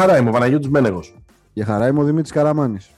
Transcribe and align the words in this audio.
Για 0.00 0.08
χαρά 0.08 0.20
είμαι 0.20 0.30
ο 0.30 0.32
Παναγιώτης 0.32 0.68
Μένεγος. 0.68 1.22
Για 1.52 1.64
χαρά 1.64 1.88
είμαι 1.88 2.00
ο 2.00 2.04
Δημήτρης 2.04 2.32
Καραμάνης. 2.32 2.90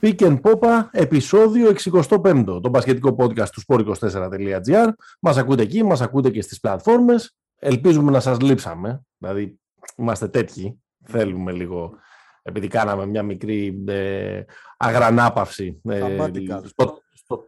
Pick 0.00 0.16
and 0.18 0.40
Popa, 0.40 0.88
επεισόδιο 0.90 1.68
65, 1.68 2.44
το 2.44 2.68
μπασκετικό 2.68 3.16
podcast 3.18 3.48
του 3.48 3.62
sport24.gr. 3.66 4.88
Μας 5.20 5.36
ακούτε 5.36 5.62
εκεί, 5.62 5.82
μας 5.82 6.00
ακούτε 6.00 6.30
και 6.30 6.42
στις 6.42 6.60
πλατφόρμες. 6.60 7.36
Ελπίζουμε 7.58 8.10
να 8.10 8.20
σας 8.20 8.40
λείψαμε, 8.40 9.02
δηλαδή 9.18 9.60
είμαστε 9.96 10.28
τέτοιοι, 10.28 10.80
θέλουμε 11.04 11.52
λίγο, 11.52 11.94
επειδή 12.42 12.68
κάναμε 12.68 13.06
μια 13.06 13.22
μικρή 13.22 13.84
ε, 13.88 14.42
αγρανάπαυση 14.76 15.80
ε, 15.88 16.16
στο, 16.64 17.02
στο, 17.12 17.44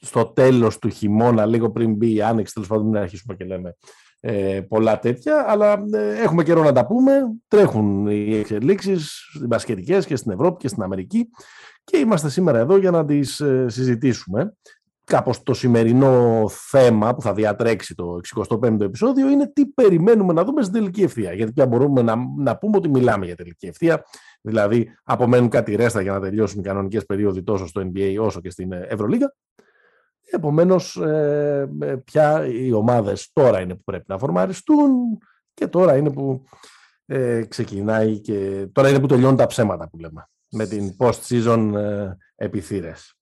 στο 0.00 0.24
τέλος 0.26 0.78
του 0.78 0.88
χειμώνα, 0.88 1.46
λίγο 1.46 1.70
πριν 1.70 1.94
μπει 1.94 2.14
η 2.14 2.22
άνοιξη, 2.22 2.54
τέλος 2.54 2.68
πάντων 2.68 2.86
μην 2.86 2.96
αρχίσουμε 2.96 3.34
και 3.34 3.44
λέμε 3.44 3.76
ε, 4.26 4.60
πολλά 4.68 4.98
τέτοια, 4.98 5.44
αλλά 5.48 5.72
ε, 5.92 6.22
έχουμε 6.22 6.42
καιρό 6.42 6.62
να 6.62 6.72
τα 6.72 6.86
πούμε. 6.86 7.20
Τρέχουν 7.48 8.06
οι 8.06 8.36
εξελίξεις 8.36 9.22
μπασκετικές 9.46 10.06
και 10.06 10.16
στην 10.16 10.32
Ευρώπη 10.32 10.56
και 10.56 10.68
στην 10.68 10.82
Αμερική 10.82 11.28
και 11.84 11.96
είμαστε 11.96 12.28
σήμερα 12.28 12.58
εδώ 12.58 12.76
για 12.76 12.90
να 12.90 13.04
τις 13.04 13.40
ε, 13.40 13.66
συζητήσουμε. 13.68 14.56
Κάπως 15.04 15.42
το 15.42 15.54
σημερινό 15.54 16.44
θέμα 16.48 17.14
που 17.14 17.22
θα 17.22 17.32
διατρέξει 17.34 17.94
το 17.94 18.20
65ο 18.48 18.80
επεισόδιο 18.80 19.30
είναι 19.30 19.50
τι 19.52 19.66
περιμένουμε 19.66 20.32
να 20.32 20.44
δούμε 20.44 20.62
στην 20.62 20.74
τελική 20.74 21.02
ευθεία. 21.02 21.32
Γιατί 21.32 21.52
πια 21.52 21.66
μπορούμε 21.66 22.02
να, 22.02 22.14
να 22.38 22.56
πούμε 22.56 22.76
ότι 22.76 22.88
μιλάμε 22.88 23.26
για 23.26 23.36
τελική 23.36 23.66
ευθεία. 23.66 24.04
Δηλαδή 24.40 24.88
απομένουν 25.04 25.48
κάτι 25.48 25.74
ρέστα 25.74 26.00
για 26.00 26.12
να 26.12 26.20
τελειώσουν 26.20 26.60
οι 26.60 26.62
κανονικές 26.62 27.06
περίοδοι 27.06 27.42
τόσο 27.42 27.66
στο 27.66 27.90
NBA 27.94 28.16
όσο 28.20 28.40
και 28.40 28.50
στην 28.50 28.72
Ευρωλίγα. 28.72 29.34
Επομένως, 30.34 30.96
ε, 30.96 31.68
ε, 31.80 31.96
πια 31.96 32.46
οι 32.46 32.72
ομάδες 32.72 33.30
τώρα 33.32 33.60
είναι 33.60 33.74
που 33.74 33.84
πρέπει 33.84 34.04
να 34.08 34.18
φορμαριστούν 34.18 34.90
και 35.54 35.66
τώρα 35.66 35.96
είναι 35.96 36.10
που 36.10 36.44
ε, 37.06 37.44
ξεκινάει 37.48 38.20
και 38.20 38.68
τώρα 38.72 38.88
είναι 38.88 39.00
που 39.00 39.06
τελειώνουν 39.06 39.36
τα 39.36 39.46
ψέματα 39.46 39.88
που 39.88 39.98
λέμε 39.98 40.28
με 40.50 40.66
την 40.66 40.96
post-season 40.98 41.72
ε, 41.74 42.16
επιθύρες. 42.34 43.14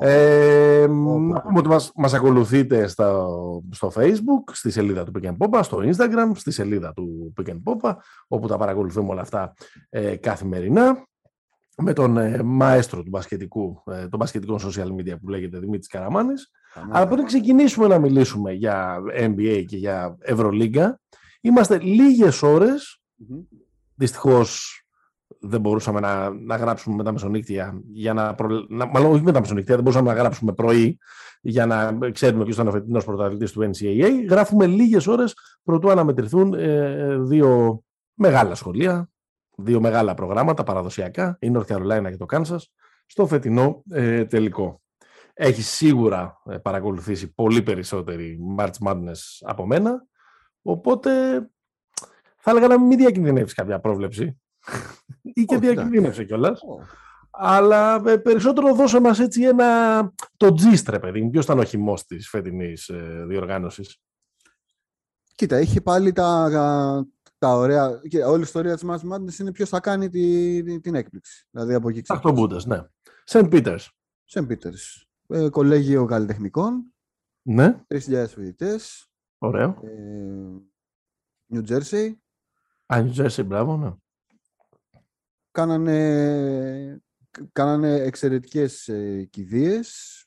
Ε, 0.00 0.86
να 0.88 1.40
πούμε 1.40 1.58
ότι 1.58 1.68
μας, 1.68 1.92
μας 1.94 2.14
ακολουθείτε 2.14 2.86
στο, 2.86 3.62
στο 3.70 3.92
facebook, 3.94 4.52
στη 4.52 4.70
σελίδα 4.70 5.04
του 5.04 5.12
Pick 5.14 5.26
and 5.26 5.36
Popa, 5.36 5.60
στο 5.62 5.78
instagram, 5.84 6.30
στη 6.34 6.50
σελίδα 6.50 6.92
του 6.92 7.32
Pick 7.40 7.50
and 7.50 7.60
Popa, 7.64 7.94
όπου 8.28 8.48
τα 8.48 8.56
παρακολουθούμε 8.56 9.10
όλα 9.10 9.20
αυτά 9.20 9.54
ε, 9.88 10.16
καθημερινά 10.16 11.08
με 11.82 11.92
τον 11.92 12.16
ε, 12.16 12.42
μαέστρο 12.42 13.02
του 13.02 13.08
μπασκετικού, 13.08 13.82
ε, 13.86 14.08
των 14.08 14.18
μπασκετικών 14.18 14.58
social 14.58 14.86
media 14.86 15.20
που 15.20 15.28
λέγεται 15.28 15.58
Δημήτρης 15.58 15.88
Καραμάνης. 15.88 16.50
Αλλά 16.90 17.08
πριν 17.08 17.24
ξεκινήσουμε 17.24 17.86
να 17.86 17.98
μιλήσουμε 17.98 18.52
για 18.52 18.98
NBA 19.12 19.64
και 19.66 19.76
για 19.76 20.16
Ευρωλίγκα, 20.20 21.00
είμαστε 21.40 21.78
λίγες 21.78 22.42
ώρες, 22.42 23.00
mm-hmm. 23.20 23.44
δυστυχώς 23.94 24.80
δεν 25.40 25.60
μπορούσαμε 25.60 26.00
να, 26.00 26.30
να 26.30 26.56
γράψουμε 26.56 26.96
με 26.96 27.02
τα 27.04 27.12
μεσονύκτια, 27.12 27.80
για 27.92 28.12
να, 28.12 28.34
προ... 28.34 28.66
να, 28.68 28.86
μάλλον 28.86 29.12
όχι 29.12 29.22
με 29.22 29.32
τα 29.32 29.40
μεσονύκτια, 29.40 29.74
δεν 29.74 29.84
μπορούσαμε 29.84 30.12
να 30.12 30.18
γράψουμε 30.18 30.52
πρωί 30.52 30.98
για 31.40 31.66
να 31.66 31.98
ξέρουμε 32.12 32.42
ποιος 32.44 32.54
ήταν 32.54 32.68
ο 32.68 32.70
φετινός 32.70 33.04
πρωταθλητής 33.04 33.52
του 33.52 33.70
NCAA. 33.70 34.10
Γράφουμε 34.28 34.66
λίγες 34.66 35.06
ώρες 35.06 35.34
προτού 35.62 35.90
αναμετρηθούν 35.90 36.54
ε, 36.54 37.18
δύο 37.18 37.80
μεγάλα 38.14 38.54
σχολεία, 38.54 39.08
δύο 39.62 39.80
μεγάλα 39.80 40.14
προγράμματα 40.14 40.62
παραδοσιακά, 40.62 41.36
η 41.40 41.52
North 41.54 41.66
Carolina 41.66 42.06
και 42.10 42.16
το 42.16 42.26
Kansas, 42.32 42.60
στο 43.06 43.26
φετινό 43.26 43.82
ε, 43.90 44.24
τελικό. 44.24 44.82
Έχει 45.34 45.62
σίγουρα 45.62 46.42
ε, 46.50 46.56
παρακολουθήσει 46.56 47.34
πολύ 47.34 47.62
περισσότερη 47.62 48.38
March 48.58 48.86
Madness 48.86 49.18
από 49.40 49.66
μένα, 49.66 50.06
οπότε 50.62 51.10
θα 52.36 52.50
έλεγα 52.50 52.66
να 52.66 52.80
μην 52.80 52.98
διακινδυνεύσει 52.98 53.54
κάποια 53.54 53.80
πρόβλεψη 53.80 54.40
ή 55.22 55.44
και 55.44 55.58
διακινδύνευσε 55.58 56.24
κιόλας. 56.24 56.60
Αλλά 57.30 58.02
ε, 58.06 58.16
περισσότερο 58.16 58.74
δώσε 58.74 59.00
μας 59.00 59.18
έτσι 59.18 59.42
ένα 59.42 60.12
το 60.36 60.52
τζίστρε, 60.52 60.98
παιδί. 60.98 61.30
Ποιος 61.30 61.44
ήταν 61.44 61.58
ο 61.58 61.64
χυμός 61.64 62.04
της 62.04 62.28
φετινής 62.28 62.88
ε, 62.88 63.24
διοργάνωσης; 63.26 64.00
Κοίτα, 65.34 65.56
έχει 65.56 65.80
πάλι 65.80 66.12
τα, 66.12 66.48
τα 67.40 67.56
ωραία. 67.56 68.00
Και 68.08 68.24
όλη 68.24 68.38
η 68.38 68.42
ιστορία 68.42 68.74
της 68.74 68.82
Μάτς 68.82 69.02
Madness 69.12 69.38
είναι 69.38 69.52
ποιος 69.52 69.68
θα 69.68 69.80
κάνει 69.80 70.08
τη, 70.08 70.80
την 70.80 70.94
έκπληξη. 70.94 71.46
Δηλαδή 71.50 71.74
από 71.74 71.88
εκεί 71.88 72.00
ξεκινάει. 72.00 72.44
Αυτό 72.44 72.68
ναι. 72.68 72.82
Σεν 73.24 73.48
Πίτερ. 73.48 73.80
Σεν 74.24 74.46
Πίτερ. 74.46 74.72
κολέγιο 75.50 76.04
καλλιτεχνικών. 76.04 76.94
Ναι. 77.42 77.84
3.000 77.88 78.24
φοιτητές. 78.28 79.10
Ωραίο. 79.38 79.80
Νιου 81.46 81.62
Τζέρσεϊ. 81.62 82.22
Α, 82.86 83.00
Νιου 83.02 83.12
Τζέρσεϊ, 83.12 83.44
μπράβο, 83.44 83.76
ναι. 83.76 83.92
Κάνανε, 85.50 87.02
κάνανε 87.52 87.94
εξαιρετικές 87.94 88.88
ε, 88.88 89.24
κηδείες, 89.24 90.24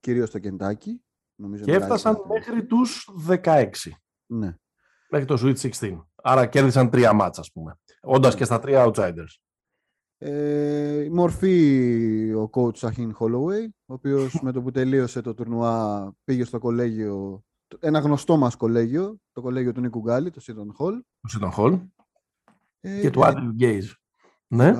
κυρίως 0.00 0.28
στο 0.28 0.38
Κεντάκι. 0.38 1.04
Νομίζω 1.34 1.64
και 1.64 1.72
έφτασαν 1.72 2.16
μέχρι 2.28 2.66
τους 2.66 3.08
16. 3.28 3.70
Ναι. 4.26 4.54
Μέχρι 5.10 5.26
το 5.26 5.36
Sweet 5.40 5.70
16. 5.80 6.04
Άρα 6.22 6.46
κέρδισαν 6.46 6.90
τρία 6.90 7.12
μάτσα, 7.12 7.40
ας 7.40 7.52
πούμε. 7.52 7.78
Όντας 8.00 8.34
και 8.34 8.44
στα 8.44 8.58
τρία 8.58 8.90
outsiders. 8.90 9.36
Ε, 10.18 11.02
η 11.02 11.08
μορφή 11.08 12.32
ο 12.34 12.50
coach 12.52 12.76
Σαχίν 12.76 13.16
Holloway, 13.18 13.68
ο 13.86 13.92
οποίος 13.92 14.34
με 14.42 14.52
το 14.52 14.62
που 14.62 14.70
τελείωσε 14.70 15.20
το 15.20 15.34
τουρνουά 15.34 16.12
πήγε 16.24 16.44
στο 16.44 16.58
κολέγιο, 16.58 17.44
ένα 17.80 17.98
γνωστό 17.98 18.36
μας 18.36 18.56
κολέγιο, 18.56 19.16
το 19.32 19.40
κολέγιο 19.40 19.72
του 19.72 19.80
Νίκου 19.80 20.00
Γκάλη, 20.00 20.30
το 20.30 20.40
Seton 20.46 20.84
Hall. 20.84 20.98
Το 21.20 21.38
Seton 21.40 21.58
Hall. 21.58 21.80
Ε, 22.80 23.00
και 23.00 23.10
του 23.10 23.24
Άντριου 23.24 23.50
Γκέιζ. 23.50 23.92
Ναι. 24.46 24.78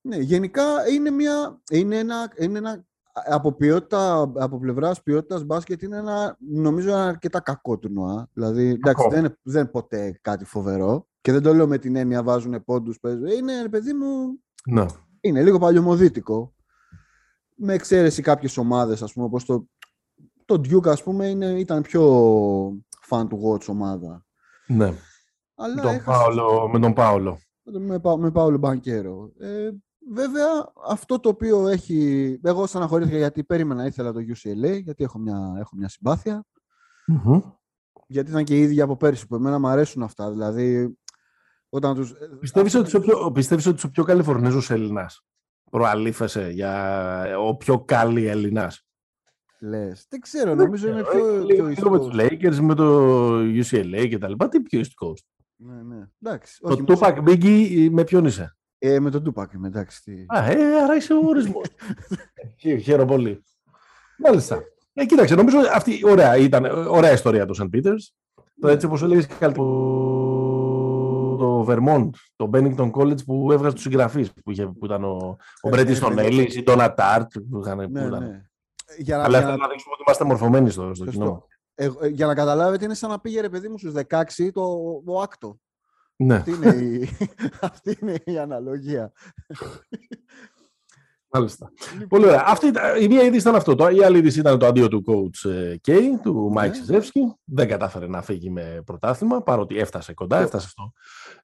ναι. 0.00 0.16
Γενικά 0.16 0.88
είναι, 0.88 1.10
μια, 1.10 1.60
είναι, 1.70 1.98
ένα, 1.98 2.32
είναι 2.38 2.58
ένα 2.58 2.84
από, 3.24 3.52
ποιότητα, 3.52 4.32
από 4.34 4.58
πλευράς 4.58 5.02
ποιότητας 5.02 5.44
μπάσκετ 5.44 5.82
είναι 5.82 5.96
ένα, 5.96 6.36
νομίζω 6.38 6.88
ένα 6.88 7.06
αρκετά 7.06 7.40
κακό 7.40 7.78
τουρνουά. 7.78 8.28
Δηλαδή, 8.32 8.68
εντάξει, 8.68 9.08
δεν, 9.10 9.18
είναι, 9.18 9.38
δεν 9.42 9.60
είναι 9.60 9.70
ποτέ 9.70 10.18
κάτι 10.22 10.44
φοβερό. 10.44 11.06
Και 11.20 11.32
δεν 11.32 11.42
το 11.42 11.54
λέω 11.54 11.66
με 11.66 11.78
την 11.78 11.96
έννοια 11.96 12.22
βάζουν 12.22 12.64
πόντους, 12.64 13.00
παίζουν. 13.00 13.26
Είναι, 13.26 13.68
παιδί 13.70 13.92
μου, 13.92 14.40
ναι. 14.64 14.86
είναι 15.20 15.42
λίγο 15.42 15.58
παλιωμοδίτικο. 15.58 16.54
Με 17.54 17.74
εξαίρεση 17.74 18.22
κάποιες 18.22 18.56
ομάδες, 18.56 19.02
ας 19.02 19.12
πούμε, 19.12 19.26
όπως 19.26 19.44
το, 19.44 19.66
το 20.44 20.54
Duke, 20.54 20.88
ας 20.88 21.02
πούμε, 21.02 21.26
είναι, 21.26 21.46
ήταν 21.46 21.82
πιο 21.82 22.02
fan 23.08 23.22
to 23.22 23.36
watch 23.44 23.66
ομάδα. 23.66 24.24
Ναι. 24.66 24.92
Αλλά 25.54 25.82
τον 25.82 26.02
Πάολο, 26.04 26.68
με 26.72 26.78
τον 26.78 26.92
Πάολο. 26.92 27.38
Με, 27.62 28.00
με 28.18 28.30
Πάολο 28.30 28.58
Μπανκέρο. 28.58 29.32
Ε, 29.38 29.70
Βέβαια, 30.12 30.72
αυτό 30.88 31.20
το 31.20 31.28
οποίο 31.28 31.68
έχει... 31.68 32.40
Εγώ 32.42 32.66
στεναχωρήθηκα 32.66 33.16
γιατί 33.16 33.44
περίμενα, 33.44 33.86
ήθελα 33.86 34.12
το 34.12 34.20
UCLA, 34.20 34.82
γιατί 34.82 35.04
έχω 35.04 35.18
μια, 35.18 35.54
έχω 35.58 35.76
μια 35.76 35.88
συμπαθεια 35.88 36.44
Γιατί 38.06 38.30
ήταν 38.30 38.44
και 38.44 38.56
οι 38.56 38.60
ίδιοι 38.60 38.80
από 38.80 38.96
πέρσι, 38.96 39.26
που 39.26 39.34
εμένα 39.34 39.58
μου 39.58 39.66
αρέσουν 39.66 40.02
αυτά. 40.02 40.30
Δηλαδή, 40.30 40.98
όταν 41.68 41.94
τους... 41.94 42.12
Πιστεύεις, 42.40 42.74
ότι, 42.74 42.96
ο 42.96 43.00
πιο, 43.00 43.30
πιστεύεις 43.32 43.66
ότι 43.66 43.86
ο 43.86 43.90
πιο 43.90 44.04
Καλιφορνίζος 44.04 44.70
Έλληνας; 44.70 45.24
Προαλήφεσαι 45.70 46.50
για 46.50 47.38
ο 47.38 47.56
πιο 47.56 47.80
καλή 47.80 48.26
Έλληνας; 48.26 48.86
Λες. 49.58 50.06
Δεν 50.08 50.20
ξέρω, 50.20 50.54
νομίζω 50.54 50.88
είναι 50.88 51.02
πιο, 51.02 51.44
πιο 51.46 51.66
Λίγο 51.66 51.90
με 51.90 51.98
τους 51.98 52.10
Lakers, 52.12 52.58
με 52.60 52.74
το 52.74 53.38
UCLA 53.38 54.06
και 54.08 54.18
τα 54.18 54.28
λοιπά. 54.28 54.48
Τι 54.48 54.60
πιο 54.60 54.80
East 54.80 55.06
Coast. 55.06 55.24
Ναι, 55.56 55.82
ναι. 55.82 56.06
Εντάξει. 56.22 56.60
Το 56.60 56.84
Tupac 56.86 57.18
Biggie 57.24 57.88
με 57.90 58.04
ποιον 58.04 58.24
είσαι; 58.24 58.56
Ε, 58.86 59.00
με 59.00 59.10
τον 59.10 59.22
Τούπακ 59.22 59.52
είμαι, 59.52 59.66
εντάξει. 59.66 60.26
Α, 60.28 60.50
ε, 60.50 60.82
άρα 60.82 60.96
είσαι 60.96 61.12
ο 61.12 61.20
ορισμός. 61.24 61.66
Χαίρομαι 62.82 63.12
πολύ. 63.12 63.42
Μάλιστα. 64.18 64.62
Ε, 64.92 65.04
κοίταξε, 65.04 65.34
νομίζω 65.34 65.58
αυτή 65.72 66.00
ωραία, 66.04 66.36
ήταν 66.36 66.64
ωραία 66.88 67.12
ιστορία 67.12 67.46
του 67.46 67.54
Σαντ 67.54 67.68
Πίτερ. 67.68 67.94
Το 68.60 68.68
έτσι 68.68 68.86
όπως 68.86 69.02
έλεγες 69.02 69.26
και 69.26 69.48
το, 69.48 69.64
το 71.36 71.66
Vermont, 71.68 72.10
το 72.36 72.50
Bennington 72.52 72.90
College 72.90 73.24
που 73.24 73.52
έβγαζε 73.52 73.74
τους 73.74 73.82
συγγραφείς 73.82 74.32
που, 74.32 74.52
που 74.78 74.84
ήταν 74.84 75.04
ο, 75.04 75.36
ο 75.60 75.68
Μπρέτι 75.68 75.94
στον 75.94 76.18
Έλλη, 76.18 76.42
η 76.42 76.62
Ντόνα 76.62 76.94
Τάρτ. 76.94 77.32
Που 77.50 77.60
είχαν, 77.60 77.76
ναι, 77.76 77.88
που 77.88 78.06
ήταν. 78.06 78.22
Ναι. 78.22 78.40
Για 78.98 79.16
να, 79.16 79.24
Αλλά 79.24 79.38
για 79.38 79.48
να... 79.48 79.56
να 79.56 79.68
δείξουμε 79.68 79.94
ότι 79.94 80.02
είμαστε 80.06 80.24
μορφωμένοι 80.24 80.70
στο, 80.70 80.94
στο 80.94 81.04
κοινό. 81.04 81.46
Ε, 81.74 81.90
ε, 82.00 82.08
για 82.08 82.26
να 82.26 82.34
καταλάβετε, 82.34 82.84
είναι 82.84 82.94
σαν 82.94 83.10
να 83.10 83.20
πήγε 83.20 83.40
ρε 83.40 83.48
παιδί 83.48 83.68
μου 83.68 83.78
στους 83.78 83.92
16 84.08 84.50
το, 84.52 84.62
ο 85.06 85.20
άκτο. 85.20 85.58
Ναι. 86.16 86.34
Αυτή, 86.34 86.50
είναι 86.50 86.68
η, 86.68 87.08
αυτή 87.60 87.98
είναι 88.00 88.16
η 88.24 88.38
αναλογία. 88.38 89.12
Μάλιστα. 91.36 91.72
Λοιπόν, 91.92 92.08
Πολύ 92.08 92.24
ωραία. 92.24 92.44
Αυτή, 92.46 92.66
η 93.00 93.08
μία 93.08 93.22
είδηση 93.22 93.40
ήταν 93.40 93.54
αυτό. 93.54 93.88
Η 93.90 94.02
άλλη 94.02 94.18
είδηση 94.18 94.38
ήταν 94.38 94.58
το 94.58 94.66
αντίο 94.66 94.88
του 94.88 95.04
coach 95.06 95.48
K, 95.86 95.92
ε, 95.92 96.18
του 96.22 96.50
Μάικ 96.52 96.74
ναι. 96.86 96.98
Δεν 97.44 97.68
κατάφερε 97.68 98.06
να 98.06 98.22
φύγει 98.22 98.50
με 98.50 98.82
πρωτάθλημα, 98.86 99.42
παρότι 99.42 99.78
έφτασε 99.78 100.14
κοντά, 100.14 100.38
έφτασε 100.38 100.68
στο, 100.68 100.92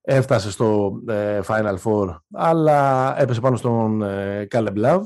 έφτασε 0.01 0.51
στο 0.51 1.01
ε, 1.07 1.41
Final 1.47 1.77
Four, 1.85 2.17
αλλά 2.33 3.15
έπεσε 3.21 3.41
πάνω 3.41 3.57
στον 3.57 4.03
ε, 4.03 4.47
Caleb 4.51 4.77
Love. 4.77 5.05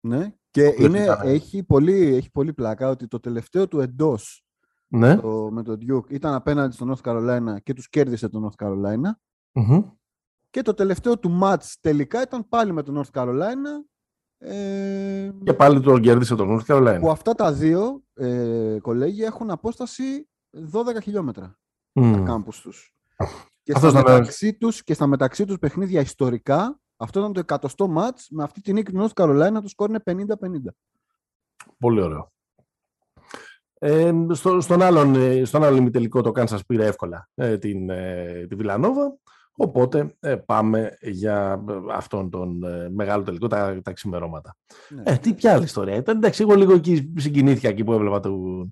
Ναι, 0.00 0.32
και 0.50 0.74
είναι, 0.78 1.18
έχει, 1.22 1.62
πολύ, 1.62 2.14
έχει 2.14 2.30
πολύ 2.30 2.52
πλάκα 2.52 2.88
ότι 2.88 3.06
το 3.06 3.20
τελευταίο 3.20 3.68
του 3.68 3.80
εντός 3.80 4.44
ναι. 4.90 5.16
το, 5.16 5.48
με 5.50 5.62
τον 5.62 5.78
Duke 5.80 6.10
ήταν 6.10 6.34
απέναντι 6.34 6.74
στο 6.74 6.86
North 6.88 7.10
Carolina 7.10 7.56
και 7.62 7.72
τους 7.72 7.88
κέρδισε 7.88 8.28
το 8.28 8.50
North 8.50 8.66
Carolina. 8.66 9.10
Και 10.50 10.62
το 10.62 10.74
τελευταίο 10.74 11.18
του 11.18 11.30
μάτς 11.30 11.78
τελικά 11.80 12.22
ήταν 12.22 12.48
πάλι 12.48 12.72
με 12.72 12.82
τον 12.82 13.02
North 13.02 13.20
Carolina. 13.20 13.84
Ε, 14.38 15.30
και 15.44 15.54
πάλι 15.54 15.80
το 15.80 15.98
κέρδισε 15.98 16.34
τον 16.34 16.48
North 16.48 16.74
Carolina. 16.74 16.98
Που 17.00 17.10
αυτά 17.10 17.34
τα 17.34 17.52
δύο 17.52 18.02
ε, 18.14 18.78
κολέγια 18.82 19.26
έχουν 19.26 19.50
απόσταση 19.50 20.28
12 20.72 21.02
χιλιόμετρα 21.02 21.58
mm. 22.00 22.12
τα 22.12 22.20
κάμπους 22.20 22.60
τους. 22.60 22.94
Και 23.62 23.74
στα, 23.74 23.92
μεταξύ 23.92 24.54
τους, 24.54 24.84
και 24.84 24.94
στα 24.94 25.06
μεταξύ 25.06 25.44
τους 25.44 25.58
παιχνίδια 25.58 26.00
ιστορικά, 26.00 26.80
αυτό 26.96 27.20
ήταν 27.20 27.32
το 27.32 27.40
εκατοστό 27.40 27.88
μάτς, 27.88 28.28
με 28.30 28.42
αυτή 28.42 28.60
την 28.60 28.74
νίκη 28.74 28.92
του 28.92 29.08
North 29.08 29.22
Carolina 29.22 29.58
το 29.62 29.68
σκόρ 29.68 29.88
είναι 29.88 30.02
50-50. 30.04 30.24
Πολύ 31.78 32.00
ωραίο. 32.00 32.32
Ε, 33.82 34.12
στο, 34.30 34.60
στον, 34.60 34.82
άλλον, 34.82 35.14
ε, 35.14 35.44
στον 35.44 35.64
άλλο 35.64 35.76
ημιτελικό 35.76 36.20
το 36.20 36.32
Kansas 36.34 36.58
πήρε 36.66 36.86
εύκολα 36.86 37.28
ε, 37.34 37.58
την, 37.58 37.90
ε, 37.90 38.46
τη 38.48 38.54
Βιλανόβα. 38.54 39.18
Οπότε 39.56 40.16
ε, 40.20 40.36
πάμε 40.36 40.96
για 41.00 41.64
αυτόν 41.90 42.30
τον 42.30 42.64
ε, 42.64 42.88
μεγάλο 42.90 43.22
τελικό, 43.22 43.46
τα, 43.46 43.80
τα 43.82 43.92
ξημερώματα. 43.92 44.56
Ναι. 44.88 45.02
Ε, 45.04 45.16
τι 45.16 45.34
πια 45.34 45.52
άλλη 45.52 45.64
ιστορία 45.64 45.94
ήταν. 45.94 46.16
Εντάξει, 46.16 46.42
εγώ 46.42 46.54
λίγο 46.54 46.72
εκεί 46.72 47.12
συγκινήθηκα 47.16 47.68
εκεί 47.68 47.84
που 47.84 47.92
έβλεπα 47.92 48.20
τον 48.20 48.70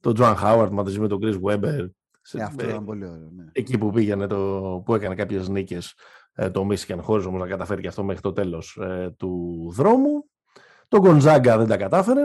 το 0.00 0.12
Τζοαν 0.12 0.36
Χάουαρτ 0.36 0.72
μαζί 0.72 1.00
με 1.00 1.08
τον 1.08 1.18
Chris 1.22 1.40
Webber. 1.42 1.88
Ε, 2.32 2.42
αυτό 2.42 2.68
ήταν 2.68 2.84
πολύ 2.84 3.04
ωραίο. 3.04 3.30
Ναι. 3.36 3.44
Εκεί 3.52 3.78
που 3.78 3.90
πήγαινε, 3.90 4.26
το, 4.26 4.82
που 4.84 4.94
έκανε 4.94 5.14
κάποιες 5.14 5.48
νίκες 5.48 5.94
το 6.52 6.68
Michigan, 6.70 6.98
χωρίς 7.00 7.26
όμως 7.26 7.40
να 7.40 7.46
καταφέρει 7.46 7.82
και 7.82 7.88
αυτό 7.88 8.04
μέχρι 8.04 8.20
το 8.20 8.32
τέλος 8.32 8.78
του 9.16 9.64
δρόμου. 9.74 10.24
Το 10.88 10.98
Γκοντζάγκα 10.98 11.58
δεν 11.58 11.66
τα 11.66 11.76
κατάφερε. 11.76 12.20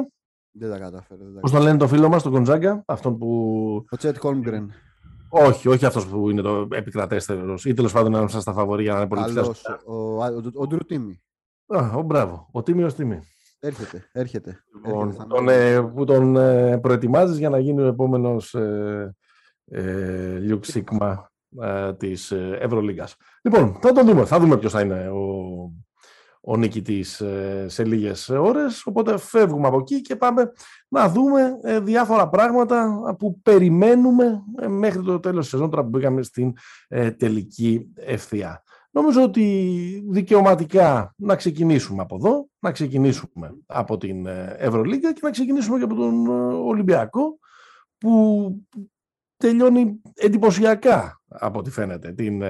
Δεν 0.58 0.70
τα 0.70 0.78
κατάφερε. 0.78 1.24
Πώς 1.42 1.52
τον 1.52 1.62
λένε 1.62 1.78
το 1.78 1.88
φίλο 1.88 2.10
μας, 2.10 2.24
τον 2.24 2.32
Γκοντζάγκα, 2.32 2.84
αυτόν 2.86 3.18
που. 3.18 3.28
Ο 3.90 3.98
Τσέτ 3.98 4.18
Χόλμγκρεν. 4.18 4.72
Όχι, 5.30 5.68
όχι 5.68 5.86
αυτός 5.86 6.08
που 6.08 6.30
είναι 6.30 6.42
το 6.42 6.68
επικρατέστερος 6.72 7.66
ή 7.66 7.74
τέλος 7.74 7.92
πάντων 7.92 8.14
ανάμεσα 8.14 8.42
στα 8.42 8.54
φαβορή 8.54 8.84
για 8.84 8.94
να 8.94 9.00
είναι 9.00 9.08
πολύ 9.08 9.40
Ο, 9.86 9.94
ο, 9.94 10.24
ο, 10.54 10.68
Ντρου 10.68 10.86
Τίμι. 10.86 11.22
Α, 11.68 11.92
ο, 11.96 12.02
μπράβο. 12.02 12.48
Ο 12.52 12.64
Τίμιος 12.64 12.96
Τίμι. 12.96 13.20
Έρχεται, 13.60 14.10
έρχεται. 14.12 14.64
Λοιπόν, 14.76 15.08
έρχεται 15.08 15.26
τον, 15.28 15.50
ε, 15.50 15.82
που 15.82 16.06
τον 16.06 16.36
ε, 16.36 16.78
προετοιμάζεις 16.78 17.38
για 17.38 17.50
να 17.50 17.60
γίνει 17.60 17.82
ο 17.82 17.86
επόμενος 17.86 18.54
ε, 18.54 19.16
ε, 19.66 20.38
Λιουκ 20.38 20.66
Σίγμα 20.66 21.32
ε, 21.62 21.94
της 21.94 22.32
Ευρωλίγκας. 22.60 23.16
Λοιπόν, 23.42 23.78
θα 23.82 23.92
τον 23.92 24.06
δούμε. 24.06 24.26
Θα 24.26 24.40
δούμε 24.40 24.58
ποιος 24.58 24.72
θα 24.72 24.82
είναι 24.82 25.10
ο, 25.10 25.26
ο 26.48 26.58
νικητής 26.58 27.22
ε, 27.22 27.66
σε 27.68 27.86
λίγες 27.86 28.30
ώρες, 28.30 28.86
οπότε 28.86 29.18
φεύγουμε 29.18 29.68
από 29.68 29.78
εκεί 29.78 30.02
και 30.02 30.16
πάμε 30.16 30.52
να 30.88 31.10
δούμε 31.10 31.58
ε, 31.64 31.80
διάφορα 31.80 32.30
πράγματα 32.30 33.02
που 33.20 33.42
περιμένουμε 33.42 34.44
ε, 34.62 34.68
μέχρι 34.68 35.04
το 35.04 35.20
τέλος 35.20 35.42
της 35.42 35.50
σεζόν, 35.50 35.70
τώρα 35.70 35.84
που 35.84 35.90
μπήκαμε 35.90 36.24
στην 36.24 36.54
τελική 37.18 37.92
ευθεία. 37.96 38.64
Νομίζω 38.92 39.24
ότι 39.24 40.04
δικαιωματικά 40.10 41.14
να 41.18 41.36
ξεκινήσουμε 41.36 42.02
από 42.02 42.16
εδώ, 42.16 42.48
να 42.60 42.72
ξεκινήσουμε 42.72 43.56
από 43.66 43.98
την 43.98 44.26
Ευρωλίγκα 44.58 45.14
και 45.14 45.20
να 45.24 45.32
ξεκινήσουμε 45.32 45.78
και 45.78 45.84
από 45.84 45.96
τον 45.96 46.28
Ολυμπιακό, 46.68 47.40
που 47.98 48.52
τελειώνει 49.38 50.02
εντυπωσιακά 50.14 51.22
από 51.28 51.60
ό,τι 51.60 51.72
φαίνεται 51.72 52.12
την 52.12 52.44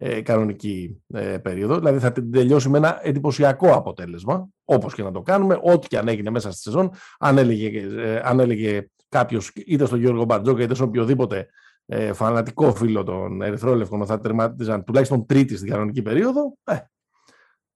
ε, 0.00 0.20
κανονική 0.20 1.02
ε, 1.14 1.38
περίοδο. 1.38 1.78
Δηλαδή 1.78 1.98
θα 1.98 2.12
τελειώσει 2.12 2.68
με 2.68 2.78
ένα 2.78 2.98
εντυπωσιακό 3.02 3.72
αποτέλεσμα, 3.72 4.48
όπως 4.64 4.94
και 4.94 5.02
να 5.02 5.10
το 5.10 5.22
κάνουμε, 5.22 5.58
ό,τι 5.62 5.86
και 5.86 5.98
αν 5.98 6.08
έγινε 6.08 6.30
μέσα 6.30 6.50
στη 6.50 6.60
σεζόν. 6.60 6.90
Αν 7.18 7.38
έλεγε, 7.38 7.80
ε, 7.80 8.20
αν 8.24 8.40
έλεγε 8.40 8.88
κάποιος 9.08 9.52
είτε 9.54 9.86
στον 9.86 9.98
Γιώργο 9.98 10.24
Μπαρτζόκα 10.24 10.62
είτε 10.62 10.74
σε 10.74 10.82
οποιοδήποτε 10.82 11.48
ε, 11.86 12.12
φανατικό 12.12 12.74
φίλο 12.74 13.04
των 13.04 13.42
Ερυθρόλευκων 13.42 14.06
θα 14.06 14.20
τερματίζαν 14.20 14.84
τουλάχιστον 14.84 15.26
τρίτη 15.26 15.56
στην 15.56 15.70
κανονική 15.70 16.02
περίοδο, 16.02 16.56
ε, 16.64 16.76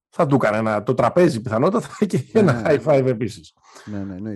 θα 0.08 0.26
του 0.26 0.34
έκανε 0.34 0.56
ένα, 0.56 0.82
το 0.82 0.94
τραπέζι 0.94 1.40
πιθανότατα 1.40 1.88
και 2.06 2.24
ναι, 2.32 2.40
ένα 2.40 2.52
ναι, 2.52 2.62
high 2.66 2.84
five 2.84 3.06
επίσης. 3.06 3.54
Ναι, 3.84 3.98
ναι, 3.98 4.18
ναι. 4.18 4.34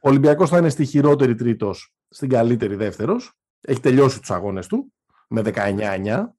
Ο 0.00 0.08
Ολυμπιακός 0.08 0.50
θα 0.50 0.58
είναι 0.58 0.68
στη 0.68 0.84
χειρότερη 0.84 1.34
τρίτος, 1.34 1.94
στην 2.08 2.28
καλύτερη 2.28 2.74
δεύτερος. 2.74 3.32
Έχει 3.60 3.80
τελειώσει 3.80 4.20
τους 4.20 4.30
αγώνες 4.30 4.66
του 4.66 4.92
με 5.28 5.42
19-9 5.44 6.35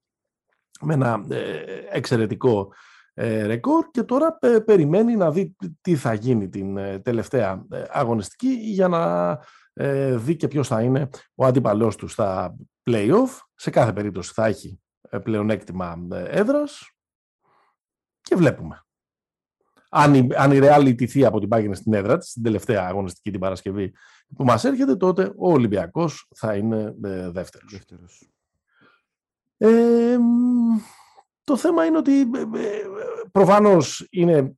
με 0.81 0.93
ένα 0.93 1.25
ε, 1.29 1.63
εξαιρετικό 1.91 2.73
ε, 3.13 3.45
ρεκόρ 3.45 3.91
και 3.91 4.03
τώρα 4.03 4.37
περιμένει 4.65 5.15
να 5.15 5.31
δει 5.31 5.55
τι 5.81 5.95
θα 5.95 6.13
γίνει 6.13 6.49
την 6.49 6.77
ε, 6.77 6.99
τελευταία 6.99 7.65
αγωνιστική 7.89 8.49
για 8.49 8.87
να 8.87 9.39
δει 10.17 10.35
και 10.35 10.47
ποιος 10.47 10.67
θα 10.67 10.81
είναι 10.81 11.09
ο 11.35 11.45
αντίπαλός 11.45 11.95
του 11.95 12.07
στα 12.07 12.55
play-off. 12.89 13.39
Σε 13.55 13.69
κάθε 13.69 13.93
περίπτωση 13.93 14.31
θα 14.33 14.45
έχει 14.45 14.81
πλεονέκτημα 15.23 16.07
έδρας 16.27 16.91
και 18.21 18.35
βλέπουμε. 18.35 18.81
Αν 19.89 20.13
η, 20.13 20.27
αν 20.35 20.51
η 20.51 20.59
Real 20.61 20.83
ιτηθεί 20.87 21.25
από 21.25 21.39
την 21.39 21.49
πάγινη 21.49 21.75
στην 21.75 21.93
έδρα 21.93 22.17
της, 22.17 22.31
την 22.31 22.43
τελευταία 22.43 22.87
αγωνιστική 22.87 23.31
την 23.31 23.39
Παρασκευή 23.39 23.93
που 24.35 24.43
μας 24.43 24.63
έρχεται, 24.63 24.95
τότε 24.95 25.23
ο 25.23 25.51
Ολυμπιακός 25.51 26.27
θα 26.35 26.55
είναι 26.55 26.95
δεύτερος. 27.31 27.71
δεύτερος. 27.71 28.36
Ε, 29.57 30.17
το 31.43 31.57
θέμα 31.57 31.85
είναι 31.85 31.97
ότι 31.97 32.19
ε, 32.19 32.39
ε, 32.39 32.83
προφανώς 33.31 34.07
είναι, 34.09 34.57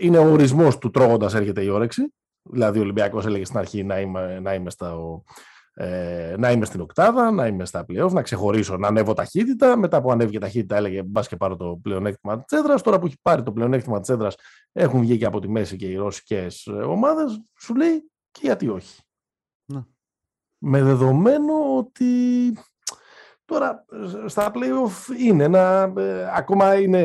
είναι 0.00 0.18
ο 0.18 0.32
ορισμός 0.32 0.78
του 0.78 0.90
τρώγοντας 0.90 1.34
έρχεται 1.34 1.62
η 1.62 1.68
όρεξη. 1.68 2.14
Δηλαδή 2.42 2.78
ο 2.78 2.82
Ολυμπιακός 2.82 3.26
έλεγε 3.26 3.44
στην 3.44 3.58
αρχή 3.58 3.84
να 3.84 4.00
είμαι, 4.00 4.40
να 4.40 4.54
είμαι, 4.54 4.70
στα, 4.70 4.96
ε, 5.74 6.34
να 6.38 6.50
είμαι 6.50 6.64
στην 6.64 6.80
οκτάδα, 6.80 7.30
να 7.30 7.46
είμαι 7.46 7.64
στα 7.64 7.84
playoff, 7.88 8.10
να 8.10 8.22
ξεχωρίσω, 8.22 8.76
να 8.76 8.88
ανέβω 8.88 9.12
ταχύτητα. 9.12 9.76
Μετά 9.76 10.00
που 10.00 10.10
ανέβηκε 10.10 10.38
ταχύτητα 10.38 10.76
έλεγε 10.76 11.02
μπας 11.02 11.28
και 11.28 11.36
πάρω 11.36 11.56
το 11.56 11.78
πλεονέκτημα 11.82 12.44
της 12.44 12.58
έδρας. 12.58 12.82
Τώρα 12.82 12.98
που 12.98 13.06
έχει 13.06 13.16
πάρει 13.22 13.42
το 13.42 13.52
πλεονέκτημα 13.52 14.00
της 14.00 14.08
έδρας 14.08 14.34
έχουν 14.72 15.00
βγει 15.00 15.18
και 15.18 15.26
από 15.26 15.40
τη 15.40 15.48
μέση 15.48 15.76
και 15.76 15.86
οι 15.86 15.94
ρωσικές 15.94 16.66
ομάδες. 16.66 17.42
Σου 17.60 17.74
λέει 17.74 18.10
και 18.30 18.40
γιατί 18.42 18.68
όχι. 18.68 19.00
Να. 19.64 19.86
Με 20.58 20.82
δεδομένο 20.82 21.76
ότι 21.76 22.04
Τώρα 23.52 23.84
στα 24.26 24.52
playoff 24.54 25.18
είναι 25.18 25.44
ένα, 25.44 25.92
ε, 25.96 26.30
ακόμα 26.34 26.80
είναι, 26.80 27.04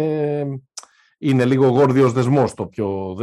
είναι 1.17 1.45
λίγο 1.45 1.67
γόρδιος 1.67 2.13
δεσμός 2.13 2.53
το 2.53 2.67
πιο, 2.67 3.15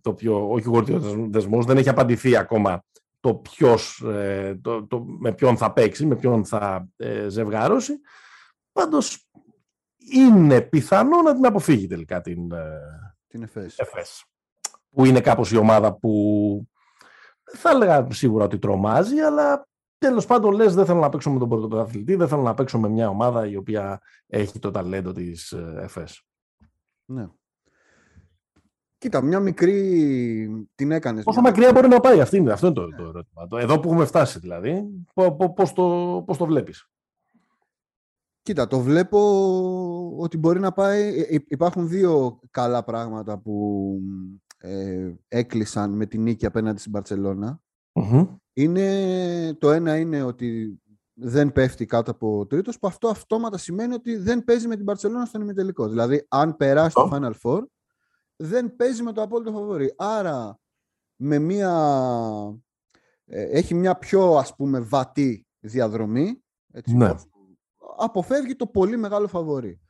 το 0.00 0.14
πιο, 0.14 0.50
όχι 0.50 0.68
γόρδιος 0.68 1.14
δεσμός, 1.28 1.64
δεν 1.64 1.76
έχει 1.76 1.88
απαντηθεί 1.88 2.36
ακόμα 2.36 2.84
το 3.20 3.34
ποιος, 3.34 4.00
ε, 4.00 4.58
το, 4.62 4.86
το, 4.86 5.04
με 5.04 5.32
ποιον 5.32 5.56
θα 5.56 5.72
παίξει, 5.72 6.06
με 6.06 6.16
ποιον 6.16 6.44
θα 6.44 6.88
ε, 6.96 7.28
ζευγάρώσει. 7.28 8.00
Πάντως 8.72 9.28
είναι 10.12 10.60
πιθανό 10.60 11.22
να 11.22 11.34
την 11.34 11.46
αποφύγει 11.46 11.86
τελικά 11.86 12.20
την, 12.20 12.52
ε, 12.52 12.80
την 13.26 13.42
ΕΦΕΣ. 13.42 14.24
Που 14.90 15.04
είναι 15.04 15.20
κάπως 15.20 15.50
η 15.50 15.56
ομάδα 15.56 15.94
που 15.94 16.12
θα 17.44 17.70
έλεγα 17.70 18.06
σίγουρα 18.10 18.44
ότι 18.44 18.58
τρομάζει, 18.58 19.18
αλλά 19.18 19.68
Τέλος 20.00 20.26
πάντων, 20.26 20.52
λες, 20.52 20.74
δεν 20.74 20.86
θέλω 20.86 21.00
να 21.00 21.08
παίξω 21.08 21.30
με 21.30 21.38
τον 21.38 21.48
πρωτοαθλητή, 21.48 22.14
δεν 22.14 22.28
θέλω 22.28 22.42
να 22.42 22.54
παίξω 22.54 22.78
με 22.78 22.88
μια 22.88 23.08
ομάδα 23.08 23.46
η 23.46 23.56
οποία 23.56 24.00
έχει 24.26 24.58
το 24.58 24.70
ταλέντο 24.70 25.12
της 25.12 25.52
ε, 25.52 25.74
ΕΦΕΣ. 25.76 26.22
Ναι. 27.04 27.28
Κοίτα, 28.98 29.22
μια 29.22 29.40
μικρή 29.40 30.66
την 30.74 30.90
έκανες. 30.90 31.24
Πόσο 31.24 31.40
μακριά 31.40 31.72
μπορεί 31.72 31.88
να 31.88 32.00
πάει, 32.00 32.20
αυτή 32.20 32.36
είναι, 32.36 32.52
αυτό 32.52 32.66
είναι 32.66 32.74
το, 32.74 32.86
ναι. 32.86 32.96
το 32.96 33.02
ερώτημα. 33.02 33.62
Εδώ 33.62 33.80
που 33.80 33.88
έχουμε 33.88 34.04
φτάσει 34.04 34.38
δηλαδή, 34.38 34.84
πώς 35.54 35.72
το, 35.72 36.22
πώς 36.26 36.36
το 36.36 36.46
βλέπεις; 36.46 36.90
Κοίτα, 38.42 38.66
το 38.66 38.80
βλέπω 38.80 39.18
ότι 40.16 40.38
μπορεί 40.38 40.60
να 40.60 40.72
πάει. 40.72 41.18
Ε, 41.18 41.34
ε, 41.34 41.44
υπάρχουν 41.48 41.88
δύο 41.88 42.40
καλά 42.50 42.84
πράγματα 42.84 43.38
που 43.38 43.96
ε, 44.58 45.12
έκλεισαν 45.28 45.92
με 45.92 46.06
την 46.06 46.22
νίκη 46.22 46.46
απέναντι 46.46 46.78
στην 46.78 46.90
Μπαρτσελώνα. 46.90 47.60
Είναι, 48.52 49.54
το 49.58 49.70
ένα 49.70 49.96
είναι 49.96 50.22
ότι 50.22 50.80
δεν 51.14 51.52
πέφτει 51.52 51.86
κάτω 51.86 52.10
από 52.10 52.46
τρίτος, 52.46 52.78
που 52.78 52.86
αυτό 52.86 53.08
αυτόματα 53.08 53.58
σημαίνει 53.58 53.94
ότι 53.94 54.16
δεν 54.16 54.44
παίζει 54.44 54.68
με 54.68 54.76
την 54.76 54.86
Barcelona 54.88 55.22
στον 55.26 55.40
ημιτελικό. 55.40 55.88
Δηλαδή, 55.88 56.26
αν 56.28 56.56
περάσει 56.56 56.94
το 56.94 57.10
Final 57.12 57.32
Four, 57.42 57.62
δεν 58.36 58.76
παίζει 58.76 59.02
με 59.02 59.12
το 59.12 59.22
απόλυτο 59.22 59.52
φαβορή. 59.52 59.94
Άρα, 59.96 60.58
με 61.16 61.38
μια... 61.38 61.72
Ε, 63.24 63.42
έχει 63.42 63.74
μια 63.74 63.96
πιο, 63.96 64.36
ας 64.36 64.54
πούμε, 64.54 64.80
βατή 64.80 65.46
διαδρομή. 65.60 66.42
Έτσι, 66.72 66.96
ναι. 66.96 67.14
Αποφεύγει 67.98 68.56
το 68.56 68.66
πολύ 68.66 68.96
μεγάλο 68.96 69.26
φαβορή. 69.26 69.80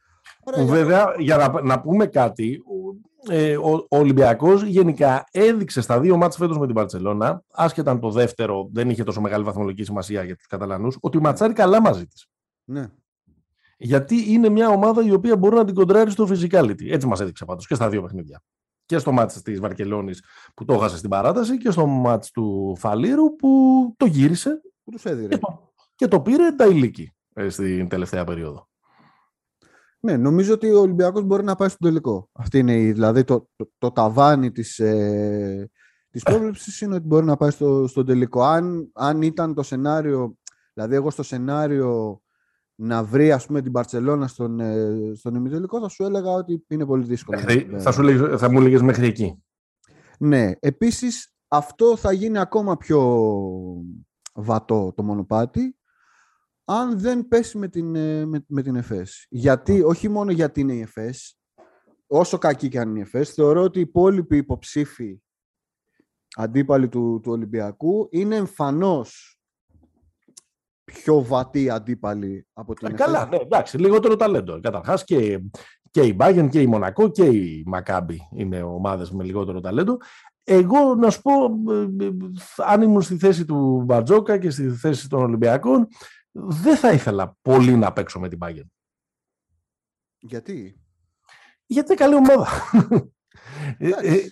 Βέβαια, 0.64 1.14
για 1.18 1.36
να, 1.36 1.62
να 1.62 1.80
πούμε 1.80 2.06
κάτι, 2.06 2.62
ε, 3.28 3.56
ο, 3.56 3.70
ο 3.70 3.96
Ολυμπιακός 3.98 4.62
γενικά 4.62 5.24
έδειξε 5.30 5.80
στα 5.80 6.00
δύο 6.00 6.16
μάτς 6.16 6.36
φέτος 6.36 6.58
με 6.58 6.66
την 6.66 6.74
Παρσελώνα, 6.74 7.44
άσχετα 7.52 7.90
αν 7.90 8.00
το 8.00 8.10
δεύτερο 8.10 8.68
δεν 8.72 8.90
είχε 8.90 9.04
τόσο 9.04 9.20
μεγάλη 9.20 9.44
βαθμολογική 9.44 9.84
σημασία 9.84 10.22
για 10.22 10.36
τους 10.36 10.46
Καταλανούς, 10.46 10.96
ότι 11.00 11.20
ματσάρει 11.20 11.52
καλά 11.52 11.80
μαζί 11.80 12.06
της. 12.06 12.26
Ναι. 12.64 12.90
Γιατί 13.78 14.32
είναι 14.32 14.48
μια 14.48 14.68
ομάδα 14.68 15.02
η 15.02 15.12
οποία 15.12 15.36
μπορεί 15.36 15.56
να 15.56 15.64
την 15.64 15.74
κοντράρει 15.74 16.10
στο 16.10 16.28
physicality. 16.30 16.90
Έτσι 16.90 17.06
μας 17.06 17.20
έδειξε 17.20 17.44
πάντως 17.44 17.66
και 17.66 17.74
στα 17.74 17.88
δύο 17.88 18.02
παιχνίδια. 18.02 18.42
Και 18.86 18.98
στο 18.98 19.12
μάτς 19.12 19.42
της 19.42 19.60
Βαρκελόνης 19.60 20.24
που 20.54 20.64
το 20.64 20.72
έχασε 20.72 20.96
στην 20.96 21.10
παράταση 21.10 21.58
και 21.58 21.70
στο 21.70 21.86
μάτς 21.86 22.30
του 22.30 22.76
Φαλήρου 22.78 23.36
που 23.36 23.48
το 23.96 24.06
γύρισε 24.06 24.60
που 24.84 24.90
τους 24.90 25.04
έδιρε. 25.04 25.28
Και, 25.28 25.38
το, 25.38 25.72
και 25.94 26.08
το 26.08 26.20
πήρε 26.20 26.52
τα 26.52 26.66
ηλίκη 26.66 27.14
ε, 27.34 27.48
στην 27.48 27.88
τελευταία 27.88 28.24
περίοδο. 28.24 28.68
Ναι, 30.00 30.16
νομίζω 30.16 30.54
ότι 30.54 30.70
ο 30.70 30.80
Ολυμπιακός 30.80 31.24
μπορεί 31.24 31.44
να 31.44 31.54
πάει 31.54 31.68
στον 31.68 31.88
τελικό. 31.88 32.28
Αυτή 32.32 32.58
είναι 32.58 32.80
η, 32.80 32.92
δηλαδή 32.92 33.24
το, 33.24 33.48
το, 33.56 33.70
το 33.78 33.90
ταβάνι 33.90 34.50
της, 34.52 34.78
ε, 34.78 35.70
της 36.10 36.22
πρόβλεψης 36.22 36.80
είναι 36.80 36.94
ότι 36.94 37.06
μπορεί 37.06 37.24
να 37.24 37.36
πάει 37.36 37.50
στο, 37.50 37.86
στον 37.86 38.06
τελικό. 38.06 38.42
Αν, 38.42 38.90
αν 38.94 39.22
ήταν 39.22 39.54
το 39.54 39.62
σενάριο, 39.62 40.36
δηλαδή 40.74 40.94
εγώ 40.94 41.10
στο 41.10 41.22
σενάριο 41.22 42.20
να 42.74 43.04
βρει 43.04 43.32
ας 43.32 43.46
πούμε 43.46 43.62
την 43.62 43.72
Παρσελώνα 43.72 44.26
στον, 44.26 44.60
ε, 44.60 45.12
στον 45.14 45.34
ημιτελικό 45.34 45.80
θα 45.80 45.88
σου 45.88 46.04
έλεγα 46.04 46.30
ότι 46.30 46.64
είναι 46.68 46.86
πολύ 46.86 47.04
δύσκολο. 47.04 47.38
θα, 47.78 47.92
σου 47.92 48.38
θα 48.38 48.50
μου 48.50 48.58
έλεγες 48.58 48.82
μέχρι 48.82 49.06
εκεί. 49.06 49.42
Ναι, 50.18 50.52
επίσης 50.58 51.34
αυτό 51.48 51.96
θα 51.96 52.12
γίνει 52.12 52.38
ακόμα 52.38 52.76
πιο 52.76 53.26
βατό 54.34 54.92
το 54.96 55.02
μονοπάτι 55.02 55.76
αν 56.72 56.98
δεν 56.98 57.28
πέσει 57.28 57.58
με 57.58 57.68
την, 57.68 57.94
ε, 57.94 58.26
με, 58.26 58.44
με 58.48 58.62
την 58.62 58.76
ΕΦΕΣ. 58.76 59.26
Γιατί, 59.28 59.82
όχι 59.82 60.08
μόνο 60.08 60.30
γιατί 60.30 60.60
είναι 60.60 60.72
η 60.72 60.80
ΕΦΕΣ, 60.80 61.38
όσο 62.06 62.38
κακή 62.38 62.68
και 62.68 62.78
αν 62.78 62.88
είναι 62.88 62.98
η 62.98 63.02
ΕΦΕΣ, 63.02 63.32
θεωρώ 63.32 63.62
ότι 63.62 63.78
οι 63.78 63.82
υπόλοιποι 63.82 64.36
υποψήφοι 64.36 65.22
αντίπαλοι 66.36 66.88
του, 66.88 67.20
του 67.22 67.32
Ολυμπιακού 67.32 68.08
είναι 68.10 68.36
εμφανώς 68.36 69.40
πιο 70.84 71.22
βατοί 71.22 71.70
αντίπαλοι 71.70 72.46
από 72.52 72.74
την 72.74 72.86
ε, 72.86 72.90
ΕΦΕΣ. 72.90 73.06
Καλά, 73.06 73.26
ναι, 73.26 73.36
εντάξει, 73.36 73.78
λιγότερο 73.78 74.16
ταλέντο. 74.16 74.60
Καταρχάς 74.60 75.04
και, 75.04 75.40
και 75.90 76.02
η 76.02 76.12
Μπάγεν 76.16 76.48
και 76.48 76.60
η 76.60 76.66
Μονακό 76.66 77.08
και 77.08 77.24
η 77.24 77.62
Μακάμπη 77.66 78.20
είναι 78.34 78.62
ομάδες 78.62 79.10
με 79.10 79.24
λιγότερο 79.24 79.60
ταλέντο. 79.60 79.96
Εγώ 80.44 80.94
να 80.94 81.10
σου 81.10 81.22
πω, 81.22 81.32
ε, 81.72 82.04
ε, 82.04 82.10
αν 82.56 82.82
ήμουν 82.82 83.02
στη 83.02 83.16
θέση 83.16 83.44
του 83.44 83.82
Μπαρτζόκα 83.84 84.38
και 84.38 84.50
στη 84.50 84.68
θέση 84.68 85.08
των 85.08 85.22
Ολυμπιακών, 85.22 85.88
δεν 86.32 86.76
θα 86.76 86.92
ήθελα 86.92 87.36
πολύ 87.42 87.76
να 87.76 87.92
παίξω 87.92 88.20
με 88.20 88.28
την 88.28 88.38
Bayern. 88.42 88.68
Γιατί; 90.18 90.80
Γιατί 91.66 91.92
είναι 91.92 92.00
καλή 92.00 92.14
ομάδα. 92.14 92.48
Ε, 93.78 93.88
ε, 93.88 94.30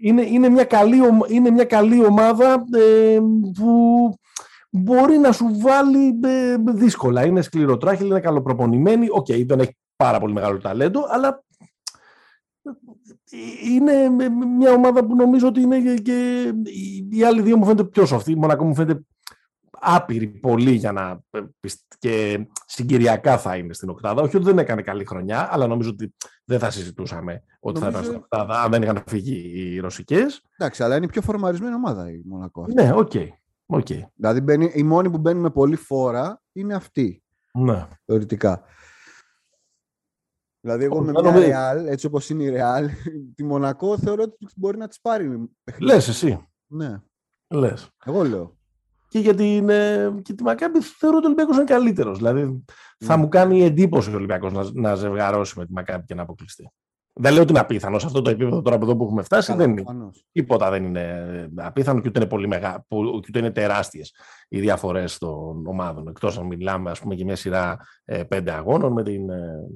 είναι, 0.00 0.22
είναι, 0.22 0.48
μια 0.48 0.64
καλή, 0.64 0.98
είναι 1.28 1.50
μια 1.50 1.64
καλή 1.64 2.04
ομάδα 2.04 2.64
ε, 2.72 3.18
που 3.54 4.14
μπορεί 4.70 5.18
να 5.18 5.32
σου 5.32 5.58
βάλει 5.60 6.18
δύσκολα. 6.74 7.24
Είναι 7.24 7.42
σκληροτράχυλη, 7.42 8.08
είναι 8.08 8.20
καλοπροπονημένη. 8.20 9.06
OK, 9.10 9.26
okay, 9.28 9.46
δεν 9.46 9.60
έχει 9.60 9.76
πάρα 9.96 10.20
πολύ 10.20 10.32
μεγάλο 10.32 10.58
ταλέντο, 10.58 11.06
αλλά 11.08 11.44
είναι 13.64 14.08
μια 14.58 14.72
ομάδα 14.72 15.06
που 15.06 15.16
νομίζω 15.16 15.48
ότι 15.48 15.60
είναι 15.60 15.94
και, 15.94 16.52
οι 17.10 17.24
άλλοι 17.24 17.42
δύο 17.42 17.56
μου 17.56 17.64
φαίνεται 17.64 17.84
πιο 17.84 18.06
soft. 18.06 18.30
Οι 18.30 18.36
Μονακό 18.36 18.64
μου 18.64 18.74
φαίνεται 18.74 19.00
άπειροι 19.80 20.26
πολύ 20.26 20.72
για 20.72 20.92
να. 20.92 21.20
Ε, 21.30 21.40
και 21.98 22.46
συγκυριακά 22.66 23.38
θα 23.38 23.56
είναι 23.56 23.72
στην 23.72 23.88
Οκτάδα. 23.88 24.22
Όχι 24.22 24.36
ότι 24.36 24.44
δεν 24.44 24.58
έκανε 24.58 24.82
καλή 24.82 25.04
χρονιά, 25.04 25.48
αλλά 25.52 25.66
νομίζω 25.66 25.90
ότι 25.90 26.14
δεν 26.44 26.58
θα 26.58 26.70
συζητούσαμε 26.70 27.42
ότι 27.60 27.80
θα 27.80 27.88
ήταν 27.88 28.04
στην 28.04 28.16
Οκτάδα 28.16 28.62
αν 28.62 28.70
δεν 28.70 28.82
είχαν 28.82 29.02
φύγει 29.06 29.52
οι 29.54 29.78
Ρωσικές. 29.78 30.42
Εντάξει, 30.58 30.82
αλλά 30.82 30.96
είναι 30.96 31.04
η 31.04 31.08
πιο 31.08 31.22
φορμαρισμένη 31.22 31.74
ομάδα 31.74 32.10
η 32.10 32.22
Μονακό. 32.24 32.66
Ναι, 32.74 32.92
OK. 32.94 33.10
Okay. 33.14 33.28
Okay. 33.66 34.00
Δηλαδή 34.14 34.40
μπαίνει, 34.40 34.70
η 34.74 34.82
μόνη 34.82 35.10
που 35.10 35.18
μπαίνει 35.18 35.40
με 35.40 35.50
πολύ 35.50 35.76
φόρα 35.76 36.42
είναι 36.52 36.74
αυτή. 36.74 37.22
Ναι. 37.52 37.86
Θεωρητικά. 38.04 38.62
Δηλαδή, 40.60 40.84
εγώ 40.84 41.02
με 41.02 41.10
μια 41.10 41.32
Real, 41.34 41.86
έτσι 41.86 42.06
όπως 42.06 42.30
είναι 42.30 42.42
η 42.42 42.54
Real, 42.56 42.88
τη 43.36 43.44
Μονακό 43.44 43.98
θεωρώ 43.98 44.22
ότι 44.22 44.46
μπορεί 44.56 44.76
να 44.76 44.88
της 44.88 45.00
πάρει. 45.00 45.50
Λες 45.78 46.08
εσύ. 46.08 46.48
Ναι. 46.66 47.00
Λες. 47.48 47.90
Εγώ 48.04 48.24
λέω 48.24 48.55
και 49.08 49.18
για 49.18 49.34
την, 49.34 49.68
ε, 49.68 50.14
και 50.22 50.32
τη 50.32 50.42
Μακάμπη 50.42 50.80
θεωρώ 50.80 51.16
ότι 51.16 51.26
ο 51.26 51.28
Ολυμπιακός 51.28 51.56
είναι 51.56 51.64
καλύτερος. 51.64 52.16
Δηλαδή 52.16 52.64
θα 52.98 53.16
ναι. 53.16 53.22
μου 53.22 53.28
κάνει 53.28 53.62
εντύπωση 53.62 54.10
ο 54.10 54.14
Ολυμπιακός 54.16 54.52
να, 54.52 54.70
να 54.72 54.94
ζευγαρώσει 54.94 55.58
με 55.58 55.66
τη 55.66 55.72
Μακάμπη 55.72 56.04
και 56.04 56.14
να 56.14 56.22
αποκλειστεί. 56.22 56.70
Δεν 57.18 57.32
λέω 57.32 57.42
ότι 57.42 57.50
είναι 57.50 57.60
απίθανος 57.60 58.00
σε 58.00 58.06
αυτό 58.06 58.22
το 58.22 58.30
επίπεδο 58.30 58.62
τώρα 58.62 58.76
από 58.76 58.84
εδώ 58.84 58.96
που 58.96 59.04
έχουμε 59.04 59.22
φτάσει. 59.22 59.54
δεν 59.54 59.70
είναι. 59.70 59.84
Τίποτα 60.32 60.70
δεν 60.70 60.84
είναι 60.84 61.50
απίθανο 61.56 62.00
και 62.00 62.08
ούτε 62.08 62.18
είναι, 62.18 62.28
πολύ 62.28 62.48
μεγά, 62.48 62.84
ούτε 62.88 63.38
είναι 63.38 63.50
τεράστιες 63.50 64.14
οι 64.48 64.60
διαφορές 64.60 65.18
των 65.18 65.66
ομάδων. 65.66 66.08
Εκτός 66.08 66.38
αν 66.38 66.46
μιλάμε 66.46 66.90
ας 66.90 67.00
πούμε, 67.00 67.14
για 67.14 67.24
μια 67.24 67.36
σειρά 67.36 67.76
ε, 68.04 68.22
πέντε 68.22 68.52
αγώνων 68.52 68.92
με 68.92 69.02
την, 69.02 69.30
ε, 69.30 69.66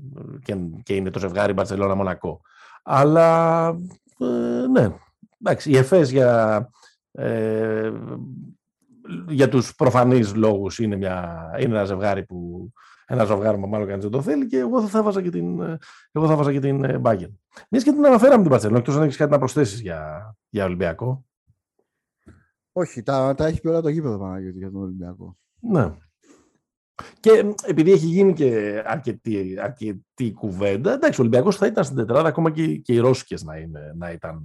και, 0.43 0.57
και, 0.83 0.95
είναι 0.95 1.11
το 1.11 1.19
ζευγάρι 1.19 1.53
Μπαρσελόνα-Μονακό. 1.53 2.41
Αλλά 2.83 3.69
ε, 4.19 4.67
ναι, 4.71 4.89
εντάξει, 5.41 5.71
η 5.71 5.77
ΕΦΕΣ 5.77 6.11
για 6.11 6.71
ε, 7.13 7.93
για 9.29 9.49
τους 9.49 9.75
προφανείς 9.75 10.35
λόγους 10.35 10.79
είναι, 10.79 10.97
μια, 10.97 11.50
είναι 11.61 11.75
ένα 11.75 11.85
ζευγάρι 11.85 12.25
που 12.25 12.73
ένα 13.07 13.25
ζευγάρι 13.25 13.59
που 13.59 13.69
μάλλον 13.69 13.87
κανείς 13.87 14.02
δεν 14.02 14.12
το 14.12 14.23
θέλει 14.23 14.47
και 14.47 14.59
εγώ 14.59 14.87
θα 14.87 15.02
βάζα 15.02 15.23
και 15.23 15.31
την, 15.31 15.61
εγώ 16.12 16.26
θα 16.26 16.37
βάζα 16.37 16.52
και 16.52 16.61
την 16.61 17.00
Bayern. 17.02 17.33
Μιας 17.69 17.85
και 17.85 17.93
την 17.93 18.07
αναφέραμε 18.07 18.43
την 18.43 18.50
Παρσελόνα, 18.50 18.79
εκτός 18.79 18.97
αν 18.97 19.02
έχεις 19.02 19.17
κάτι 19.17 19.31
να 19.31 19.38
προσθέσεις 19.38 19.81
για, 19.81 20.35
για 20.49 20.64
Ολυμπιακό. 20.64 21.25
Όχι, 22.73 23.02
τα, 23.02 23.35
τα 23.35 23.47
έχει 23.47 23.61
πει 23.61 23.69
όλα 23.69 23.81
το 23.81 23.88
γήπεδο 23.88 24.19
Παναγιώτη 24.19 24.59
για 24.59 24.71
τον 24.71 24.83
Ολυμπιακό. 24.83 25.37
Ναι. 25.61 25.95
Και 27.21 27.55
επειδή 27.64 27.93
έχει 27.93 28.07
γίνει 28.07 28.33
και 28.33 28.83
αρκετή, 28.87 29.57
αρκετή 29.61 30.33
κουβέντα, 30.33 30.93
εντάξει, 30.93 31.21
ο 31.21 31.23
Ολυμπιακός 31.23 31.57
θα 31.57 31.67
ήταν 31.67 31.85
στην 31.85 31.97
τετράδα 31.97 32.29
ακόμα 32.29 32.50
και, 32.50 32.76
και 32.76 32.93
οι 32.93 32.99
Ρώσικες 32.99 33.43
να, 33.43 33.57
είναι, 33.57 33.93
να, 33.97 34.11
ήταν, 34.11 34.43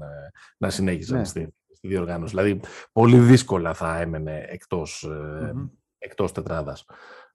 να 0.57 0.69
συνέχιζαν 0.69 1.17
ναι. 1.17 1.25
στη, 1.25 1.55
στη 1.86 1.94
διοργάνωση. 1.94 2.36
Δηλαδή, 2.36 2.60
πολύ 2.92 3.18
δύσκολα 3.20 3.74
θα 3.74 4.01
έμενε 4.01 4.46
εκτός, 4.48 5.08
mm-hmm. 5.10 5.70
εκτός 5.98 6.32
τετράδας. 6.32 6.86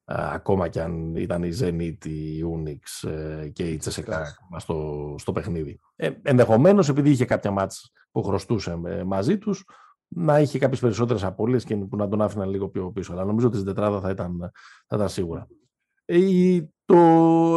ακόμα 0.04 0.68
και 0.68 0.80
αν 0.80 1.16
ήταν 1.16 1.42
η 1.42 1.50
Zenit, 1.60 2.06
η 2.06 2.44
Unix 2.54 3.08
ε, 3.08 3.48
και 3.48 3.68
η 3.68 3.76
Τσεσεκά 3.76 4.36
στο, 4.56 5.14
στο 5.18 5.32
παιχνίδι. 5.32 5.80
Ε, 5.96 6.10
ενδεχομένως, 6.22 6.88
επειδή 6.88 7.10
είχε 7.10 7.24
κάποια 7.24 7.50
μάτς 7.50 7.92
που 8.10 8.22
χρωστούσε 8.22 8.80
ε, 8.86 9.04
μαζί 9.04 9.38
τους, 9.38 9.64
να 10.08 10.40
είχε 10.40 10.58
κάποιες 10.58 10.80
περισσότερες 10.80 11.24
απώλειες 11.24 11.64
και 11.64 11.76
που 11.76 11.96
να 11.96 12.08
τον 12.08 12.22
άφηναν 12.22 12.48
λίγο 12.48 12.68
πιο 12.68 12.90
πίσω. 12.90 13.12
Αλλά 13.12 13.24
νομίζω 13.24 13.46
ότι 13.46 13.56
στην 13.56 13.68
τετράδα 13.68 14.00
θα 14.00 14.10
ήταν, 14.10 14.50
θα 14.86 14.96
ήταν 14.96 15.08
σίγουρα. 15.08 15.46
Ε, 16.04 16.18
το 16.84 16.96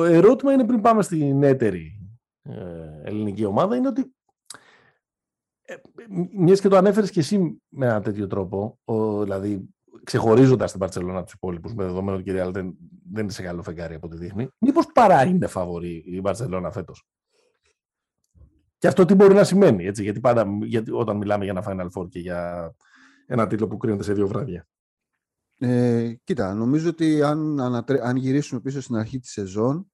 ερώτημα 0.03 0.53
είναι 0.53 0.65
πριν 0.65 0.81
πάμε 0.81 1.01
στην 1.01 1.43
έτερη 1.43 1.97
ελληνική 3.03 3.45
ομάδα 3.45 3.75
είναι 3.75 3.87
ότι 3.87 4.13
ε, 5.65 5.75
μιας 6.35 6.61
και 6.61 6.67
το 6.67 6.77
ανέφερες 6.77 7.11
και 7.11 7.19
εσύ 7.19 7.61
με 7.69 7.85
ένα 7.85 8.01
τέτοιο 8.01 8.27
τρόπο, 8.27 8.79
ο, 8.83 9.23
δηλαδή 9.23 9.69
ξεχωρίζοντας 10.03 10.71
την 10.71 10.79
Παρσελόνα 10.79 11.17
από 11.17 11.25
τους 11.25 11.33
υπόλοιπους, 11.33 11.73
με 11.73 11.83
δεδομένο 11.83 12.17
ότι 12.17 12.29
η 12.29 12.33
Real 12.37 12.51
δεν, 12.53 12.75
δεν 13.11 13.23
είναι 13.23 13.31
σε 13.31 13.41
καλό 13.41 13.63
φεγγάρι 13.63 13.95
από 13.95 14.07
ό,τι 14.07 14.17
δείχνει, 14.17 14.47
μήπως 14.57 14.85
παρά 14.93 15.23
είναι 15.25 15.47
φαβορή 15.47 16.03
η 16.05 16.21
Μπαρσελόνα 16.21 16.71
φέτος; 16.71 17.07
Και 18.77 18.87
αυτό 18.87 19.05
τι 19.05 19.13
μπορεί 19.13 19.33
να 19.33 19.43
σημαίνει, 19.43 19.85
έτσι, 19.85 20.03
γιατί 20.03 20.19
πάντα 20.19 20.47
γιατί 20.61 20.91
όταν 20.91 21.17
μιλάμε 21.17 21.43
για 21.43 21.53
ένα 21.57 21.63
Final 21.67 21.99
Four 21.99 22.09
και 22.09 22.19
για 22.19 22.73
ένα 23.25 23.47
τίτλο 23.47 23.67
που 23.67 23.77
κρίνεται 23.77 24.03
σε 24.03 24.13
δύο 24.13 24.27
βράδια. 24.27 24.67
Ε, 25.57 26.13
κοίτα, 26.23 26.53
νομίζω 26.53 26.89
ότι 26.89 27.21
αν, 27.21 27.59
αν 28.01 28.15
γυρίσουμε 28.15 28.61
πίσω 28.61 28.81
στην 28.81 28.95
αρχή 28.95 29.19
της 29.19 29.31
σεζόν, 29.31 29.91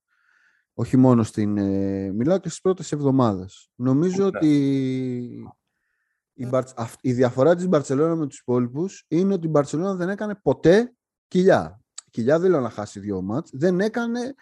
όχι 0.74 0.98
μόνο 0.98 1.24
στην... 1.24 1.58
Ε, 1.58 2.12
μιλάω 2.12 2.38
και 2.38 2.50
στις 2.50 2.62
πρώτες 2.62 2.92
εβδομάδες. 2.92 3.70
Νομίζω 3.76 4.26
ότι 4.26 5.54
η, 6.40 6.50
η 7.02 7.14
διαφορά 7.14 7.56
της 7.56 7.68
Μπαρτσελώνα 7.68 8.16
με 8.16 8.28
τους 8.28 8.40
υπόλοιπους 8.40 9.06
είναι 9.08 9.34
ότι 9.34 9.48
η 9.48 9.50
Μπαρτσελώνα 9.50 9.96
δεν 9.96 10.10
έκανε 10.10 10.36
ποτέ 10.36 10.94
κοιλιά. 11.28 11.82
Κοιλιά 12.10 12.40
δεν 12.40 12.52
λέω 12.52 12.60
να 12.60 12.70
χάσει 12.70 13.00
δύο 13.00 13.22
μάτς. 13.22 13.50
Δεν 13.54 13.80
έκανε 13.80 14.34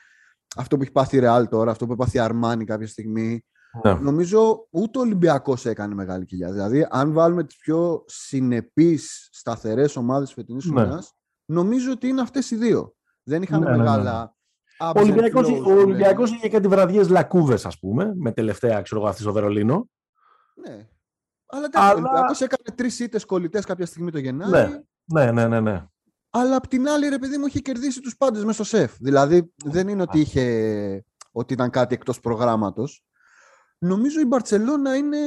αυτό 0.56 0.76
που 0.76 0.82
έχει 0.82 0.92
πάθει 0.92 1.16
η 1.16 1.20
Ρεάλ 1.20 1.48
τώρα, 1.48 1.72
αυτό 1.72 1.86
που 1.86 1.92
έχει 1.92 2.02
πάθει 2.02 2.18
η 2.18 2.20
Αρμάνι 2.20 2.66
κάποια 2.66 2.88
στιγμή. 2.88 3.46
Ναι. 3.84 3.94
Νομίζω 3.94 4.68
ούτε 4.70 4.98
ο 4.98 5.02
Ολυμπιακός 5.02 5.66
έκανε 5.66 5.96
μεγάλη 5.96 6.26
κοιλιά. 6.26 6.52
Δηλαδή, 6.52 6.88
αν 6.90 7.14
βάλουμε 7.14 7.44
τις 7.44 7.58
πιο 7.58 8.04
συνεπείς, 8.08 9.30
σταθερές 9.32 9.96
ομάδες 9.96 10.34
φετινής 10.34 10.66
ναι. 10.66 10.98
νομίζω 11.46 11.92
ότι 11.92 12.08
είναι 12.08 12.22
αυτές 12.22 12.52
οι 12.52 12.56
δύο. 12.56 12.96
Δεν 13.24 13.42
είχαν 13.42 13.60
ναι, 13.60 13.70
ναι 13.70 13.78
μεγάλα. 13.78 14.36
Ναι. 14.84 14.88
Ο 14.88 15.00
Ολυμπιακός, 15.00 15.50
ο 15.50 15.72
Ολυμπιακός 15.72 16.32
είχε 16.32 16.50
κάτι 16.50 16.68
βραδιές 16.68 17.10
λακκούβες, 17.10 17.66
ας 17.66 17.80
πούμε, 17.80 18.14
με 18.16 18.32
τελευταία, 18.32 18.82
ξέρω 18.82 19.02
εγώ, 19.02 19.10
αυτή 19.10 19.22
στο 19.22 19.34
Βερολίνο. 19.34 19.90
Ναι. 20.68 20.88
Αλλά, 21.48 21.70
Αλλά... 21.74 21.90
ο 21.90 21.92
Ολυμπιακός 21.92 22.42
έκανε 22.42 22.76
τρεις 22.76 23.00
ήττες 23.00 23.26
κολλητές 23.26 23.66
κάποια 23.66 23.86
στιγμή 23.86 24.12
το 24.12 24.20
Γενάρη. 24.20 24.52
Ναι, 24.52 24.82
ναι, 25.06 25.32
ναι, 25.32 25.48
ναι. 25.48 25.60
ναι. 25.60 25.86
Αλλά 26.30 26.56
απ' 26.56 26.68
την 26.68 26.88
άλλη, 26.88 27.08
ρε 27.08 27.18
παιδί 27.18 27.38
μου, 27.38 27.46
είχε 27.46 27.60
κερδίσει 27.60 28.02
τους 28.02 28.18
πάντες 28.18 28.42
μέσα 28.44 28.64
στο 28.64 28.78
σεφ. 28.78 28.94
Δηλαδή, 29.00 29.54
δεν 29.66 29.88
είναι 29.88 30.02
ότι, 30.02 30.20
είχε, 30.20 31.06
ότι 31.32 31.54
ήταν 31.54 31.70
κάτι 31.70 31.94
εκτός 31.94 32.20
προγράμματος. 32.20 33.04
Νομίζω 33.78 34.20
η 34.20 34.26
Μπαρτσελώνα 34.26 34.96
είναι 34.96 35.18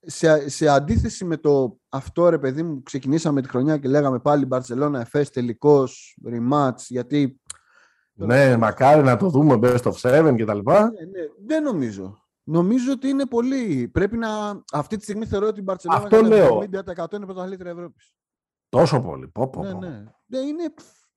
σε, 0.00 0.48
σε 0.48 0.68
αντίθεση 0.68 1.24
με 1.24 1.36
το 1.36 1.78
αυτό, 1.88 2.28
ρε 2.28 2.38
παιδί 2.38 2.62
μου, 2.62 2.82
ξεκινήσαμε 2.82 3.42
τη 3.42 3.48
χρονιά 3.48 3.76
και 3.76 3.88
λέγαμε 3.88 4.18
πάλι 4.18 4.46
Μπαρτσελώνα, 4.46 5.00
Εφές, 5.00 5.30
τελικός, 5.30 6.18
rematch, 6.30 6.78
γιατί 6.88 7.40
ναι, 8.12 8.56
μακάρι 8.56 9.02
να 9.02 9.16
το 9.16 9.28
δούμε 9.28 9.58
best 9.62 9.82
of 9.82 9.92
seven 9.92 10.34
και 10.36 10.44
τα 10.44 10.54
λοιπά. 10.54 10.82
Ναι, 10.82 11.04
ναι. 11.04 11.26
Δεν 11.46 11.62
νομίζω. 11.62 12.27
Νομίζω 12.50 12.92
ότι 12.92 13.08
είναι 13.08 13.26
πολύ. 13.26 13.88
Πρέπει 13.92 14.16
να. 14.16 14.28
Αυτή 14.72 14.96
τη 14.96 15.02
στιγμή 15.02 15.26
θεωρώ 15.26 15.46
ότι 15.46 15.60
η 15.60 15.62
Μπαρσελόνα 15.62 16.02
Αυτό 16.02 16.22
λέω. 16.22 16.58
50% 16.58 17.12
είναι 17.12 17.24
πρωταθλήτρια 17.24 17.70
Ευρώπης. 17.70 18.14
Τόσο 18.68 19.00
πολύ. 19.00 19.28
Πω, 19.28 19.48
πω, 19.48 19.62
ναι, 19.62 19.72
ναι. 19.72 20.04
ναι 20.26 20.38
είναι... 20.38 20.74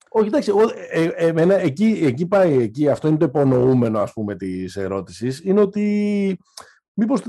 Όχι, 0.09 0.27
εντάξει, 0.27 0.51
ε, 0.91 1.03
ε, 1.03 1.27
εμένα, 1.27 1.55
εκεί, 1.55 1.99
εκεί 2.03 2.27
πάει, 2.27 2.61
εκεί, 2.61 2.89
αυτό 2.89 3.07
είναι 3.07 3.17
το 3.17 3.25
υπονοούμενο 3.25 3.99
ας 3.99 4.13
πούμε 4.13 4.35
της 4.35 4.75
ερώτησης, 4.75 5.41
είναι 5.43 5.59
ότι 5.59 6.37
μήπως, 6.93 7.21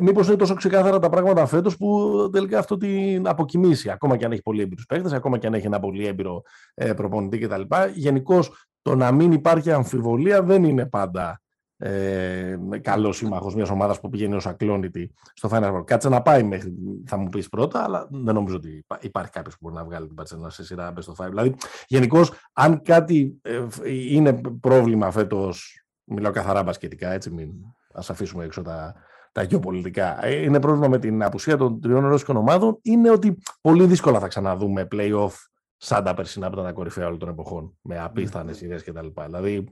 μήπως 0.00 0.26
είναι 0.26 0.36
τόσο 0.36 0.54
ξεκάθαρα 0.54 0.98
τα 0.98 1.08
πράγματα 1.08 1.46
φέτος 1.46 1.76
που 1.76 2.10
τελικά 2.32 2.58
αυτό 2.58 2.76
την 2.76 3.28
αποκοιμήσει, 3.28 3.90
ακόμα 3.90 4.16
και 4.16 4.24
αν 4.24 4.32
έχει 4.32 4.42
πολύ 4.42 4.62
έμπειρους 4.62 4.86
παίκτες, 4.86 5.12
ακόμα 5.12 5.38
και 5.38 5.46
αν 5.46 5.54
έχει 5.54 5.66
ένα 5.66 5.80
πολύ 5.80 6.06
έμπειρο 6.06 6.42
ε, 6.74 6.92
προπονητή 6.92 7.38
κτλ. 7.38 7.62
Γενικώς 7.94 8.66
το 8.82 8.94
να 8.94 9.12
μην 9.12 9.32
υπάρχει 9.32 9.72
αμφιβολία 9.72 10.42
δεν 10.42 10.64
είναι 10.64 10.86
πάντα 10.86 11.41
ε, 11.84 12.58
καλός 12.80 13.16
σύμμαχος 13.16 13.54
μιας 13.54 13.70
ομάδας 13.70 14.00
που 14.00 14.08
πηγαίνει 14.08 14.34
ως 14.34 14.46
ακλόνητη 14.46 15.12
στο 15.34 15.48
Final 15.52 15.76
Four. 15.76 15.84
Κάτσε 15.84 16.08
να 16.08 16.22
πάει 16.22 16.42
μέχρι, 16.42 16.74
θα 17.06 17.16
μου 17.16 17.28
πεις 17.28 17.48
πρώτα, 17.48 17.82
αλλά 17.82 18.08
δεν 18.10 18.34
νομίζω 18.34 18.56
ότι 18.56 18.84
υπάρχει 19.00 19.30
κάποιος 19.30 19.54
που 19.54 19.60
μπορεί 19.62 19.74
να 19.74 19.84
βγάλει 19.84 20.06
την 20.06 20.14
Παρσελόνα 20.14 20.50
σε 20.50 20.64
σειρά 20.64 20.92
στο 20.98 21.14
Final. 21.18 21.28
Δηλαδή, 21.28 21.54
γενικώς, 21.86 22.32
αν 22.52 22.82
κάτι 22.82 23.38
ε, 23.42 23.66
είναι 24.08 24.40
πρόβλημα 24.60 25.10
φέτος, 25.10 25.84
μιλάω 26.04 26.32
καθαρά 26.32 26.62
μπασκετικά, 26.62 27.10
έτσι 27.10 27.30
μην 27.30 27.50
ας 27.92 28.10
αφήσουμε 28.10 28.44
έξω 28.44 28.62
τα, 28.62 28.94
τα 29.32 29.42
γεωπολιτικά. 29.42 30.24
Ε, 30.24 30.42
είναι 30.42 30.60
πρόβλημα 30.60 30.88
με 30.88 30.98
την 30.98 31.22
απουσία 31.22 31.56
των 31.56 31.80
τριών 31.80 32.08
ρώσικων 32.08 32.36
ομάδων, 32.36 32.78
είναι 32.82 33.10
ότι 33.10 33.38
πολύ 33.60 33.86
δύσκολα 33.86 34.18
θα 34.18 34.28
ξαναδούμε 34.28 34.88
play-off 34.92 35.32
σαν 35.76 36.04
τα 36.04 36.14
περσινά 36.14 36.46
που 36.46 36.52
ήταν 36.52 36.64
τα 36.64 36.72
κορυφαία 36.72 37.06
όλων 37.06 37.18
των 37.18 37.28
εποχών, 37.28 37.76
με 37.82 37.98
απίθανες 37.98 38.60
ιδέε 38.60 38.78
κτλ. 38.78 39.06
Δηλαδή, 39.24 39.68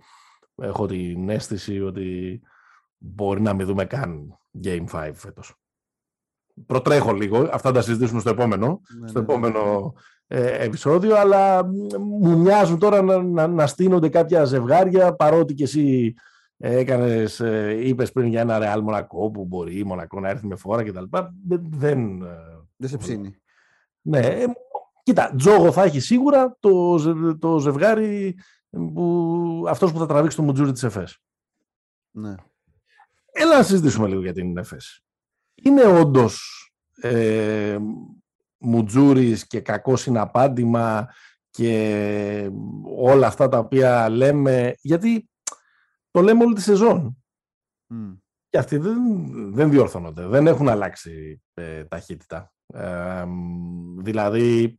έχω 0.55 0.87
την 0.87 1.29
αίσθηση 1.29 1.81
ότι 1.81 2.41
μπορεί 2.97 3.41
να 3.41 3.55
μην 3.55 3.67
δούμε 3.67 3.85
καν 3.85 4.39
Game 4.65 4.85
5 4.93 5.11
φέτος. 5.15 5.55
Προτρέχω 6.67 7.13
λίγο, 7.13 7.49
αυτά 7.53 7.73
τα 7.73 7.83
συζητήσουμε 7.83 8.21
στο 8.21 8.31
επόμενο, 8.31 8.81
ναι, 9.01 9.09
στο 9.09 9.21
ναι, 9.21 9.27
ναι. 9.27 9.33
επόμενο 9.33 9.95
ε, 10.27 10.65
επεισόδιο, 10.65 11.17
αλλά 11.17 11.67
μου 11.99 12.39
μοιάζουν 12.39 12.79
τώρα 12.79 13.03
να, 13.03 13.23
να, 13.23 13.47
να 13.47 13.67
στείνονται 13.67 14.09
κάποια 14.09 14.45
ζευγάρια, 14.45 15.15
παρότι 15.15 15.55
και 15.55 15.63
εσύ 15.63 16.15
έκανες, 16.57 17.41
ε, 17.41 17.77
είπες 17.81 18.13
πριν 18.13 18.27
για 18.27 18.41
ένα 18.41 18.59
Ρεάλ 18.59 18.81
Μονακό 18.81 19.31
που 19.31 19.45
μπορεί 19.45 19.79
η 19.79 19.85
Μονακό 19.85 20.21
να 20.21 20.29
έρθει 20.29 20.47
με 20.47 20.57
φόρα 20.57 20.83
κτλ. 20.83 21.05
Δεν, 21.71 22.23
ε, 22.23 22.29
δεν 22.77 22.89
σε 22.89 22.97
ψήνει. 22.97 23.35
Ναι, 24.01 24.19
ε, 24.19 24.45
κοίτα, 25.03 25.33
τζόγο 25.37 25.73
θα 25.73 25.83
έχει 25.83 26.01
σίγουρα 26.01 26.57
το, 26.61 26.99
το 27.39 27.59
ζευγάρι 27.59 28.37
που, 28.71 29.65
αυτός 29.69 29.93
που 29.93 29.99
θα 29.99 30.07
τραβήξει 30.07 30.37
το 30.37 30.43
μουτζούρι 30.43 30.73
της 30.73 30.83
ΕΦΕΣ. 30.83 31.19
Ναι. 32.11 32.35
Έλα 33.33 33.57
να 33.57 33.63
συζητήσουμε 33.63 34.09
λίγο 34.09 34.21
για 34.21 34.33
την 34.33 34.57
ΕΦΕΣ. 34.57 35.05
Είναι 35.55 35.83
όντως 35.83 36.65
ε, 37.01 37.79
μουτζούρις 38.59 39.47
και 39.47 39.61
κακό 39.61 39.97
συναπάντημα 39.97 41.15
και 41.51 42.51
όλα 42.97 43.27
αυτά 43.27 43.49
τα 43.49 43.59
οποία 43.59 44.09
λέμε, 44.09 44.75
γιατί 44.81 45.31
το 46.11 46.21
λέμε 46.21 46.45
όλη 46.45 46.55
τη 46.55 46.61
σεζόν. 46.61 47.25
Και 48.49 48.59
αυτοί 48.59 48.77
δεν, 48.77 48.99
δεν 49.55 49.71
διορθώνονται, 49.71 50.27
δεν 50.27 50.47
έχουν 50.47 50.69
αλλάξει 50.69 51.43
ε, 51.55 51.85
ταχύτητα. 51.85 52.53
Ε, 52.67 53.25
δηλαδή, 53.99 54.79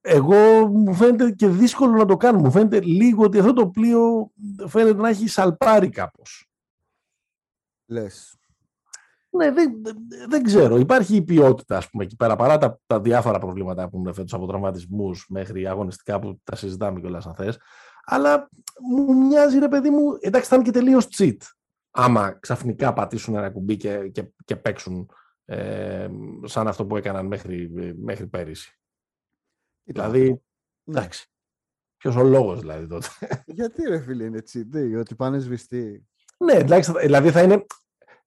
εγώ 0.00 0.66
μου 0.66 0.94
φαίνεται 0.94 1.30
και 1.30 1.48
δύσκολο 1.48 1.92
να 1.92 2.04
το 2.04 2.16
κάνω. 2.16 2.38
Μου 2.38 2.50
φαίνεται 2.50 2.80
λίγο 2.80 3.24
ότι 3.24 3.38
αυτό 3.38 3.52
το 3.52 3.68
πλοίο 3.68 4.30
φαίνεται 4.66 5.00
να 5.00 5.08
έχει 5.08 5.28
σαλπάρει 5.28 5.88
κάπως. 5.88 6.48
Λες. 7.86 8.34
Ναι, 9.30 9.50
δεν, 9.50 9.72
δεν 10.28 10.42
ξέρω. 10.42 10.76
Υπάρχει 10.76 11.16
η 11.16 11.22
ποιότητα, 11.22 11.76
ας 11.76 11.90
πούμε, 11.90 12.04
εκεί 12.04 12.16
πέρα, 12.16 12.36
παρά 12.36 12.58
τα, 12.58 12.80
τα 12.86 13.00
διάφορα 13.00 13.38
προβλήματα 13.38 13.88
που 13.88 13.98
έχουν 13.98 14.14
φέτος 14.14 14.34
από 14.34 14.46
τραυματισμούς 14.46 15.26
μέχρι 15.28 15.66
αγωνιστικά 15.66 16.18
που 16.18 16.40
τα 16.44 16.56
συζητάμε 16.56 17.00
κιόλας 17.00 17.26
αν 17.26 17.34
θες. 17.34 17.58
Αλλά 18.04 18.48
μου 18.90 19.26
μοιάζει, 19.26 19.58
ρε 19.58 19.68
παιδί 19.68 19.90
μου, 19.90 20.16
εντάξει, 20.20 20.48
θα 20.48 20.54
είναι 20.54 20.64
και 20.64 20.70
τελείως 20.70 21.08
cheat. 21.16 21.36
Άμα 21.90 22.30
ξαφνικά 22.30 22.92
πατήσουν 22.92 23.34
ένα 23.34 23.50
κουμπί 23.50 23.76
και, 23.76 24.08
και, 24.08 24.32
και 24.44 24.56
παίξουν 24.56 25.10
ε, 25.44 26.08
σαν 26.44 26.68
αυτό 26.68 26.86
που 26.86 26.96
έκαναν 26.96 27.26
μέχρι, 27.26 27.70
μέχρι 27.96 28.26
πέρυσι. 28.26 28.79
Δηλαδή, 29.92 30.28
ναι. 30.28 30.36
εντάξει. 30.84 31.30
Ποιος 31.96 32.16
ο 32.16 32.22
λόγος 32.22 32.60
δηλαδή 32.60 32.86
τότε. 32.86 33.08
Γιατί 33.46 33.82
ρε 33.88 34.00
φίλε 34.00 34.24
είναι 34.24 34.38
έτσι, 34.38 34.68
ότι 34.98 35.14
πάνε 35.14 35.38
σβηστοί. 35.38 36.06
Ναι, 36.38 36.52
εντάξει, 36.52 36.92
δηλαδή 37.00 37.30
θα 37.30 37.42
είναι. 37.42 37.66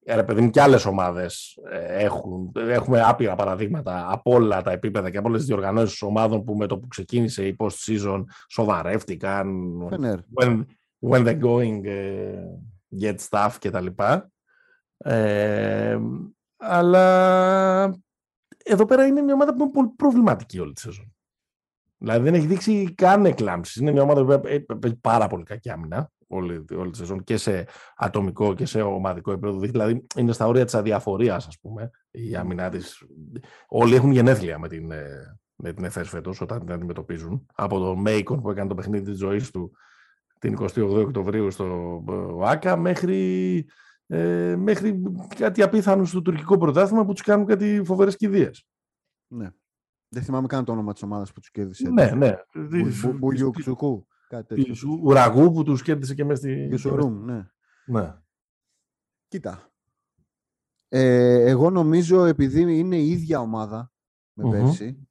Ε, 0.05 0.15
ρε 0.15 0.23
παιδί 0.23 0.41
μου, 0.41 0.49
και 0.49 0.61
άλλες 0.61 0.85
ομάδες 0.85 1.59
ε, 1.69 2.03
έχουν. 2.03 2.51
Έχουμε 2.55 3.01
άπειρα 3.01 3.35
παραδείγματα 3.35 4.11
από 4.11 4.31
όλα 4.31 4.61
τα 4.61 4.71
επίπεδα 4.71 5.09
και 5.09 5.17
από 5.17 5.27
όλες 5.27 5.39
τις 5.39 5.49
διοργανώσεις 5.49 6.01
ομάδων 6.01 6.43
που 6.43 6.55
με 6.55 6.67
το 6.67 6.79
που 6.79 6.87
ξεκίνησε 6.87 7.47
η 7.47 7.55
post-season 7.59 8.23
σοβαρεύτηκαν. 8.49 9.77
When, 10.39 10.65
when 10.99 11.25
the 11.25 11.39
going 11.39 11.85
uh, 11.85 13.01
get 13.01 13.15
stuff 13.29 13.51
κτλ. 13.59 13.87
Ε, 14.97 15.99
αλλά 16.57 17.83
εδώ 18.63 18.85
πέρα 18.85 19.05
είναι 19.05 19.21
μια 19.21 19.33
ομάδα 19.33 19.55
που 19.55 19.63
είναι 19.63 19.71
πολύ 19.71 19.89
προβληματική 19.95 20.59
όλη 20.59 20.73
τη 20.73 20.79
σεζόν. 20.79 21.15
Δηλαδή 22.03 22.23
δεν 22.23 22.33
έχει 22.33 22.45
δείξει 22.45 22.93
καν 22.95 23.25
εκλάμψεις. 23.25 23.75
Είναι 23.75 23.91
μια 23.91 24.01
ομάδα 24.01 24.25
που 24.25 24.41
παίζει 24.79 24.99
πάρα 25.01 25.27
πολύ 25.27 25.43
κακή 25.43 25.69
άμυνα 25.69 26.11
όλη, 26.27 26.65
όλη 26.77 26.91
τη 26.91 26.97
σεζόν 26.97 27.23
και 27.23 27.37
σε 27.37 27.67
ατομικό 27.95 28.53
και 28.53 28.65
σε 28.65 28.81
ομαδικό 28.81 29.31
επίπεδο. 29.31 29.59
Δηλαδή 29.59 30.05
είναι 30.15 30.31
στα 30.31 30.47
όρια 30.47 30.65
της 30.65 30.75
αδιαφορίας, 30.75 31.47
ας 31.47 31.59
πούμε, 31.59 31.89
η 32.11 32.35
άμυνά 32.35 32.69
της. 32.69 33.03
Όλοι 33.67 33.95
έχουν 33.95 34.11
γενέθλια 34.11 34.59
με 34.59 34.67
την, 34.67 34.91
ε, 34.91 35.37
με 35.55 35.73
την 35.73 35.83
ΕΦΕΣ 35.83 36.09
φέτος 36.09 36.41
όταν 36.41 36.59
την 36.59 36.71
αντιμετωπίζουν. 36.71 37.45
Από 37.55 37.79
το 37.79 37.95
Μέικον 37.95 38.41
που 38.41 38.49
έκανε 38.49 38.69
το 38.69 38.75
παιχνίδι 38.75 39.11
της 39.11 39.19
ζωής 39.19 39.51
του 39.51 39.71
την 40.39 40.53
28 40.53 41.01
Οκτωβρίου 41.01 41.51
στο 41.51 42.03
ΆΚΑ 42.43 42.77
μέχρι, 42.77 43.65
ε, 44.07 44.55
μέχρι 44.57 45.01
κάτι 45.35 45.61
απίθανο 45.61 46.05
στο 46.05 46.21
τουρκικό 46.21 46.57
πρωτάθλημα 46.57 47.05
που 47.05 47.13
τους 47.13 47.23
κάνουν 47.23 47.45
κάτι 47.45 47.81
φοβερές 47.85 48.15
κηδείες. 48.15 48.67
Ναι. 49.27 49.49
Δεν 50.13 50.23
θυμάμαι 50.23 50.47
καν 50.47 50.65
το 50.65 50.71
όνομα 50.71 50.93
της 50.93 51.03
ομάδας 51.03 51.33
που 51.33 51.39
τους 51.39 51.51
κέρδισε. 51.51 51.89
Ναι, 51.89 52.11
ναι. 52.11 52.35
Μπουγιουξουκού. 53.19 54.07
Ουραγού 55.03 55.51
που 55.51 55.63
τους 55.63 55.81
κέρδισε 55.81 56.13
και 56.13 56.23
μέσα 56.23 56.41
στη. 56.41 56.65
Γιουσουρούμ, 56.65 57.25
ναι. 57.25 57.47
ναι. 57.85 58.15
Κοίτα. 59.27 59.73
Ε, 60.87 61.49
εγώ 61.49 61.69
νομίζω 61.69 62.25
επειδή 62.25 62.61
είναι 62.77 62.97
η 62.97 63.09
ίδια 63.09 63.39
ομάδα 63.39 63.91
με 64.33 64.49
πέρσι 64.49 65.07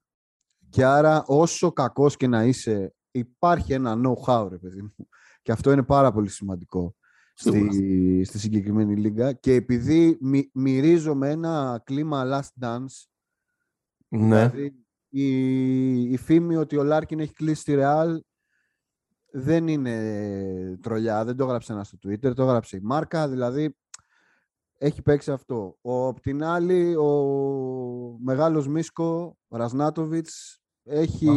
και 0.69 0.85
άρα 0.85 1.25
όσο 1.27 1.73
κακός 1.73 2.17
και 2.17 2.27
να 2.27 2.45
είσαι 2.45 2.95
υπάρχει 3.11 3.73
ένα 3.73 4.01
know-how 4.05 4.47
ρε 4.51 4.59
παιδί 4.59 4.83
μου 4.83 5.09
και 5.43 5.53
αυτό 5.53 5.73
είναι 5.73 5.83
πάρα 5.83 6.13
πολύ 6.13 6.29
σημαντικό 6.29 6.95
στη, 7.35 8.25
στη 8.25 8.39
συγκεκριμένη 8.39 8.97
λίγα 8.97 9.33
και 9.33 9.53
επειδή 9.55 10.19
μι, 10.21 10.51
μυρίζομαι 10.55 11.31
ένα 11.31 11.83
κλίμα 11.85 12.25
last 12.27 12.65
dance 12.65 13.07
ναι. 14.09 14.49
δηλαδή 14.49 14.82
η, 15.15 16.13
η 16.13 16.17
φήμη 16.17 16.57
ότι 16.57 16.77
ο 16.77 16.83
Λάρκιν 16.83 17.21
έχει 17.21 17.33
κλείσει 17.33 17.65
τη 17.65 17.75
Ρεάλ 17.75 18.23
δεν 19.33 19.69
είναι 19.69 20.79
τρολιά, 20.83 21.25
δεν 21.25 21.37
το 21.37 21.45
έγραψε 21.45 21.73
ένας 21.73 21.87
στο 21.87 21.99
Twitter, 22.03 22.35
το 22.35 22.43
έγραψε 22.43 22.77
η 22.77 22.81
Μάρκα, 22.83 23.29
δηλαδή 23.29 23.77
έχει 24.79 25.03
παίξει 25.03 25.31
αυτό. 25.31 25.77
Ο, 25.81 26.07
απ' 26.07 26.21
την 26.21 26.45
άλλη, 26.45 26.97
ο 26.97 28.19
μεγάλος 28.23 28.69
Μίσκο, 28.69 29.37
ο 29.49 29.57
Ρασνάτοβιτς, 29.57 30.63
έχει 30.85 31.29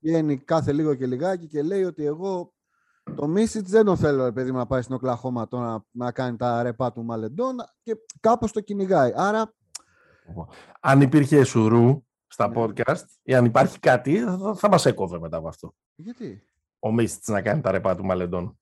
βγαίνει 0.00 0.38
κάθε 0.38 0.72
λίγο 0.72 0.94
και 0.94 1.06
λιγάκι 1.06 1.46
και 1.46 1.62
λέει 1.62 1.84
ότι 1.84 2.04
εγώ 2.04 2.52
το 3.14 3.26
Μίσιτς 3.26 3.70
δεν 3.70 3.84
τον 3.84 3.96
θέλω, 3.96 4.32
παιδί 4.32 4.52
να 4.52 4.66
πάει 4.66 4.82
στην 4.82 4.94
Οκλαχώμα 4.94 5.46
να, 5.50 5.84
να 5.90 6.12
κάνει 6.12 6.36
τα 6.36 6.62
ρεπά 6.62 6.92
του 6.92 7.04
Μαλεντών 7.04 7.56
και 7.82 7.96
κάπως 8.20 8.52
το 8.52 8.60
κυνηγάει. 8.60 9.12
Άρα... 9.14 9.54
Αν 10.80 11.00
υπήρχε 11.00 11.44
Σουρού, 11.44 12.02
στα 12.26 12.48
ναι. 12.48 12.54
podcast 12.56 13.04
ή 13.22 13.34
αν 13.34 13.44
υπάρχει 13.44 13.78
κάτι, 13.78 14.18
θα, 14.18 14.54
θα 14.56 14.68
μας 14.68 14.86
έκοβε 14.86 15.18
μετά 15.18 15.36
από 15.36 15.48
αυτό. 15.48 15.74
Γιατί; 15.94 16.42
Ο 16.78 16.92
Μίστης 16.92 17.28
να 17.28 17.42
κάνει 17.42 17.60
τα 17.60 17.70
ρεπά 17.70 17.96
του 17.96 18.04
Μαλεντών. 18.04 18.58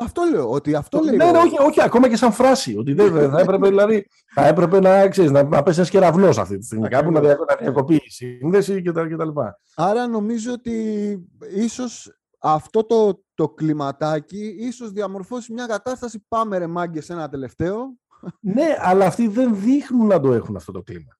Αυτό 0.00 0.22
λέω, 0.30 0.50
ότι 0.50 0.74
αυτό 0.74 1.00
λέει. 1.00 1.16
Ναι, 1.16 1.30
ναι, 1.30 1.38
όχι, 1.38 1.60
όχι, 1.60 1.82
ακόμα 1.82 2.08
και 2.08 2.16
σαν 2.16 2.32
φράση. 2.32 2.76
Ότι 2.76 2.92
δεν 2.92 3.30
θα 3.30 3.40
έπρεπε, 3.40 3.68
δηλαδή, 3.68 4.06
θα 4.34 4.46
έπρεπε 4.46 4.80
να, 4.80 5.08
ξέρεις, 5.08 5.30
να, 5.30 5.42
να 5.42 5.62
πέσει 5.62 5.78
ένας 5.78 5.90
κεραυνός 5.90 6.38
αυτή 6.38 6.58
τη 6.58 6.64
στιγμή. 6.64 6.88
Κάπου 6.88 7.10
να, 7.10 7.20
διακοπεί 7.60 7.94
η 7.94 8.10
σύνδεση 8.10 8.82
κτλ. 8.82 9.28
Άρα 9.74 10.06
νομίζω 10.06 10.52
ότι 10.52 11.18
ίσως 11.54 12.18
αυτό 12.38 12.84
το, 12.84 13.24
το 13.34 13.48
κλιματάκι 13.48 14.56
ίσως 14.58 14.92
διαμορφώσει 14.92 15.52
μια 15.52 15.66
κατάσταση. 15.66 16.24
Πάμε 16.28 16.58
ρε 16.58 16.66
μάγκε 16.66 17.02
ένα 17.08 17.28
τελευταίο. 17.28 17.96
ναι, 18.40 18.76
αλλά 18.78 19.06
αυτοί 19.06 19.28
δεν 19.28 19.60
δείχνουν 19.60 20.06
να 20.06 20.20
το 20.20 20.32
έχουν 20.32 20.56
αυτό 20.56 20.72
το 20.72 20.82
κλίμα. 20.82 21.17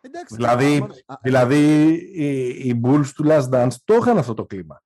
Εντάξει, 0.00 0.34
δηλαδή, 0.36 0.86
δηλαδή 1.22 1.92
οι, 2.12 2.48
οι 2.48 2.80
Bulls 2.84 3.06
του 3.14 3.24
Last 3.26 3.48
Dance 3.50 3.72
το 3.84 3.94
είχαν 3.94 4.18
αυτό 4.18 4.34
το 4.34 4.46
κλίμα. 4.46 4.82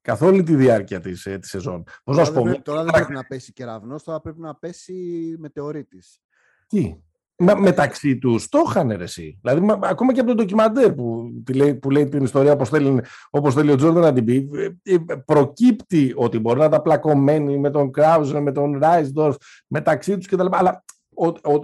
Καθ' 0.00 0.22
όλη 0.22 0.42
τη 0.42 0.54
διάρκεια 0.54 1.00
της, 1.00 1.26
ε, 1.26 1.38
της 1.38 1.50
σεζόν. 1.50 1.82
Πώς 1.82 2.16
τώρα, 2.16 2.18
να 2.18 2.24
σου 2.24 2.32
πω, 2.32 2.42
δεν, 2.42 2.62
τώρα 2.62 2.82
δεν 2.82 2.92
πρέπει 2.92 3.12
να 3.12 3.24
πέσει 3.24 3.52
κεραυνός, 3.52 4.02
τώρα 4.02 4.20
πρέπει 4.20 4.40
να 4.40 4.54
πέσει 4.54 4.94
μετεωρίτης. 5.38 6.20
Τι; 6.66 6.98
Μα, 7.36 7.54
μεταξύ 7.54 8.18
τους 8.18 8.48
το 8.48 8.58
είχαν 8.66 8.90
εσύ. 8.90 9.38
Δηλαδή, 9.42 9.60
μα, 9.60 9.78
ακόμα 9.82 10.12
και 10.12 10.20
από 10.20 10.28
το 10.28 10.34
ντοκιμαντέρ 10.34 10.92
που, 10.92 11.32
λέει, 11.54 11.74
που 11.74 11.90
λέει 11.90 12.08
την 12.08 12.24
ιστορία 12.24 12.52
όπως 12.52 12.68
θέλει, 12.68 13.00
όπως 13.30 13.54
θέλει 13.54 13.70
ο 13.70 13.76
Τζόρνταν 13.76 14.02
να 14.02 14.12
την 14.12 14.24
πει, 14.24 14.50
ε, 14.82 14.94
ε, 14.94 14.98
προκύπτει 15.24 16.12
ότι 16.16 16.38
μπορεί 16.38 16.58
να 16.58 16.68
τα 16.68 16.82
πλακωμένοι 16.82 17.58
με 17.58 17.70
τον 17.70 17.90
Κράουζερ, 17.90 18.42
με 18.42 18.52
τον 18.52 18.78
Ράισντορφ, 18.78 19.36
μεταξύ 19.66 20.16
τους 20.16 20.26
κτλ. 20.26 20.46
Αλλά 20.50 20.84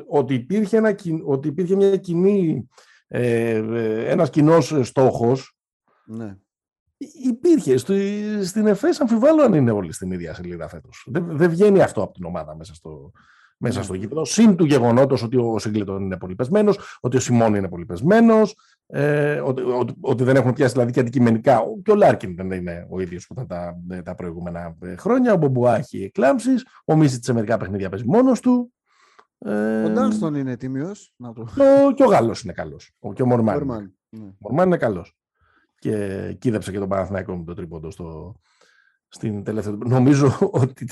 ότι, 0.07 0.35
υπήρχε 0.35 0.77
ένα, 0.77 0.95
ότι 1.25 1.49
υπήρχε 1.49 1.77
μια 1.77 1.97
κοινή, 1.97 2.69
ε, 3.09 3.51
ε 3.51 4.11
ένας 4.11 4.31
κοινός 4.31 4.75
στόχος 4.83 5.55
ναι. 6.07 6.37
Υπήρχε. 7.25 7.77
στην 8.45 8.67
ΕΦΕΣ 8.67 9.01
αμφιβάλλω 9.01 9.43
αν 9.43 9.53
είναι 9.53 9.71
όλοι 9.71 9.93
στην 9.93 10.11
ίδια 10.11 10.35
σελίδα 10.35 10.69
φέτος. 10.69 11.07
Δεν, 11.11 11.37
δεν 11.37 11.51
βγαίνει 11.51 11.83
αυτό 11.83 12.03
από 12.03 12.13
την 12.13 12.25
ομάδα 12.25 12.57
μέσα 12.57 12.75
στο, 12.75 13.13
μέσα 13.57 13.79
ναι. 13.79 13.85
στο 13.85 13.95
γήπεδο. 13.95 14.25
Συν 14.25 14.57
του 14.57 14.65
γεγονότος 14.65 15.23
ότι 15.23 15.37
ο 15.37 15.59
Σίγκλετον 15.59 16.03
είναι 16.03 16.17
πολύ 16.17 16.35
πεσμένος, 16.35 16.99
ότι 17.01 17.17
ο 17.17 17.21
Σιμών 17.21 17.55
είναι 17.55 17.69
πολύ 17.69 17.85
πεσμένος, 17.85 18.57
ε, 18.87 19.41
ότι, 19.41 19.63
ότι, 19.63 19.95
ότι, 20.01 20.25
δεν 20.25 20.37
έχουν 20.37 20.53
πιάσει 20.53 20.73
δηλαδή 20.73 20.93
και 20.93 21.01
αντικειμενικά. 21.01 21.63
Και 21.83 21.91
ο 21.91 21.95
Λάρκιν 21.95 22.37
δεν 22.37 22.51
είναι 22.51 22.87
ο 22.91 23.01
ίδιος 23.01 23.27
που 23.27 23.33
ήταν 23.33 23.47
τα, 23.47 24.03
τα 24.03 24.15
προηγούμενα 24.15 24.77
ε, 24.83 24.97
χρόνια. 24.97 25.33
Ο 25.33 25.37
Μπομπουά 25.37 25.77
έχει 25.77 26.03
εκλάμψεις. 26.03 26.67
Ο 26.85 26.97
Μίσιτς 26.97 27.27
σε 27.27 27.33
μερικά 27.33 27.57
παιχνίδια 27.57 27.89
παίζει 27.89 28.05
μόνος 28.07 28.41
του. 28.41 28.73
Ε, 29.45 29.83
ο 29.85 29.89
Ντάλστον 29.89 30.35
είναι 30.35 30.57
τίμιος. 30.57 31.15
Το... 31.35 31.47
Και 31.95 32.05
ο 32.05 32.07
Γάλλος 32.07 32.43
είναι 32.43 32.53
καλός. 32.53 32.93
Και 33.15 33.23
ο 33.23 33.27
Μορμάν. 33.27 33.55
Μορμάν, 33.55 33.95
ναι. 34.09 34.33
Μορμάν 34.39 34.67
είναι 34.67 34.77
καλός. 34.77 35.19
Και 35.79 36.37
κίδεψε 36.39 36.71
και 36.71 36.79
τον 36.79 36.89
Παναθηναϊκό 36.89 37.37
με 37.37 37.45
το 37.45 37.55
τρίποντο 37.55 37.91
στο, 37.91 38.35
στην 39.09 39.45
τελευταία. 39.45 39.77
Νομίζω 39.85 40.39
ότι. 40.41 40.89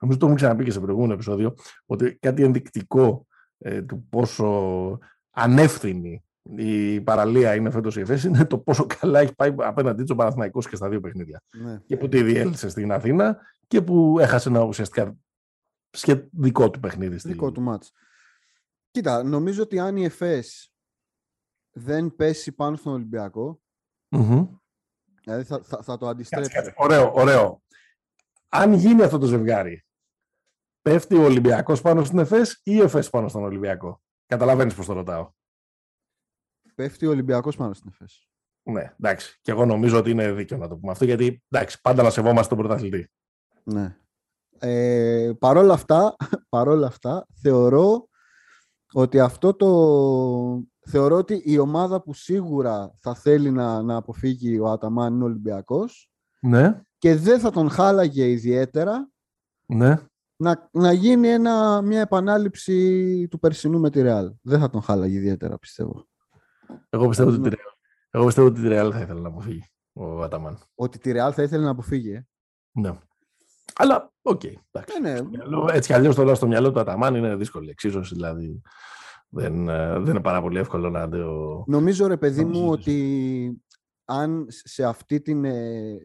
Νομίζω 0.00 0.18
το 0.18 0.26
έχουμε 0.26 0.34
ξαναπεί 0.34 0.64
και 0.64 0.70
σε 0.70 0.80
προηγούμενο 0.80 1.12
επεισόδιο. 1.12 1.54
Ότι 1.86 2.16
κάτι 2.20 2.42
ενδεικτικό 2.42 3.26
ε, 3.58 3.82
του 3.82 4.06
πόσο 4.08 4.98
ανεύθυνη 5.30 6.24
η 6.56 7.00
παραλία 7.00 7.54
είναι 7.54 7.70
φέτος 7.70 7.96
η 7.96 8.00
ΕΦΕΣ 8.00 8.24
είναι 8.24 8.44
το 8.44 8.58
πόσο 8.58 8.86
καλά 9.00 9.20
έχει 9.20 9.34
πάει 9.34 9.54
απέναντί 9.56 10.04
του 10.04 10.16
ο 10.52 10.60
και 10.60 10.76
στα 10.76 10.88
δύο 10.88 11.00
παιχνίδια. 11.00 11.42
Ναι. 11.64 11.78
Και 11.86 11.96
που 11.96 12.08
τη 12.08 12.22
διέλυσε 12.22 12.68
στην 12.68 12.92
Αθήνα 12.92 13.38
και 13.66 13.82
που 13.82 14.16
έχασε 14.20 14.48
ένα 14.48 14.60
ουσιαστικά 14.60 15.16
δικό 16.32 16.70
του 16.70 16.80
παιχνίδι. 16.80 17.16
Δικό 17.16 17.52
του 17.52 17.60
μάτς. 17.60 17.92
Κοίτα, 18.90 19.22
νομίζω 19.22 19.62
ότι 19.62 19.78
αν 19.78 19.96
η 19.96 20.04
ΕΦΕΣ 20.04 20.72
δεν 21.72 22.14
πέσει 22.14 22.52
πάνω 22.52 22.76
στον 22.76 22.92
Ολυμπιακό, 22.92 23.62
Δηλαδή 25.24 25.44
θα, 25.44 25.62
θα, 25.62 25.82
θα 25.82 25.98
το 25.98 26.08
αντιστρέψει. 26.08 26.72
Ωραίο, 26.76 27.12
ωραίο. 27.14 27.62
Αν 28.48 28.72
γίνει 28.72 29.02
αυτό 29.02 29.18
το 29.18 29.26
ζευγάρι, 29.26 29.84
πέφτει 30.82 31.16
ο 31.16 31.22
Ολυμπιακός 31.22 31.80
πάνω 31.80 32.04
στην 32.04 32.18
ΕΦΕΣ 32.18 32.52
ή 32.52 32.60
η 32.62 32.80
ΕΦΕΣ 32.80 33.10
πάνω 33.10 33.28
στον 33.28 33.42
Ολυμπιακό; 33.42 34.02
Καταλαβαίνεις 34.26 34.74
πώς 34.74 34.86
το 34.86 34.92
ρωτάω. 34.92 35.32
Πέφτει 36.74 37.06
ο 37.06 37.10
Ολυμπιακός 37.10 37.56
πάνω 37.56 37.74
στην 37.74 37.90
ΕΦΕΣ. 37.92 38.28
Ναι, 38.62 38.94
εντάξει. 39.00 39.38
Και 39.42 39.50
εγώ 39.50 39.66
νομίζω 39.66 39.98
ότι 39.98 40.10
είναι 40.10 40.32
δίκαιο 40.32 40.58
να 40.58 40.68
το 40.68 40.76
πούμε 40.76 40.92
αυτό, 40.92 41.04
γιατί 41.04 41.42
εντάξει, 41.48 41.80
πάντα 41.80 42.02
να 42.02 42.10
σεβόμαστε 42.10 42.54
τον 42.54 42.58
πρωταθλητή. 42.58 43.10
Ναι. 43.62 43.98
Ε, 44.58 45.32
παρόλα, 45.38 45.72
αυτά, 45.74 46.16
παρόλα 46.48 46.86
αυτά, 46.86 47.26
θεωρώ 47.42 48.08
ότι 48.92 49.20
αυτό 49.20 49.54
το, 49.54 49.68
θεωρώ 50.86 51.16
ότι 51.16 51.42
η 51.44 51.58
ομάδα 51.58 52.02
που 52.02 52.14
σίγουρα 52.14 52.94
θα 53.00 53.14
θέλει 53.14 53.50
να, 53.50 53.82
να 53.82 53.96
αποφύγει 53.96 54.58
ο 54.58 54.70
Αταμάν 54.70 55.14
είναι 55.14 55.22
ο 55.22 55.26
Ολυμπιακός 55.26 56.10
ναι. 56.40 56.82
και 56.98 57.14
δεν 57.16 57.40
θα 57.40 57.50
τον 57.50 57.70
χάλαγε 57.70 58.28
ιδιαίτερα 58.28 59.08
ναι. 59.66 59.98
να, 60.36 60.68
να 60.72 60.92
γίνει 60.92 61.28
ένα, 61.28 61.82
μια 61.82 62.00
επανάληψη 62.00 63.28
του 63.30 63.38
περσινού 63.38 63.80
με 63.80 63.90
τη 63.90 64.02
Ρεάλ. 64.02 64.32
Δεν 64.42 64.60
θα 64.60 64.70
τον 64.70 64.82
χάλαγε 64.82 65.16
ιδιαίτερα, 65.16 65.58
πιστεύω. 65.58 66.06
Εγώ 66.90 67.08
πιστεύω, 67.08 67.30
ότι, 67.30 67.50
τη 67.50 67.56
Εγώ 68.10 68.24
πιστεύω 68.24 68.46
ότι 68.46 68.60
τη 68.60 68.68
Ρεάλ 68.68 68.90
θα 68.94 69.00
ήθελε 69.00 69.20
να 69.20 69.28
αποφύγει 69.28 69.64
ο 69.92 70.22
Αταμάν. 70.22 70.58
Ότι 70.74 70.98
τη 70.98 71.12
Ρεάλ 71.12 71.32
θα 71.34 71.42
ήθελε 71.42 71.64
να 71.64 71.70
αποφύγει, 71.70 72.12
ε; 72.12 72.26
Ναι. 72.72 72.98
Αλλά, 73.74 74.12
OK. 74.22 74.40
Okay, 74.44 74.54
ε, 74.72 75.00
ναι. 75.00 75.18
Έτσι 75.72 75.88
κι 75.88 75.94
αλλιώς 75.94 76.14
τώρα 76.14 76.34
στο 76.34 76.46
μυαλό 76.46 76.72
του 76.72 76.80
Αταμάν 76.80 77.14
είναι 77.14 77.36
δύσκολη 77.36 77.70
εξίσωση. 77.70 78.14
Δηλαδή, 78.14 78.62
δεν, 79.28 79.68
ε, 79.68 79.98
δεν 79.98 80.10
είναι 80.10 80.20
πάρα 80.20 80.40
πολύ 80.40 80.58
εύκολο 80.58 80.90
να 80.90 81.08
το... 81.08 81.64
Νομίζω 81.66 82.06
ρε 82.06 82.16
παιδί 82.16 82.44
μου 82.44 82.70
ότι 82.70 83.62
αν 84.04 84.46
σε 84.48 84.84
αυτή 84.84 85.20
την... 85.20 85.44
Ε, 85.44 85.96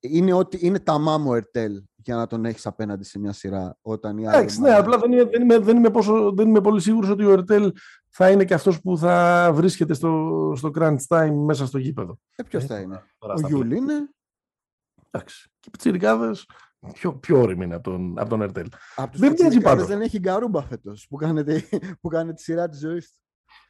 είναι, 0.00 0.32
ότι, 0.32 0.58
είναι 0.60 0.78
ταμάμ 0.78 0.98
ο 0.98 1.32
Ερτέλ 1.34 1.82
για 1.94 2.16
να 2.16 2.26
τον 2.26 2.44
έχεις 2.44 2.66
απέναντι 2.66 3.04
σε 3.04 3.18
μια 3.18 3.32
σειρά 3.32 3.78
όταν 3.82 4.18
η 4.18 4.24
Εντάξει, 4.24 4.60
ναι, 4.60 4.74
απλά 4.74 4.98
δεν 4.98 5.12
είμαι, 5.12 5.24
δεν, 5.24 5.42
είμαι, 5.42 5.58
δεν, 5.58 5.76
είμαι 5.76 5.90
πόσο, 5.90 6.32
δεν 6.32 6.48
είμαι 6.48 6.60
πολύ 6.60 6.80
σίγουρος 6.80 7.10
ότι 7.10 7.24
ο 7.24 7.30
Ερτέλ 7.30 7.72
θα 8.08 8.30
είναι 8.30 8.44
και 8.44 8.54
αυτός 8.54 8.80
που 8.80 8.98
θα 8.98 9.50
βρίσκεται 9.54 9.94
στο, 9.94 10.52
στο 10.56 10.70
crunch 10.74 11.06
time 11.08 11.32
μέσα 11.44 11.66
στο 11.66 11.78
γήπεδο. 11.78 12.18
Ε, 12.36 12.42
ποιος 12.42 12.64
θα 12.64 12.78
είναι; 12.78 13.02
Ο 13.18 13.46
Γιούλ 13.46 13.70
είναι; 13.72 14.10
Εντάξει. 15.10 15.50
Και 15.60 15.66
οι 15.66 15.70
πιτσιρικάδες 15.70 16.46
πιο, 16.92 17.14
πιο 17.14 17.40
ώριμοι 17.40 17.64
είναι 17.64 17.74
από 17.74 17.90
τον, 17.90 18.18
από 18.18 18.28
τον 18.28 18.42
Ερτέλ. 18.42 18.66
Από 18.96 19.18
δεν 19.18 19.32
μοιάζει 19.38 19.60
πάντως. 19.60 19.86
Δεν 19.86 20.00
έχει 20.00 20.18
Γκαρούμπα 20.18 20.62
φέτος 20.62 21.06
που 21.08 21.16
κάνετε, 21.16 21.64
που 22.00 22.08
κάνετε 22.08 22.32
τη 22.32 22.42
σειρά 22.42 22.68
της 22.68 22.78
ζωής 22.78 23.10
του. 23.10 23.18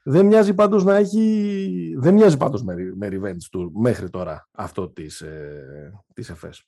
Δεν 0.02 0.26
μοιάζει 0.26 0.54
πάντως 0.54 0.84
να 0.84 0.96
έχει... 0.96 1.94
Δεν 1.98 2.14
μοιάζει 2.14 2.36
πάντως 2.36 2.62
με, 2.62 2.74
με 2.96 3.08
revenge 3.10 3.58
tour 3.58 3.68
μέχρι 3.72 4.10
τώρα 4.10 4.48
αυτό 4.52 4.90
της, 4.90 5.20
ε, 5.20 5.92
της 6.14 6.30
ΕΦΕΣ. 6.30 6.64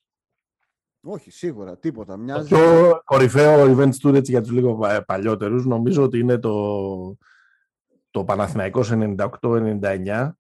Όχι, 1.00 1.30
σίγουρα, 1.30 1.78
τίποτα. 1.78 2.16
Μοιάζει... 2.16 2.48
Το 2.48 2.56
πιο 2.56 3.00
κορυφαίο 3.04 3.64
revenge 3.64 3.94
tour 4.02 4.14
έτσι, 4.14 4.30
για 4.30 4.40
τους 4.40 4.50
λίγο 4.50 4.80
παλιότερους 5.06 5.66
νομίζω 5.66 6.02
ότι 6.02 6.18
είναι 6.18 6.38
το, 6.38 7.16
το 8.10 8.24
Παναθηναϊκός 8.24 8.90
98-99 8.92 10.30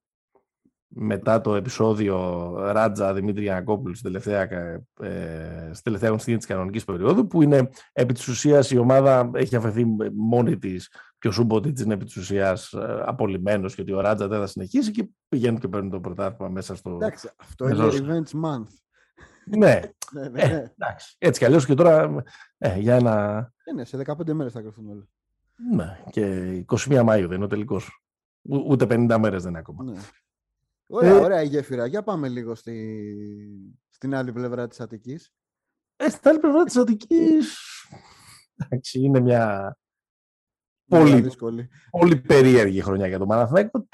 μετά 0.94 1.40
το 1.40 1.54
επεισόδιο 1.54 2.52
Ράτζα 2.58 3.14
Δημήτρη 3.14 3.42
Γιανακόπουλου 3.42 3.94
στην 3.94 4.12
τελευταία, 4.12 4.42
ε, 5.00 5.70
στη 5.72 5.82
τελευταία 5.82 6.08
αγωνιστική 6.08 6.36
της 6.36 6.46
κανονικής 6.46 6.84
περίοδου 6.84 7.26
που 7.26 7.42
είναι 7.42 7.68
επί 7.92 8.14
της 8.14 8.28
ουσίας 8.28 8.70
η 8.70 8.78
ομάδα 8.78 9.30
έχει 9.34 9.56
αφαιθεί 9.56 9.84
μόνη 10.14 10.58
της 10.58 10.90
και 11.18 11.28
ο 11.28 11.30
Σούμποτιτς 11.30 11.80
είναι 11.80 11.94
επί 11.94 12.04
της 12.04 12.16
ουσίας 12.16 12.72
ε, 12.72 13.02
απολυμμένος 13.06 13.74
και 13.74 13.80
ότι 13.80 13.92
ο 13.92 14.00
Ράτζα 14.00 14.28
δεν 14.28 14.40
θα 14.40 14.46
συνεχίσει 14.46 14.90
και 14.90 15.08
πηγαίνουν 15.28 15.58
και 15.58 15.68
παίρνουν 15.68 15.90
το 15.90 16.00
πρωτάθλημα 16.00 16.50
μέσα 16.50 16.74
στο... 16.74 16.90
Εντάξει, 16.90 17.30
αυτό 17.36 17.68
είναι 17.68 17.88
revenge 17.90 18.40
month. 18.44 18.66
ναι, 19.58 19.80
ναι, 20.12 20.28
ναι, 20.28 20.42
ε, 20.42 20.48
ναι. 20.48 20.72
εντάξει. 20.78 21.16
έτσι 21.18 21.40
κι 21.40 21.46
αλλιώς 21.46 21.66
και 21.66 21.74
τώρα 21.74 22.22
ε, 22.58 22.78
για 22.78 22.94
ένα... 22.94 23.38
Ε, 23.64 23.72
ναι, 23.72 23.84
σε 23.84 24.02
15 24.06 24.32
μέρες 24.32 24.52
θα 24.52 24.60
κρυφθούν 24.60 24.88
όλοι. 24.88 25.08
Ναι, 25.74 25.98
και 26.10 26.64
21 26.68 26.76
Μαΐου 27.04 27.26
δεν 27.28 27.32
είναι 27.32 27.44
ο 27.44 27.48
τελικός. 27.48 28.02
Ούτε 28.42 28.84
50 28.84 29.16
μέρες 29.20 29.42
δεν 29.42 29.50
είναι 29.50 29.58
ακόμα. 29.58 29.84
Ναι. 29.84 30.00
Ωραία, 30.94 31.16
ε, 31.16 31.20
ωραία 31.20 31.42
η 31.42 31.46
γέφυρα. 31.46 31.86
Για 31.86 32.02
πάμε 32.02 32.28
λίγο 32.28 32.54
στη... 32.54 33.06
στην 33.88 34.14
άλλη 34.14 34.32
πλευρά 34.32 34.68
της 34.68 34.80
Αττικής. 34.80 35.32
Ε, 35.96 36.08
στην 36.08 36.30
άλλη 36.30 36.38
πλευρά 36.38 36.64
της 36.64 36.76
Αττικής... 36.76 37.58
Εντάξει, 38.56 39.00
είναι 39.00 39.20
μια 39.20 39.76
πολύ, 40.88 41.30
πολύ 41.90 42.20
περίεργη 42.20 42.80
χρονιά 42.80 43.06
για 43.06 43.18
τον 43.18 43.28
Παναθηναϊκό. 43.28 43.88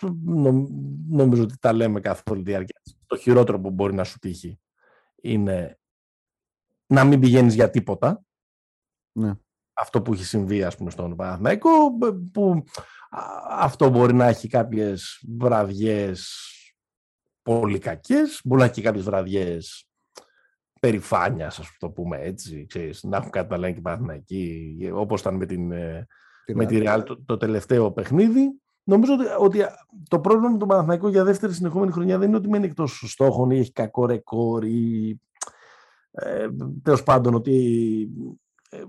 νομίζω 1.08 1.42
ότι 1.42 1.58
τα 1.58 1.72
λέμε 1.72 2.00
καθ' 2.00 2.30
όλη 2.30 2.42
τη 2.42 2.50
διάρκεια. 2.50 2.80
Το 3.06 3.16
χειρότερο 3.16 3.60
που 3.60 3.70
μπορεί 3.70 3.94
να 3.94 4.04
σου 4.04 4.18
τύχει 4.18 4.60
είναι 5.14 5.78
να 6.86 7.04
μην 7.04 7.20
πηγαίνεις 7.20 7.54
για 7.54 7.70
τίποτα. 7.70 8.22
Ναι. 9.12 9.34
Αυτό 9.72 10.02
που 10.02 10.12
έχει 10.12 10.24
συμβεί, 10.24 10.62
ας 10.64 10.76
πούμε, 10.76 10.90
στον 10.90 11.16
Παναθηναϊκό, 11.16 11.70
που 12.32 12.64
αυτό 13.48 13.88
μπορεί 13.88 14.14
να 14.14 14.26
έχει 14.26 14.48
κάποιες 14.48 15.24
βραδιές 15.38 16.52
πολύ 17.48 17.78
κακές, 17.78 18.40
μπορεί 18.44 18.60
να 18.60 18.66
έχει 18.66 18.74
και 18.74 18.82
κάποιες 18.82 19.04
βραδιές 19.04 19.88
περηφάνειας, 20.80 21.58
ας 21.58 21.76
το 21.78 21.90
πούμε 21.90 22.18
έτσι, 22.20 22.66
ξέρεις, 22.68 23.02
να 23.02 23.16
έχουν 23.16 23.30
κάτι 23.30 23.50
να 23.50 23.58
λένε 23.58 23.72
και 23.72 23.80
Παναθηναϊκοί, 23.80 24.76
όπως 24.92 25.20
ήταν 25.20 25.34
με, 25.34 25.46
την, 25.46 25.72
ε, 25.72 26.06
με 26.54 26.66
τη 26.66 26.80
Real 26.82 27.02
το, 27.06 27.22
το, 27.24 27.36
τελευταίο 27.36 27.92
παιχνίδι. 27.92 28.60
Νομίζω 28.82 29.12
ότι, 29.12 29.24
ότι 29.38 29.58
το 30.08 30.20
πρόβλημα 30.20 30.48
με 30.48 30.58
τον 30.58 30.68
Παναθηναϊκό 30.68 31.08
για 31.08 31.24
δεύτερη 31.24 31.52
συνεχόμενη 31.52 31.92
χρονιά 31.92 32.18
δεν 32.18 32.28
είναι 32.28 32.36
ότι 32.36 32.48
μένει 32.48 32.66
εκτός 32.66 33.02
στόχων 33.06 33.50
ή 33.50 33.58
έχει 33.58 33.72
κακό 33.72 34.06
ρεκόρ 34.06 34.64
ή 34.64 35.20
ε, 36.10 36.48
τέλος 36.82 37.02
πάντων 37.02 37.34
ότι 37.34 38.08
ε, 38.70 38.82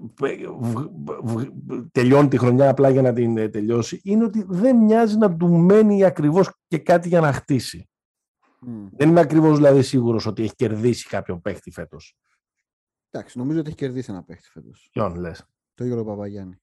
τελειώνει 1.92 2.28
τη 2.28 2.38
χρονιά 2.38 2.70
απλά 2.70 2.90
για 2.90 3.02
να 3.02 3.14
την 3.14 3.38
ε, 3.38 3.50
τελειώσει 3.50 4.02
είναι 4.04 4.24
ότι 4.24 4.46
δεν 4.48 4.78
μοιάζει 4.78 5.18
να 5.18 5.36
του 5.36 5.48
μένει 5.48 6.04
ακριβώς 6.04 6.52
και 6.68 6.78
κάτι 6.78 7.08
για 7.08 7.20
να 7.20 7.34
χτίσει. 7.34 7.89
Δεν 8.92 9.10
είμαι 9.10 9.20
ακριβώς 9.20 9.56
δηλαδή 9.56 9.82
σίγουρος 9.82 10.26
ότι 10.26 10.44
έχει 10.44 10.56
κερδίσει 10.56 11.08
κάποιον 11.08 11.42
παίχτη 11.42 11.72
φέτος. 11.72 12.18
Εντάξει, 13.12 13.38
νομίζω 13.38 13.60
ότι 13.60 13.68
έχει 13.68 13.78
κερδίσει 13.78 14.12
ένα 14.12 14.24
παίχτη 14.24 14.50
φέτος. 14.50 14.90
Ποιον 14.92 15.16
λες; 15.16 15.46
Το 15.74 15.84
Γιώργο 15.84 16.06
Παπαγιάννη. 16.06 16.62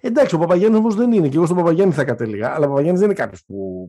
Εντάξει, 0.00 0.34
ο 0.34 0.38
Παπαγιάννης 0.38 0.78
όμως 0.78 0.94
δεν 0.94 1.12
είναι. 1.12 1.28
Και 1.28 1.36
εγώ 1.36 1.44
στον 1.44 1.56
Παπαγιάννη 1.56 1.94
θα 1.94 2.04
κατέληγα. 2.04 2.54
Αλλά 2.54 2.66
ο 2.66 2.68
Παπαγιάννης 2.68 3.00
δεν 3.00 3.10
είναι 3.10 3.18
κάποιος 3.18 3.44
που. 3.44 3.88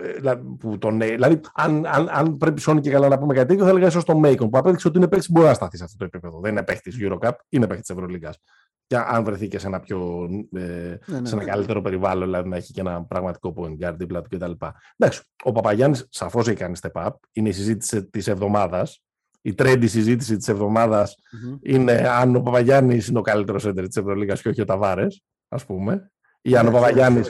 Ε, 0.00 0.34
που 0.58 0.78
τον, 0.78 0.98
δηλαδή, 0.98 1.40
αν, 1.54 1.86
αν, 1.86 2.08
αν 2.10 2.36
πρέπει 2.36 2.60
σώνει 2.60 2.80
και 2.80 2.90
καλά 2.90 3.08
να 3.08 3.18
πούμε 3.18 3.34
κάτι 3.34 3.48
τέτοιο, 3.48 3.64
θα 3.64 3.70
έλεγα 3.70 3.86
ίσως 3.86 4.04
τον 4.04 4.18
Μέικον 4.18 4.50
που 4.50 4.58
απέδειξε 4.58 4.88
ότι 4.88 4.96
είναι 4.96 5.08
παίχτη 5.08 5.26
που 5.26 5.32
μπορεί 5.32 5.46
να 5.46 5.54
σταθεί 5.54 5.76
σε 5.76 5.84
αυτό 5.84 5.96
το 5.96 6.04
επίπεδο. 6.04 6.40
Δεν 6.40 6.50
είναι 6.52 6.62
παίχτη 6.62 6.92
Eurocup, 7.00 7.32
είναι 7.48 7.66
παίχτη 7.66 7.80
της 7.80 7.90
Ευρωλίγκας. 7.90 8.38
Και 8.88 8.96
αν 8.96 9.24
βρεθεί 9.24 9.48
και 9.48 9.58
σε 9.58 9.66
ένα, 9.66 9.80
πιο, 9.80 10.28
ε, 10.52 10.60
ναι, 10.60 11.18
ναι, 11.18 11.26
σε 11.26 11.34
ένα 11.34 11.44
ναι. 11.44 11.50
καλύτερο 11.50 11.80
περιβάλλον, 11.80 12.24
δηλαδή 12.24 12.48
να 12.48 12.56
έχει 12.56 12.72
και 12.72 12.80
ένα 12.80 13.04
πραγματικό 13.04 13.54
point 13.56 13.84
guard 13.84 13.94
δίπλα 13.96 14.22
του 14.22 14.36
κτλ. 14.36 14.50
Εντάξει, 14.96 15.22
ο 15.42 15.52
Παπαγιάννης 15.52 16.06
σαφώς 16.10 16.48
έχει 16.48 16.56
κάνει 16.56 16.78
step 16.82 17.06
up. 17.06 17.10
Είναι 17.32 17.48
η 17.48 17.52
συζήτηση 17.52 18.04
της 18.04 18.26
εβδομάδας. 18.26 19.02
Η 19.40 19.54
trendy 19.58 19.88
συζήτηση 19.88 20.36
της 20.36 20.48
εβδομάδας 20.48 21.14
mm-hmm. 21.14 21.58
είναι 21.62 21.92
αν 21.92 22.36
ο 22.36 22.40
Παπαγιάννης 22.40 23.08
είναι 23.08 23.18
ο 23.18 23.22
καλύτερος 23.22 23.66
έντερ 23.66 23.86
της 23.86 23.96
Ευρωλίγα 23.96 24.34
και 24.34 24.48
όχι 24.48 24.60
ο 24.60 24.64
Ταβάρες, 24.64 25.24
ας 25.48 25.64
πούμε. 25.64 26.12
Ή 26.42 26.56
αν 26.56 26.66
ο 26.66 26.70
Παπαγιάννη. 26.70 27.20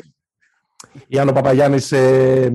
Ή 1.06 1.18
αν 1.18 1.28
ο 1.28 1.32
Παπαγιάννης 1.32 1.92
ε, 1.92 2.52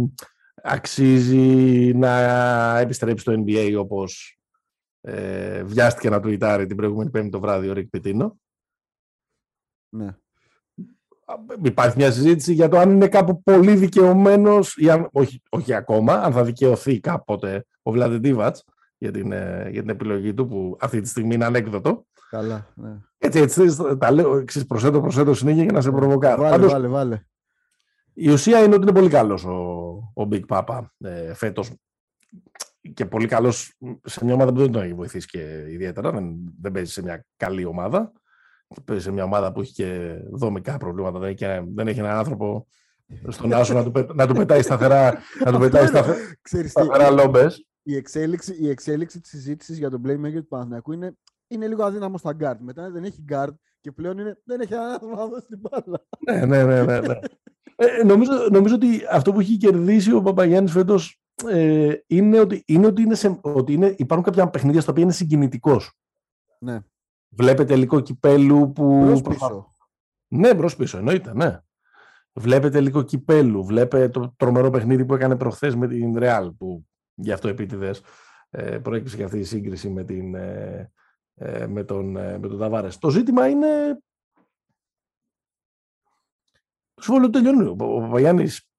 αξίζει 0.64 1.94
να 1.96 2.78
επιστρέψει 2.80 3.22
στο 3.22 3.44
NBA 3.46 3.76
όπως 3.78 4.40
ε, 5.02 5.64
βιάστηκε 5.64 6.10
να 6.10 6.20
τουιτάρει 6.20 6.66
την 6.66 6.78
προηγούμενη 6.78 7.10
πέμπτη 7.10 7.30
το 7.30 7.40
βράδυ 7.40 7.70
ο 7.70 7.74
Ρικ 7.74 7.90
Πιτίνο. 7.90 8.38
Ναι. 9.94 10.16
Υπάρχει 11.64 11.98
μια 11.98 12.12
συζήτηση 12.12 12.54
για 12.54 12.70
το 12.70 12.78
αν 12.78 12.92
είναι 12.92 13.08
κάπου 13.08 13.44
πολύ 13.44 13.76
δικαιωμένος, 13.76 14.78
ή 14.78 14.90
αν, 14.90 15.10
όχι, 15.12 15.42
όχι 15.50 15.74
ακόμα, 15.74 16.14
αν 16.14 16.34
θα 16.34 16.44
δικαιωθεί 16.44 17.00
κάποτε 17.00 17.66
ο 17.82 17.92
Βλάντε 17.92 18.20
Ντίβατς 18.20 18.64
για 18.98 19.12
την, 19.12 19.32
ε, 19.32 19.68
για 19.72 19.82
την 19.82 19.90
επιλογή 19.90 20.34
του, 20.34 20.48
που 20.48 20.78
αυτή 20.80 21.02
τη 21.02 21.08
στιγμή 21.08 21.36
είναι 21.36 21.46
ανέκδοτο. 21.46 22.06
Καλά, 22.30 22.68
ναι. 22.76 22.98
Έτσι, 23.18 23.40
έτσι, 23.40 23.78
τα 23.98 24.12
λέω, 24.12 24.38
εξής, 24.38 24.66
προσέτω, 24.66 25.02
προσέτω 25.02 25.34
συνέχεια 25.34 25.64
για 25.64 25.72
να 25.72 25.82
σε 25.82 25.92
προβοκάρω. 25.92 26.42
Βάλε, 26.42 26.56
Πάντως, 26.56 26.72
βάλε, 26.72 26.88
βάλε. 26.88 27.26
Η 28.14 28.30
ουσία 28.30 28.64
είναι 28.64 28.74
ότι 28.76 28.84
είναι 28.84 28.92
πολύ 28.92 29.10
καλός 29.10 29.46
ο, 29.46 29.58
ο 30.14 30.28
Big 30.32 30.46
Papa 30.48 30.86
ε, 30.98 31.34
φέτος 31.34 31.72
και 32.94 33.06
πολύ 33.06 33.28
καλός 33.28 33.78
σε 34.04 34.26
μια 34.26 34.34
ομάδα 34.34 34.54
που 34.54 34.60
δεν 34.60 34.72
τον 34.72 34.82
έχει 34.82 34.94
βοηθήσει 34.94 35.28
και 35.28 35.66
ιδιαίτερα, 35.70 36.12
δεν, 36.12 36.36
δεν 36.62 36.72
παίζει 36.72 36.92
σε 36.92 37.02
μια 37.02 37.26
καλή 37.38 37.66
ομάδα 37.66 38.12
παίζει 38.86 39.04
σε 39.04 39.12
μια 39.12 39.24
ομάδα 39.24 39.52
που 39.52 39.62
έχει 39.62 39.74
και 39.74 40.20
δομικά 40.32 40.78
προβλήματα. 40.78 41.20
Δεν 41.20 41.30
έχει, 41.30 41.46
δεν 41.76 41.88
έχει 41.88 42.00
έναν 42.00 42.18
άνθρωπο 42.18 42.68
στον 43.28 43.54
Άσο 43.54 43.74
να 43.74 43.84
του, 43.84 44.14
να 44.14 44.28
του 44.28 44.34
πετάει 44.34 44.62
σταθερά, 44.62 45.18
να 45.46 45.52
του 45.52 45.60
πετάει 45.60 45.88
σταθερά, 45.88 46.18
σταθερά 46.68 47.10
λόμπες. 47.10 47.68
Η 47.84 47.96
εξέλιξη, 47.96 48.58
η 48.60 48.70
εξέλιξη 48.70 49.20
της 49.22 49.30
συζήτησης 49.30 49.78
για 49.78 49.90
τον 49.90 50.02
playmaker 50.06 50.34
του 50.34 50.48
Παναθηναϊκού 50.48 50.92
είναι, 50.92 51.18
είναι 51.48 51.68
λίγο 51.68 51.84
αδύναμο 51.84 52.18
στα 52.18 52.36
guard. 52.40 52.58
Μετά 52.60 52.92
δεν 52.92 53.04
έχει 53.04 53.26
guard 53.30 53.54
και 53.82 53.92
πλέον 53.92 54.18
είναι, 54.18 54.42
δεν 54.44 54.62
έχει 54.62 54.74
έναν 54.74 54.92
άνθρωπο 54.92 55.16
να 55.16 55.28
δώσει 55.28 55.46
την 55.48 55.60
μπάλα. 55.60 56.06
ναι, 56.20 56.46
ναι, 56.46 56.64
ναι. 56.64 56.84
ναι, 56.84 57.00
ναι. 57.00 57.20
ε, 57.76 58.04
νομίζω, 58.04 58.32
νομίζω 58.52 58.76
ότι 58.76 59.02
αυτό 59.12 59.34
που 59.34 59.40
έχει 59.40 59.58
κερδίσει 59.58 60.14
ο 60.14 60.22
Παπαγιάννης 60.22 60.72
φέτος 60.72 61.22
ε, 61.48 61.94
είναι, 62.08 62.40
ότι, 62.40 62.64
είναι, 62.66 62.88
ότι, 62.88 63.02
είναι 63.02 63.16
σε, 63.16 63.40
ότι 63.42 63.74
είναι, 63.74 63.96
υπάρχουν 63.98 64.26
κάποια 64.26 64.50
παιχνίδια 64.50 64.82
στα 64.82 64.92
οποία 64.92 65.04
είναι 65.04 65.12
συγκινητικός. 65.12 65.98
Ναι. 66.60 66.80
Βλέπετε 67.36 67.66
τελικό 67.66 68.00
κυπέλου 68.00 68.72
που... 68.72 69.04
Μπρος 69.06 69.22
πίσω. 69.22 69.76
Ναι, 70.28 70.56
μπρος 70.56 70.76
πίσω, 70.76 70.98
εννοείται, 70.98 71.34
ναι. 71.34 71.60
Βλέπετε 72.34 72.70
τελικό 72.70 73.04
κυπέλου, 73.04 73.66
βλέπετε 73.66 74.10
το 74.10 74.34
τρομερό 74.38 74.70
παιχνίδι 74.70 75.06
που 75.06 75.14
έκανε 75.14 75.36
προχθές 75.36 75.76
με 75.76 75.88
την 75.88 76.18
Ρεάλ, 76.18 76.52
που 76.52 76.88
γι' 77.16 77.32
αυτό 77.32 77.48
επίτηδες 77.48 78.02
ε, 78.50 78.78
προέκυψε 78.78 79.18
και 79.18 79.24
αυτή 79.24 79.40
η 79.40 79.44
σύγκριση 79.44 79.90
με, 79.90 80.04
την, 80.04 80.36
ε, 80.36 80.92
ε 81.36 81.68
με 81.68 81.84
τον, 81.84 82.18
ε, 82.18 82.38
με 82.38 82.48
τον 82.48 82.60
Ταβάρες. 82.60 82.98
Το 82.98 83.10
ζήτημα 83.10 83.48
είναι... 83.48 84.02
Το 86.94 87.02
συμβόλαιο 87.02 87.30
τελειώνει. 87.30 87.66
Ο 87.66 87.76
Παπαγιάννης 87.76 88.70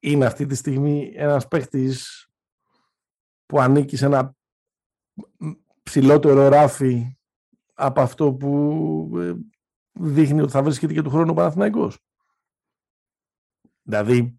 είναι 0.00 0.26
αυτή 0.26 0.46
τη 0.46 0.54
στιγμή 0.54 1.12
ένας 1.14 1.48
παίχτης 1.48 2.28
που 3.46 3.60
ανήκει 3.60 3.96
σε 3.96 4.06
ένα 4.06 4.34
ψηλότερο 5.82 6.48
ράφι 6.48 7.19
από 7.80 8.00
αυτό 8.00 8.32
που 8.32 9.10
ε, 9.16 9.32
δείχνει 9.92 10.40
ότι 10.40 10.50
θα 10.50 10.62
βρίσκεται 10.62 10.92
και 10.92 11.02
του 11.02 11.10
χρόνου 11.10 11.30
ο 11.30 11.34
Παναθηναϊκός. 11.34 11.98
Δηλαδή, 13.82 14.38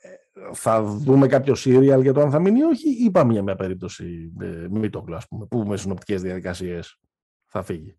ε, 0.00 0.54
θα 0.54 0.82
δούμε 0.82 1.26
κάποιο 1.26 1.54
σύριαλ 1.54 2.00
για 2.00 2.12
το 2.12 2.20
αν 2.20 2.30
θα 2.30 2.40
μείνει 2.40 2.58
ή 2.58 2.62
όχι, 2.62 3.04
ή 3.04 3.10
πάμε 3.10 3.32
για 3.32 3.42
μια 3.42 3.56
περίπτωση 3.56 4.32
ε, 4.40 4.66
μήτοκλου, 4.70 5.14
ας 5.14 5.28
πούμε, 5.28 5.46
που 5.46 5.58
με 5.58 5.76
συνοπτικές 5.76 6.22
διαδικασίες 6.22 6.98
θα 7.46 7.62
φύγει. 7.62 7.98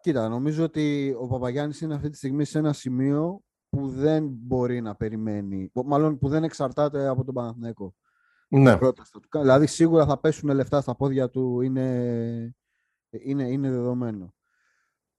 Κοίτα, 0.00 0.28
νομίζω 0.28 0.64
ότι 0.64 1.16
ο 1.20 1.26
Παπαγιάννης 1.26 1.80
είναι 1.80 1.94
αυτή 1.94 2.10
τη 2.10 2.16
στιγμή 2.16 2.44
σε 2.44 2.58
ένα 2.58 2.72
σημείο 2.72 3.42
που 3.68 3.88
δεν 3.88 4.26
μπορεί 4.28 4.80
να 4.80 4.96
περιμένει, 4.96 5.70
μάλλον 5.84 6.18
που 6.18 6.28
δεν 6.28 6.44
εξαρτάται 6.44 7.08
από 7.08 7.24
τον 7.24 7.34
Παναθηναϊκό. 7.34 7.94
Ναι. 8.48 8.78
Δηλαδή, 9.40 9.66
σίγουρα 9.66 10.06
θα 10.06 10.20
πέσουν 10.20 10.50
λεφτά 10.50 10.80
στα 10.80 10.96
πόδια 10.96 11.30
του, 11.30 11.60
είναι 11.60 12.54
είναι, 13.20 13.50
είναι 13.50 13.70
δεδομένο. 13.70 14.34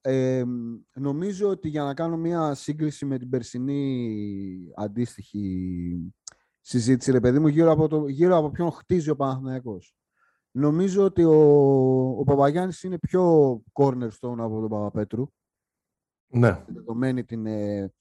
Ε, 0.00 0.44
νομίζω 0.94 1.48
ότι 1.48 1.68
για 1.68 1.82
να 1.82 1.94
κάνω 1.94 2.16
μια 2.16 2.54
σύγκριση 2.54 3.04
με 3.04 3.18
την 3.18 3.28
περσινή 3.28 4.72
αντίστοιχη 4.76 6.14
συζήτηση, 6.60 7.10
ρε 7.10 7.20
παιδί 7.20 7.38
μου, 7.38 7.48
γύρω 7.48 7.70
από, 7.70 7.88
το, 7.88 8.08
γύρω 8.08 8.36
από 8.36 8.50
ποιον 8.50 8.70
χτίζει 8.70 9.10
ο 9.10 9.16
Παναθηναϊκός. 9.16 9.96
Νομίζω 10.50 11.04
ότι 11.04 11.24
ο, 11.24 11.38
ο 12.18 12.24
Παπαγιάννης 12.24 12.82
είναι 12.82 12.98
πιο 12.98 13.54
cornerstone 13.72 14.38
από 14.38 14.60
τον 14.60 14.68
Παπαπέτρου. 14.68 15.28
Ναι. 16.26 16.64
Δεδομένη 16.66 17.24
την, 17.24 17.46
ε, 17.46 17.92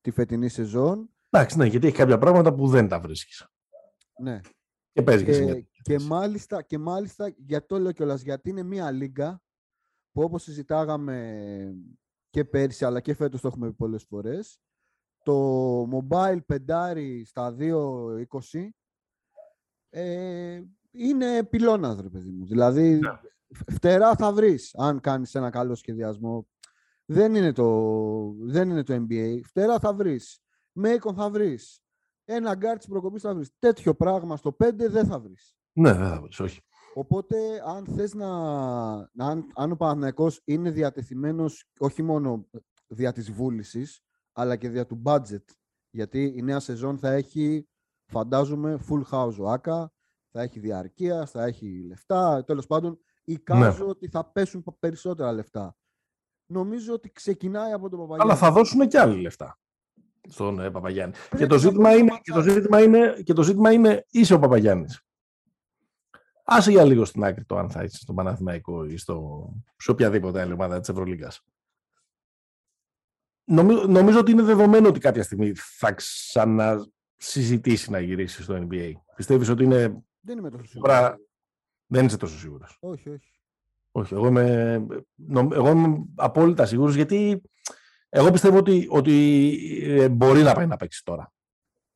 τη 0.00 0.10
φετινή 0.10 0.48
σεζόν. 0.48 1.08
Εντάξει, 1.30 1.58
ναι, 1.58 1.66
γιατί 1.66 1.86
έχει 1.86 1.96
κάποια 1.96 2.18
πράγματα 2.18 2.54
που 2.54 2.68
δεν 2.68 2.88
τα 2.88 3.00
βρίσκεις. 3.00 3.46
Ναι. 4.20 4.40
Και 4.94 5.02
παίζει 5.02 5.24
και, 5.24 5.66
και, 5.82 5.98
μάλιστα, 5.98 6.62
και 6.62 6.78
μάλιστα, 6.78 7.34
για 7.36 7.66
το 7.66 7.78
λέω 7.78 7.92
κιόλας, 7.92 8.22
γιατί 8.22 8.50
είναι 8.50 8.62
μια 8.62 8.90
λίγα 8.90 9.42
που 10.12 10.22
όπως 10.22 10.42
συζητάγαμε 10.42 11.74
και 12.30 12.44
πέρσι, 12.44 12.84
αλλά 12.84 13.00
και 13.00 13.14
φέτος 13.14 13.40
το 13.40 13.48
έχουμε 13.48 13.68
πει 13.68 13.74
πολλές 13.74 14.04
φορές, 14.04 14.60
το 15.24 15.82
mobile 15.82 16.38
πεντάρι 16.46 17.24
στα 17.24 17.56
2.20 17.58 18.68
ε, 19.90 20.62
είναι 20.90 21.44
πυλώνας, 21.44 22.00
ρε 22.00 22.08
παιδί 22.08 22.30
μου. 22.30 22.46
Δηλαδή, 22.46 22.98
ναι. 22.98 23.20
φτερά 23.48 24.14
θα 24.14 24.32
βρεις, 24.32 24.74
αν 24.74 25.00
κάνεις 25.00 25.34
ένα 25.34 25.50
καλό 25.50 25.74
σχεδιασμό. 25.74 26.48
Δεν 27.04 27.34
είναι 27.34 27.52
το, 27.52 28.34
δεν 28.40 28.70
είναι 28.70 28.82
το 28.82 29.06
NBA. 29.08 29.40
Φτερά 29.44 29.78
θα 29.78 29.94
βρεις. 29.94 30.40
Μέικον 30.72 31.14
θα 31.14 31.30
βρεις 31.30 31.83
ένα 32.24 32.54
γκάρ 32.54 32.76
της 32.76 32.86
προκοπής 32.86 33.22
θα 33.22 33.34
βρεις. 33.34 33.50
Τέτοιο 33.58 33.94
πράγμα 33.94 34.36
στο 34.36 34.56
5 34.64 34.88
δεν 34.88 35.06
θα 35.06 35.18
βρεις. 35.18 35.56
Ναι, 35.72 35.92
δεν 35.92 36.08
θα 36.08 36.20
βρει, 36.20 36.44
όχι. 36.44 36.60
Οπότε, 36.94 37.36
αν 37.66 37.86
θες 37.86 38.14
να. 38.14 38.28
Αν, 39.16 39.50
αν 39.54 39.72
ο 39.72 39.76
Παναθηναϊκός 39.76 40.40
είναι 40.44 40.70
διατεθειμένος 40.70 41.70
όχι 41.78 42.02
μόνο 42.02 42.48
δια 42.86 43.12
της 43.12 43.32
βούλησης, 43.32 44.00
αλλά 44.32 44.56
και 44.56 44.68
δια 44.68 44.86
του 44.86 45.02
budget. 45.04 45.44
Γιατί 45.90 46.32
η 46.36 46.42
νέα 46.42 46.60
σεζόν 46.60 46.98
θα 46.98 47.12
έχει, 47.12 47.68
φαντάζομαι, 48.06 48.78
full 48.88 49.02
house 49.10 49.36
ο 49.40 49.48
Άκα, 49.48 49.92
θα 50.30 50.42
έχει 50.42 50.58
διαρκεία, 50.58 51.26
θα 51.26 51.44
έχει 51.44 51.84
λεφτά. 51.86 52.44
Τέλος 52.44 52.66
πάντων, 52.66 52.98
εικάζω 53.24 53.84
ναι. 53.84 53.90
ότι 53.90 54.08
θα 54.08 54.24
πέσουν 54.24 54.64
περισσότερα 54.78 55.32
λεφτά. 55.32 55.76
Νομίζω 56.46 56.92
ότι 56.92 57.12
ξεκινάει 57.12 57.72
από 57.72 57.88
τον 57.88 57.98
Παπαγιάννη. 57.98 58.32
Αλλά 58.32 58.40
θα 58.40 58.52
δώσουν 58.52 58.88
και 58.88 58.98
άλλοι 58.98 59.20
λεφτά 59.20 59.58
στον 60.28 60.60
ε, 60.60 60.70
Παπαγιάννη. 60.70 61.14
Και 61.36 61.46
το, 61.46 61.58
ζήτημα 61.58 61.96
είναι, 61.96 62.18
και, 62.22 62.32
το 62.32 62.40
ζήτημα 62.40 62.82
είναι, 62.82 63.20
και 63.24 63.32
το 63.32 63.42
ζήτημα 63.42 63.72
είναι 63.72 64.06
είσαι 64.10 64.34
ο 64.34 64.38
Παπαγιάννης. 64.38 65.02
Άσε 66.44 66.70
για 66.70 66.84
λίγο 66.84 67.04
στην 67.04 67.24
άκρη 67.24 67.44
το 67.44 67.58
αν 67.58 67.70
θα 67.70 67.82
είσαι 67.82 67.96
στο 67.96 68.14
Παναθηναϊκό 68.14 68.84
ή 68.84 68.96
στο, 68.96 69.48
σε 69.76 69.90
οποιαδήποτε 69.90 70.40
άλλη 70.40 70.52
ομάδα 70.52 70.80
της 70.80 70.88
Ευρωλίγκας. 70.88 71.40
Νομίζω, 73.44 73.86
νομίζω 73.86 74.18
ότι 74.18 74.30
είναι 74.30 74.42
δεδομένο 74.42 74.88
ότι 74.88 75.00
κάποια 75.00 75.22
στιγμή 75.22 75.52
θα 75.54 75.92
ξανασυζητήσει 75.92 77.90
να 77.90 78.00
γυρίσει 78.00 78.42
στο 78.42 78.66
NBA. 78.70 78.92
Πιστεύεις 79.16 79.48
ότι 79.48 79.64
είναι... 79.64 80.04
Δεν 80.20 80.38
είμαι 80.38 80.50
τόσο 80.50 80.64
σίγουρος. 80.64 81.14
Δεν 81.86 82.06
είσαι 82.06 82.16
τόσο 82.16 82.38
σίγουρος. 82.38 82.76
Όχι, 82.80 83.10
όχι. 83.10 83.28
Όχι, 83.90 84.14
εγώ 84.14 84.26
είμαι, 84.26 84.86
εγώ 85.32 85.70
είμαι 85.70 86.04
απόλυτα 86.14 86.66
σίγουρος 86.66 86.94
γιατί 86.94 87.42
εγώ 88.16 88.30
πιστεύω 88.30 88.58
ότι, 88.58 88.86
ότι 88.90 89.12
ε, 89.82 90.08
μπορεί 90.08 90.42
να 90.42 90.54
πάει 90.54 90.66
να 90.66 90.76
παίξει 90.76 91.04
τώρα. 91.04 91.32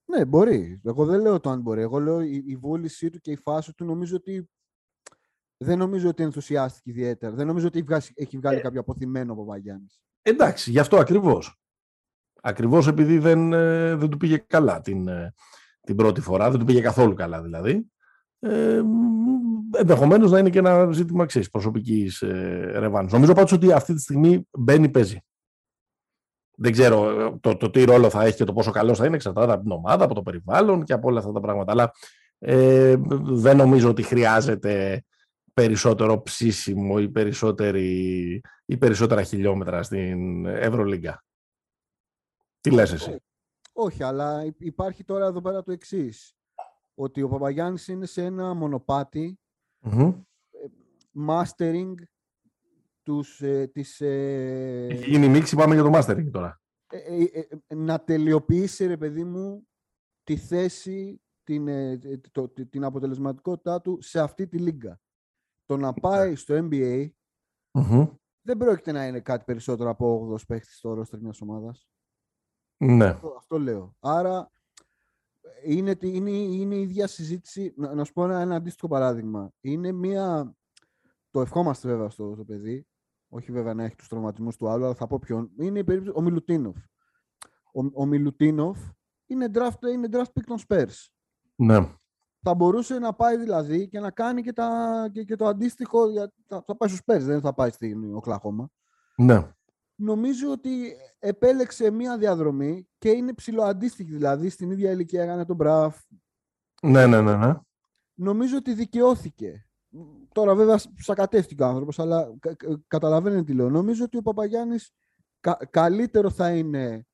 Ναι, 0.05 0.25
μπορεί. 0.25 0.81
Εγώ 0.85 1.05
δεν 1.05 1.21
λέω 1.21 1.41
το 1.41 1.51
αν 1.51 1.61
μπορεί. 1.61 1.81
Εγώ 1.81 1.99
λέω 1.99 2.21
η, 2.21 2.43
η 2.47 2.57
βούλησή 2.57 3.11
του 3.11 3.19
και 3.21 3.31
η 3.31 3.37
φάση 3.37 3.75
του 3.75 3.85
νομίζω 3.85 4.17
ότι 4.17 4.51
δεν 5.57 5.79
νομίζω 5.79 6.09
ότι 6.09 6.23
ενθουσιάστηκε 6.23 6.91
ιδιαίτερα. 6.91 7.35
Δεν 7.35 7.47
νομίζω 7.47 7.67
ότι 7.67 7.85
έχει 8.15 8.37
βγάλει 8.37 8.59
ε, 8.59 8.61
κάποιο 8.61 8.81
αποθυμένο 8.81 9.33
ο 9.33 9.37
Παπαγιάννης. 9.37 10.01
Εντάξει, 10.23 10.71
γι' 10.71 10.79
αυτό 10.79 10.97
ακριβώς. 10.97 11.61
Ακριβώς 12.43 12.87
επειδή 12.87 13.19
δεν, 13.19 13.53
ε, 13.53 13.95
δεν 13.95 14.09
του 14.09 14.17
πήγε 14.17 14.37
καλά 14.37 14.81
την, 14.81 15.09
την 15.81 15.97
πρώτη 15.97 16.21
φορά, 16.21 16.51
δεν 16.51 16.59
του 16.59 16.67
πήγε 16.67 16.81
καθόλου 16.81 17.15
καλά 17.15 17.43
δηλαδή. 17.43 17.91
Ε, 18.39 18.83
Ενδεχομένως 19.73 20.31
να 20.31 20.39
είναι 20.39 20.51
και 20.51 20.59
ένα 20.59 20.93
ζήτημα 20.93 21.27
προσωπικής 21.51 22.23
ε, 22.23 22.73
ρευάνη. 22.79 23.09
Νομίζω 23.13 23.33
πάντως 23.33 23.53
ότι 23.53 23.73
αυτή 23.73 23.95
τη 23.95 24.01
στιγμή 24.01 24.49
μπαίνει, 24.51 24.89
παίζει. 24.89 25.23
Δεν 26.61 26.73
ξέρω 26.73 27.39
το, 27.41 27.57
το 27.57 27.71
τι 27.71 27.85
ρόλο 27.85 28.11
θα 28.11 28.25
έχει 28.25 28.37
και 28.37 28.45
το 28.45 28.53
πόσο 28.53 28.71
καλός 28.71 28.99
θα 28.99 29.07
είναι, 29.07 29.15
εξαρτάται 29.15 29.53
από 29.53 29.63
την 29.63 29.71
ομάδα, 29.71 30.05
από 30.05 30.15
το 30.15 30.23
περιβάλλον 30.23 30.85
και 30.85 30.93
από 30.93 31.09
όλα 31.09 31.19
αυτά 31.19 31.33
τα 31.33 31.41
πράγματα. 31.41 31.73
Αλλά 31.73 31.93
ε, 32.39 32.97
δεν 33.23 33.57
νομίζω 33.57 33.89
ότι 33.89 34.03
χρειάζεται 34.03 35.05
περισσότερο 35.55 36.23
ψήσιμο 36.23 36.97
ή, 36.99 37.09
περισσότερη, 37.09 38.41
ή 38.65 38.77
περισσότερα 38.77 39.23
χιλιόμετρα 39.23 39.83
στην 39.83 40.47
Ευρωλίγκα. 40.47 41.25
Τι 42.61 42.71
λες 42.71 42.93
εσύ; 42.93 43.23
Όχι, 43.73 44.03
αλλά 44.03 44.55
υπάρχει 44.59 45.05
τώρα 45.05 45.27
εδώ 45.27 45.41
πέρα 45.41 45.63
το 45.63 45.73
εξής. 45.73 46.33
Ότι 46.95 47.23
ο 47.23 47.29
Παπαγιάννης 47.29 47.89
είναι 47.89 48.07
σε 48.07 48.25
ένα 48.25 48.55
μονοπάτι 48.55 49.39
mastering 51.29 51.95
τους, 53.09 53.41
ε, 53.41 53.67
τις... 53.67 54.01
Ε, 54.01 54.87
Έχει 54.91 55.11
γίνει 55.11 55.29
μίξη, 55.29 55.57
πάμε 55.57 55.75
για 55.75 55.83
το 55.83 55.91
mastering 55.95 56.31
τώρα. 56.31 56.61
Ε, 56.87 57.25
ε, 57.25 57.75
να 57.75 58.01
τελειοποιήσει, 58.01 58.87
ρε 58.87 58.97
παιδί 58.97 59.25
μου, 59.25 59.69
τη 60.23 60.37
θέση, 60.37 61.23
την, 61.43 61.69
το, 62.31 62.49
την 62.49 62.85
αποτελεσματικότητά 62.85 63.81
του 63.81 63.99
σε 64.01 64.21
αυτή 64.21 64.49
τη 64.49 64.59
λίγκα. 64.59 65.01
Το 65.65 65.77
να 65.77 65.93
πάει 65.93 66.35
στο 66.35 66.69
NBA 66.71 67.09
δεν 68.41 68.57
πρόκειται 68.57 68.93
να 68.93 69.07
είναι 69.07 69.21
κάτι 69.21 69.45
περισσότερο 69.45 69.91
από 69.91 70.35
8 70.35 70.47
παίχτης 70.47 70.77
στο 70.77 70.95
ρόστερ 70.95 71.21
μιας 71.21 71.41
ομάδας. 71.41 71.89
Ναι. 72.77 73.19
Αυτό, 73.37 73.59
λέω. 73.59 73.97
Άρα 73.99 74.51
είναι, 75.65 75.97
είναι, 76.01 76.31
είναι 76.31 76.75
η 76.75 76.81
ίδια 76.81 77.07
συζήτηση. 77.07 77.75
Να, 77.77 77.95
να 77.95 78.05
σου 78.05 78.13
πω 78.13 78.25
ένα, 78.25 78.41
ένα 78.41 78.55
αντίστοιχο 78.55 78.89
παράδειγμα. 78.89 79.53
Είναι 79.61 79.93
μια. 79.93 80.55
Το 81.31 81.41
ευχόμαστε 81.41 81.89
βέβαια 81.89 82.09
στο, 82.09 82.33
στο 82.35 82.45
παιδί. 82.45 82.87
Όχι 83.29 83.53
βέβαια 83.53 83.75
να 83.75 83.85
έχει 83.85 83.97
τους 83.97 84.09
τραυματισμούς 84.09 84.57
του 84.57 84.69
άλλου, 84.69 84.85
αλλά 84.85 84.95
θα 84.95 85.07
πω 85.07 85.19
ποιον. 85.19 85.51
Είναι 85.59 85.79
η 85.79 85.85
περίπτωση 85.85 86.17
ο 86.19 86.21
Μιλουτίνοφ. 86.21 86.77
Ο, 87.73 88.03
ο 88.03 88.07
Μιλουτίνοφ 88.07 88.79
είναι 89.27 89.51
draft, 89.55 89.89
είναι 89.93 90.09
draft 90.13 90.33
pick 90.39 90.45
των 90.47 90.59
Spurs. 90.69 91.07
Ναι. 91.57 91.97
Θα 92.41 92.55
μπορούσε 92.55 92.99
να 92.99 93.15
πάει 93.15 93.37
δηλαδή 93.37 93.89
και 93.89 94.01
να 94.01 94.11
κάνει 94.11 94.43
και, 94.43 94.53
τα, 94.53 95.09
και, 95.13 95.25
και 95.25 95.37
το 95.37 95.47
αντίστοιχο. 95.47 96.11
Για, 96.11 96.33
θα, 96.47 96.63
θα 96.67 96.77
πάει 96.77 96.89
στους 96.89 97.01
Spurs, 97.07 97.21
δεν 97.21 97.41
θα 97.41 97.55
πάει 97.55 97.71
στην 97.71 98.15
Οκλαχώμα. 98.15 98.71
Ναι. 99.17 99.53
Νομίζω 99.95 100.51
ότι 100.51 100.97
επέλεξε 101.19 101.91
μία 101.91 102.19
διαδρομή 102.19 102.89
και 102.99 103.11
είναι 103.11 103.35
ψηλοαντίστοιχη 103.35 104.13
δηλαδή 104.13 104.49
στην 104.49 104.71
ίδια 104.71 104.91
ηλικία 104.91 105.23
έκανε 105.23 105.45
τον 105.45 105.57
Μπραφ. 105.57 106.01
Ναι, 106.83 107.07
ναι, 107.07 107.21
ναι, 107.21 107.37
ναι. 107.37 107.55
Νομίζω 108.15 108.57
ότι 108.57 108.75
δικαιώθηκε. 108.75 109.68
Τώρα 110.33 110.55
βέβαια 110.55 110.81
σακατεύτηκε 110.95 111.63
ο 111.63 111.67
άνθρωπος, 111.67 111.99
αλλά 111.99 112.35
καταλαβαίνετε 112.87 113.43
τι 113.43 113.53
λέω. 113.53 113.71
Νομίζω 113.71 114.05
ότι 114.05 114.17
ο 114.17 114.23
Παπαγιάννης 114.23 114.93
καλύτερο 115.71 116.31
θα 116.31 116.57
είναι 116.57 117.07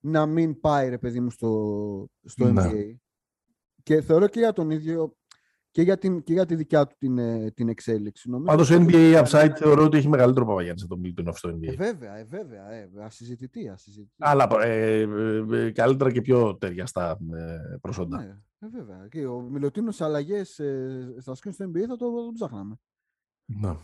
να 0.00 0.26
μην 0.26 0.60
πάει 0.60 0.88
ρε 0.88 0.98
παιδί 0.98 1.20
μου 1.20 1.30
στο, 1.30 2.10
στο 2.24 2.52
ναι. 2.52 2.70
NBA. 2.70 2.94
Και 3.82 4.00
θεωρώ 4.00 4.28
και 4.28 4.38
για 4.38 4.52
τον 4.52 4.70
ίδιο 4.70 5.16
και 5.70 5.82
για, 5.82 5.98
την, 5.98 6.22
και 6.22 6.32
για 6.32 6.46
τη 6.46 6.54
δικιά 6.54 6.86
του 6.86 6.94
την, 6.98 7.18
ε, 7.18 7.50
την 7.50 7.68
εξέλιξη. 7.68 8.30
Πάντως 8.44 8.68
NBA 8.72 9.24
Upside 9.24 9.52
θεωρώ 9.56 9.84
ότι 9.84 9.96
έχει 9.96 10.08
μεγαλύτερο 10.08 10.46
Παπαγιάννης 10.46 10.82
από 10.84 10.94
τον 10.94 11.02
Milton 11.04 11.32
στο 11.34 11.50
NBA. 11.50 11.66
Ε, 11.66 11.72
βέβαια, 11.72 12.16
ε, 12.16 12.24
βέβαια. 12.24 12.72
Ε, 12.72 12.90
ασυζητητή, 13.00 13.68
ασυζητητή. 13.68 14.14
Αλλά 14.18 14.48
ε, 14.62 15.00
ε, 15.52 15.70
καλύτερα 15.70 16.12
και 16.12 16.20
πιο 16.20 16.56
ταιριαστά 16.56 17.18
ε, 17.32 17.76
προσόντα. 17.80 18.18
Ναι, 18.18 18.38
ε, 18.62 18.68
βέβαια. 18.68 19.06
Και 19.10 19.26
ο 19.26 19.40
Μιλωτίνος 19.40 20.00
αλλαγές 20.00 20.58
ε, 20.58 21.14
στα 21.18 21.34
σκριν 21.34 21.54
στο 21.54 21.64
NBA 21.64 21.84
θα 21.88 21.96
το, 21.96 22.10
το 22.10 22.32
ψάχναμε. 22.34 22.76
Ναι. 23.44 23.76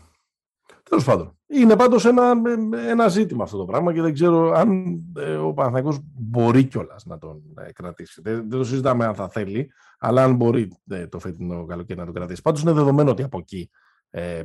Τέλος 0.89 1.03
πάντων. 1.03 1.37
Είναι 1.47 1.75
πάντως 1.75 2.05
ένα, 2.05 2.41
ένα 2.87 3.07
ζήτημα 3.07 3.43
αυτό 3.43 3.57
το 3.57 3.65
πράγμα 3.65 3.93
και 3.93 4.01
δεν 4.01 4.13
ξέρω 4.13 4.51
αν 4.51 4.99
ε, 5.17 5.35
ο 5.35 5.53
Παναθηναϊκός 5.53 5.99
μπορεί 6.03 6.63
κιόλας 6.63 7.05
να 7.05 7.17
τον 7.17 7.41
ε, 7.57 7.71
κρατήσει. 7.71 8.21
Δεν, 8.21 8.35
δεν, 8.49 8.49
το 8.49 8.63
συζητάμε 8.63 9.05
αν 9.05 9.15
θα 9.15 9.29
θέλει, 9.29 9.71
αλλά 9.99 10.23
αν 10.23 10.35
μπορεί 10.35 10.71
ε, 10.87 11.07
το 11.07 11.19
φετινό 11.19 11.65
καλοκαίρι 11.65 11.99
να 11.99 12.05
τον 12.05 12.13
κρατήσει. 12.13 12.41
Πάντως 12.41 12.61
είναι 12.61 12.71
δεδομένο 12.71 13.11
ότι 13.11 13.23
από 13.23 13.37
εκεί 13.37 13.69
ε, 14.09 14.43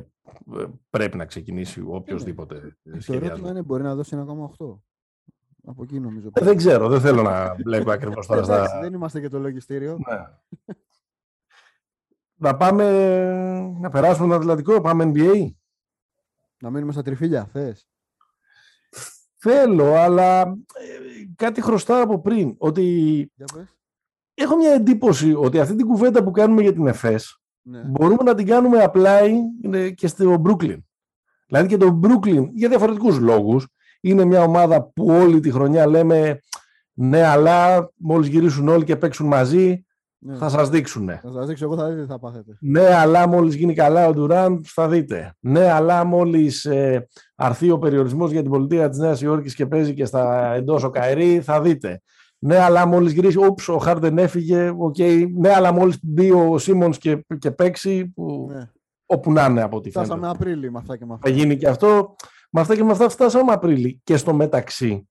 πρέπει 0.89 1.17
να 1.17 1.25
ξεκινήσει 1.25 1.83
οποιοδήποτε 1.87 2.77
ε, 2.83 2.97
Το 3.05 3.13
ερώτημα 3.13 3.49
είναι 3.49 3.61
μπορεί 3.61 3.83
να 3.83 3.95
δώσει 3.95 4.25
1,8. 4.59 4.77
Από 5.65 5.83
εκεί 5.83 5.99
νομίζω. 5.99 6.29
Ε, 6.33 6.43
δεν 6.43 6.57
ξέρω, 6.57 6.87
δεν 6.87 7.01
θέλω 7.01 7.21
να 7.21 7.55
μπλέκω 7.55 7.91
ακριβώς 7.91 8.27
τώρα 8.27 8.43
στα. 8.43 8.79
Δεν 8.81 8.93
είμαστε 8.93 9.19
και 9.19 9.29
το 9.29 9.39
λογιστήριο. 9.39 9.97
Ναι. 10.07 10.25
να 12.35 12.55
πάμε 12.55 12.85
να 13.79 13.89
περάσουμε 13.89 14.27
το 14.27 14.33
Ατλαντικό, 14.33 14.81
πάμε 14.81 15.11
NBA. 15.15 15.49
Να 16.59 16.69
μείνουμε 16.69 16.91
στα 16.91 17.01
τριφύλια, 17.01 17.45
θες; 17.45 17.87
Θέλω, 19.35 19.93
αλλά 19.93 20.41
ε, 20.41 20.55
κάτι 21.35 21.61
χρωστάω 21.61 22.03
από 22.03 22.21
πριν. 22.21 22.55
Ότι 22.57 23.31
έχω 24.33 24.55
μια 24.55 24.71
εντύπωση 24.71 25.33
ότι 25.33 25.59
αυτή 25.59 25.75
την 25.75 25.87
κουβέντα 25.87 26.23
που 26.23 26.31
κάνουμε 26.31 26.61
για 26.61 26.73
την 26.73 26.87
ΕΦΕΣ 26.87 27.41
ναι. 27.61 27.81
μπορούμε 27.83 28.23
να 28.23 28.35
την 28.35 28.45
κάνουμε 28.45 28.83
απλά 28.83 29.19
και 29.95 30.07
στο 30.07 30.41
Brooklyn. 30.45 30.77
Δηλαδή 31.47 31.67
και 31.67 31.77
το 31.77 31.99
Brooklyn 32.03 32.49
για 32.53 32.69
διαφορετικούς 32.69 33.19
λόγους 33.19 33.67
είναι 34.09 34.25
μια 34.25 34.43
ομάδα 34.43 34.83
που 34.83 35.05
όλη 35.05 35.39
τη 35.39 35.51
χρονιά 35.51 35.87
λέμε 35.87 36.39
ναι 36.93 37.23
αλλά 37.23 37.91
μόλις 37.95 38.27
γυρίσουν 38.27 38.67
όλοι 38.67 38.83
και 38.83 38.95
παίξουν 38.95 39.27
μαζί 39.27 39.85
ναι. 40.27 40.35
Θα 40.35 40.49
σας 40.49 40.69
δείξουν. 40.69 41.09
Θα 41.09 41.31
σας 41.31 41.47
δείξω, 41.47 41.65
εγώ 41.65 41.75
θα 41.75 41.89
δείτε 41.89 42.01
τι 42.01 42.07
θα 42.07 42.19
πάθετε. 42.19 42.57
Ναι, 42.59 42.95
αλλά 42.95 43.27
μόλις 43.27 43.55
γίνει 43.55 43.73
καλά 43.73 44.07
ο 44.07 44.13
Ντουράντ, 44.13 44.65
θα 44.67 44.87
δείτε. 44.87 45.35
Ναι, 45.39 45.71
αλλά 45.71 46.03
μόλις 46.03 46.65
ε, 46.65 47.07
αρθεί 47.35 47.71
ο 47.71 47.77
περιορισμός 47.77 48.31
για 48.31 48.41
την 48.41 48.51
πολιτεία 48.51 48.89
της 48.89 48.97
Νέας 48.97 49.21
Υόρκης 49.21 49.55
και 49.55 49.65
παίζει 49.65 49.93
και 49.93 50.05
στα 50.05 50.53
εντός 50.53 50.83
ο 50.83 50.89
Καερή, 50.89 51.41
θα 51.41 51.61
δείτε. 51.61 52.01
Ναι, 52.39 52.57
αλλά 52.57 52.85
μόλις 52.85 53.11
γυρίσει, 53.11 53.45
ούψ, 53.45 53.67
ο 53.67 53.77
Χάρντεν 53.77 54.17
έφυγε. 54.17 54.71
Okay. 54.87 55.25
Ναι, 55.37 55.53
αλλά 55.53 55.71
μόλις 55.71 55.99
μπει 56.01 56.31
ο 56.31 56.57
Σίμονς 56.57 56.97
και, 56.97 57.25
και 57.39 57.51
παίξει. 57.51 58.05
Που, 58.15 58.49
ναι. 58.53 58.69
Όπου 59.05 59.31
να 59.31 59.45
είναι 59.45 59.61
από 59.61 59.77
ό,τι 59.77 59.91
φαίνεται. 59.91 60.13
Φτάσαμε 60.13 60.33
Απρίλη 60.33 60.71
με 60.71 60.77
αυτά 60.77 60.97
και 60.97 61.05
με 61.05 61.13
αυτά. 61.13 61.29
Θα 61.29 61.35
γίνει 61.35 61.57
και 61.57 61.67
αυτό. 61.67 62.15
Με 62.55 62.61
αυτά 62.61 62.75
και 62.75 62.83
με 62.83 62.91
αυτά 62.91 63.09
φτάσαμε 63.09 63.51
Απρίλη. 63.51 64.01
Και 64.03 64.17
στο 64.17 64.33
μεταξύ. 64.33 65.09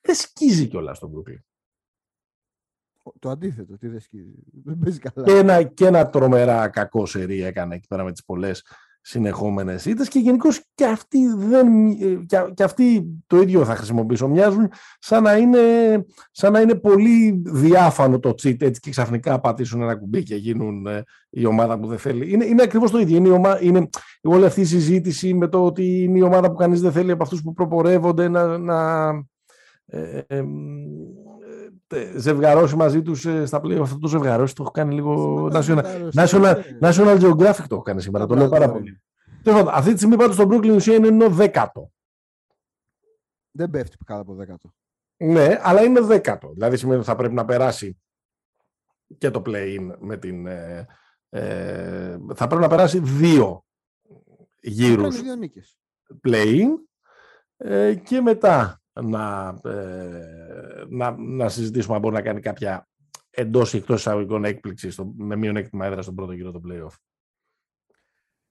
Δεν 0.00 0.14
σκίζει 0.14 0.66
κιόλας 0.66 0.96
στον 0.96 1.12
Brooklyn. 1.14 1.40
Το 3.18 3.30
αντίθετο, 3.30 3.78
τι 3.78 3.88
δεν 3.88 4.00
σκίζει. 4.00 4.34
Δεν 4.64 4.78
παίζει 4.78 4.98
καλά. 4.98 5.26
Και 5.26 5.32
ένα, 5.32 5.62
και 5.62 5.86
ένα 5.86 6.10
τρομερά 6.10 6.68
κακό 6.68 7.06
σερί 7.06 7.42
έκανε 7.42 7.74
εκεί 7.74 7.86
πέρα 7.86 8.04
με 8.04 8.12
τις 8.12 8.24
πολλές 8.24 8.64
συνεχόμενες 9.08 9.84
ήττες 9.84 10.08
και 10.08 10.18
γενικώς 10.18 10.62
και 10.74 10.84
αυτοί, 10.84 11.18
δεν, 11.36 11.96
και, 12.26 12.36
και 12.54 12.62
αυτοί 12.62 13.06
το 13.26 13.40
ίδιο 13.40 13.64
θα 13.64 13.76
χρησιμοποιήσω. 13.76 14.28
Μοιάζουν 14.28 14.70
σαν 14.98 15.22
να 15.22 15.36
είναι, 15.36 15.58
σαν 16.30 16.52
να 16.52 16.60
είναι 16.60 16.74
πολύ 16.74 17.42
διάφανο 17.44 18.18
το 18.18 18.28
cheat 18.28 18.62
έτσι 18.62 18.80
και 18.80 18.90
ξαφνικά 18.90 19.40
πατήσουν 19.40 19.82
ένα 19.82 19.96
κουμπί 19.96 20.22
και 20.22 20.34
γίνουν 20.34 20.86
ε, 20.86 21.02
η 21.30 21.46
ομάδα 21.46 21.78
που 21.78 21.86
δεν 21.86 21.98
θέλει. 21.98 22.32
Είναι, 22.32 22.44
είναι 22.44 22.62
ακριβώς 22.62 22.90
το 22.90 22.98
ίδιο. 22.98 23.16
Είναι, 23.16 23.28
η 23.28 23.30
ομα, 23.30 23.62
είναι 23.62 23.88
όλη 24.22 24.44
αυτή 24.44 24.60
η 24.60 24.64
συζήτηση 24.64 25.34
με 25.34 25.48
το 25.48 25.64
ότι 25.64 26.02
είναι 26.02 26.18
η 26.18 26.22
ομάδα 26.22 26.50
που 26.50 26.56
κανείς 26.56 26.80
δεν 26.80 26.92
θέλει 26.92 27.10
από 27.10 27.22
αυτούς 27.22 27.42
που 27.42 27.52
προπορεύονται 27.52 28.28
να, 28.28 28.58
να 28.58 29.08
ε, 29.86 30.20
ε, 30.26 30.42
ζευγαρώσει 32.16 32.76
μαζί 32.76 33.02
τους 33.02 33.26
ε, 33.26 33.46
στα 33.46 33.60
πλοία. 33.60 33.80
Αυτό 33.80 33.98
το 33.98 34.08
ζευγαρώσει 34.08 34.54
το 34.54 34.62
έχω 34.62 34.70
κάνει 34.70 34.94
λίγο. 34.94 35.44
National, 35.52 36.10
National, 36.14 36.54
National 36.80 37.20
Geographic 37.20 37.64
το 37.68 37.74
έχω 37.74 37.82
κάνει 37.82 38.02
σήμερα. 38.02 38.26
Το 38.26 38.34
λέω 38.34 38.48
πάρα 38.48 38.70
πολύ. 38.70 39.00
Αυτή 39.66 39.90
τη 39.90 39.96
στιγμή 39.96 40.16
πάντως 40.16 40.34
στο 40.34 40.44
Brooklyn 40.50 40.74
ουσία 40.74 40.94
είναι 40.94 41.08
ένα 41.08 41.28
δέκατο. 41.28 41.90
Δεν 43.50 43.70
πέφτει 43.70 43.96
κάτω 44.04 44.20
από 44.20 44.34
δέκατο. 44.34 44.74
Ναι, 45.16 45.58
αλλά 45.62 45.82
είναι 45.82 46.00
δέκατο. 46.00 46.50
Δηλαδή 46.52 46.76
σημαίνει 46.76 46.98
ότι 46.98 47.08
θα 47.08 47.16
πρέπει 47.16 47.34
να 47.34 47.44
περάσει 47.44 47.98
και 49.18 49.30
το 49.30 49.42
play-in 49.46 49.94
με 49.98 50.16
την. 50.16 50.46
Ε, 50.46 50.86
ε, 51.28 52.18
θα 52.34 52.46
πρέπει 52.46 52.62
να 52.62 52.68
περάσει 52.68 52.98
δύο 52.98 53.64
γύρους 54.60 55.20
play-in 56.28 56.68
ε, 57.56 57.94
και 57.94 58.20
μετά 58.20 58.80
να, 59.02 59.58
ε, 59.64 60.84
να, 60.88 61.16
να 61.18 61.48
συζητήσουμε 61.48 61.94
αν 61.94 62.00
μπορεί 62.00 62.14
να 62.14 62.22
κάνει 62.22 62.40
κάποια 62.40 62.88
εντός 63.30 63.74
ή 63.74 63.76
εκτός 63.76 63.98
εισαγωγικών 64.00 64.44
έκπληξη 64.44 64.90
στο, 64.90 65.12
με 65.16 65.36
μειονέκτημα 65.36 65.86
έδρα 65.86 66.02
στον 66.02 66.14
πρώτο 66.14 66.32
γύρο 66.32 66.52
του 66.52 66.62
playoff. 66.66 66.94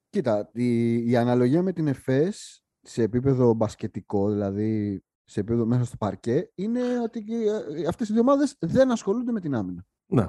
Κοίτα, 0.08 0.50
η, 0.52 1.10
η 1.10 1.16
αναλογία 1.16 1.62
με 1.62 1.72
την 1.72 1.86
ΕΦΕΣ 1.86 2.64
σε 2.80 3.02
επίπεδο 3.02 3.54
μπασκετικό, 3.54 4.30
δηλαδή 4.30 5.02
σε 5.24 5.40
επίπεδο 5.40 5.66
μέσα 5.66 5.84
στο 5.84 5.96
παρκέ, 5.96 6.50
είναι 6.54 7.00
ότι 7.00 7.46
ε, 7.46 7.86
αυτές 7.86 8.08
οι 8.08 8.12
δύο 8.12 8.20
ομάδες 8.20 8.56
δεν 8.58 8.90
ασχολούνται 8.90 9.32
με 9.32 9.40
την 9.40 9.54
άμυνα. 9.54 9.86
Ναι. 10.06 10.28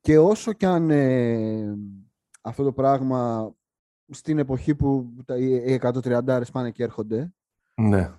Και 0.00 0.18
όσο 0.18 0.52
κι 0.52 0.66
αν 0.66 0.90
ε, 0.90 1.76
αυτό 2.40 2.64
το 2.64 2.72
πράγμα 2.72 3.52
στην 4.08 4.38
εποχή 4.38 4.74
που 4.74 5.14
οι 5.38 5.80
130 5.82 6.42
πάνε 6.52 6.70
και 6.70 6.82
έρχονται, 6.82 7.34
ναι 7.74 8.14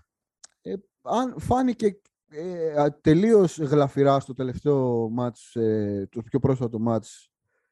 αν 1.05 1.35
φάνηκε 1.39 1.99
ε, 2.29 2.89
τελείως 3.01 3.57
γλαφυρά 3.59 4.19
στο 4.19 4.33
τελευταίο 4.33 5.09
μάτς, 5.09 5.55
ε, 5.55 6.07
το 6.11 6.21
πιο 6.21 6.39
πρόσφατο 6.39 6.79
μάτς 6.79 7.29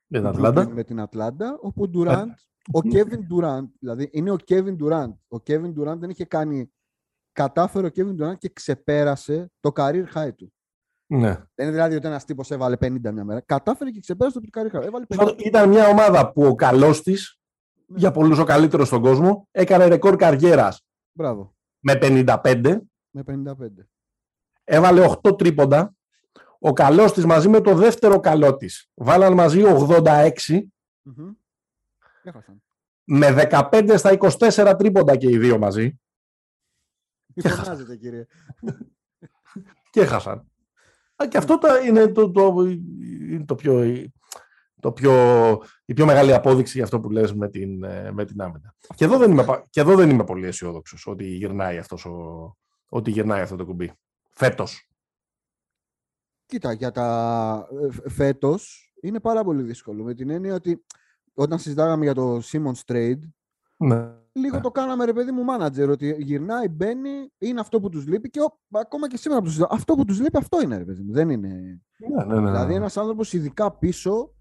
με 0.08 0.18
την 0.20 0.28
Ατλάντα, 0.28 0.70
με 0.70 0.84
την 0.84 1.00
Ατλάντα 1.00 1.58
όπου 1.62 1.82
ο 1.84 1.88
Ντουράντ, 1.88 2.30
ο 2.72 2.82
Κέβιν 2.82 3.26
Ντουράντ, 3.28 3.68
δηλαδή 3.80 4.10
είναι 4.12 4.32
ο 4.32 4.36
Κέβιν 4.36 4.76
Ντουράντ. 4.76 5.14
Ο 5.28 5.40
Κέβιν 5.40 5.74
Ντουράντ 5.74 6.00
δεν 6.00 6.10
είχε 6.10 6.26
κάνει, 6.26 6.72
κατάφερε 7.32 7.86
ο 7.88 7.90
Κέβιν 7.90 8.16
Ντουράντ 8.16 8.38
και 8.38 8.50
ξεπέρασε 8.50 9.52
το 9.60 9.72
career 9.76 10.06
high 10.16 10.36
του. 10.36 10.54
Ναι. 11.08 11.30
Δεν 11.30 11.66
είναι 11.66 11.72
δηλαδή 11.72 11.96
ότι 11.96 12.08
ένας 12.08 12.26
τύπος 12.26 12.52
έβαλε 12.52 12.76
50 12.80 13.12
μια 13.14 13.24
μέρα. 13.24 13.42
Κατάφερε 13.42 13.90
και 13.90 14.00
ξεπέρασε 14.00 14.36
το 14.36 14.42
career 14.42 14.65
high. 14.65 14.84
Έβαλε 14.84 15.06
50. 15.10 15.36
Ήταν 15.38 15.70
μια 15.70 15.88
ομάδα 15.88 16.32
που 16.32 16.44
ο 16.44 16.56
καλός 16.56 17.02
της, 17.02 17.38
Ναι. 17.86 17.98
για 18.00 18.12
πολλούς 18.12 18.40
ο 18.40 18.44
καλύτερος 18.44 18.88
στον 18.88 19.02
κόσμο, 19.02 19.48
έκανε 19.52 19.86
ρεκόρ 19.86 20.16
καριέρας 20.16 20.86
Μπράβο. 21.12 21.56
με 21.80 21.96
55, 21.96 22.80
Με 23.16 23.24
55. 23.28 23.88
έβαλε 24.64 25.16
8 25.24 25.38
τρίποντα. 25.38 25.94
Ο 26.60 26.74
καλός 26.74 27.14
της 27.14 27.26
μαζί 27.26 27.50
με 27.50 27.62
το 27.62 27.76
δεύτερο 27.76 28.20
καλό 28.20 28.56
της 28.56 28.90
βάλαν 28.94 29.34
μαζί 29.34 29.62
86 29.64 30.30
Μμμ. 31.02 31.32
Έχασαν. 32.24 32.64
με 33.04 33.48
15 33.52 33.94
στα 33.98 34.12
24 34.12 34.76
τρίποντα 34.78 35.16
και 35.18 35.30
οι 35.30 35.38
δύο 35.38 35.58
μαζί 35.58 36.00
Μη 37.36 37.42
φωνάζετε, 37.50 37.96
κύριε. 37.96 38.26
και 39.92 40.02
έχασαν. 40.02 40.52
Α, 41.16 41.28
Και 41.28 41.38
αυτό 41.38 41.58
τα- 41.58 41.80
είναι 41.80 42.08
το, 42.12 42.32
το, 42.32 42.56
είναι 43.30 43.46
το 43.46 43.56
πιο, 43.56 43.84
το 44.80 44.92
πιο, 44.92 45.14
η 45.86 45.94
πιο 45.94 46.06
μεγάλη 46.06 46.34
απόδειξη 46.34 46.74
για 46.76 46.84
αυτό 46.84 47.00
που 47.00 47.10
λες 47.10 47.34
με 47.34 47.50
την, 47.50 47.84
ε, 47.84 48.12
με 48.12 48.26
την 48.26 48.42
άμυνα. 48.42 48.76
Και 48.96 49.06
εδώ 49.06 49.18
δεν 49.18 49.32
είμαι, 49.32 49.44
πα- 49.46 49.64
και 49.70 49.80
εδώ 49.80 49.96
δεν 49.96 50.10
είμαι 50.10 50.24
πολύ 50.24 50.48
αισιόδοξος 50.48 51.08
ότι 51.08 51.26
γυρνάει, 51.26 51.78
αυτός 51.78 52.06
ο, 52.06 52.58
ότι 52.94 53.12
γυρνάει 53.12 53.42
αυτό 53.42 53.56
το 53.56 53.66
κουμπί. 53.66 53.92
Φέτος. 54.32 54.90
Κοίτα, 56.46 56.74
για 56.74 56.92
τα 56.92 57.68
ε, 58.04 58.10
φέτος 58.10 58.94
είναι 59.02 59.20
πάρα 59.20 59.44
πολύ 59.44 59.62
δύσκολο. 59.64 60.04
Με 60.04 60.14
την 60.14 60.30
έννοια 60.30 60.54
ότι 60.54 60.86
όταν 61.34 61.60
συζητάγαμε 61.60 62.04
για 62.04 62.14
το 62.14 62.42
Simmons 62.44 62.82
Trade, 62.86 63.20
Ναι. 63.78 64.12
λίγο 64.32 64.56
Ναι. 64.56 64.62
το 64.62 64.72
κάναμε 64.72 65.06
ρε 65.06 65.14
παιδί 65.14 65.32
μου 65.32 65.44
manager, 65.50 65.88
ότι 65.90 66.16
γυρνάει, 66.20 66.68
μπαίνει, 66.68 67.32
είναι 67.38 67.60
αυτό 67.60 67.80
που 67.80 67.90
τους 67.90 68.08
λείπει 68.08 68.30
και 68.30 68.40
ο- 68.42 68.60
ακόμα 68.72 69.08
και 69.08 69.18
σήμερα 69.18 69.40
που 69.40 69.46
τους 69.46 69.54
συζητάω, 69.56 69.78
αυτό 69.78 69.96
που 69.96 70.06
τους 70.06 70.20
λείπει 70.20 70.38
αυτό 70.38 70.62
είναι 70.62 70.78
ρε 70.78 70.86
παιδί 70.86 71.02
μου. 71.04 71.14
Δεν 71.14 71.30
είναι... 71.30 71.82
Ναι, 71.98 72.24
ναι, 72.26 72.40
ναι, 72.40 72.46
Δηλαδή 72.50 72.72
ναι. 72.72 72.78
ένας 72.78 72.98
άνθρωπος 72.98 73.34
ειδικά 73.34 73.72
πίσω 73.78 74.34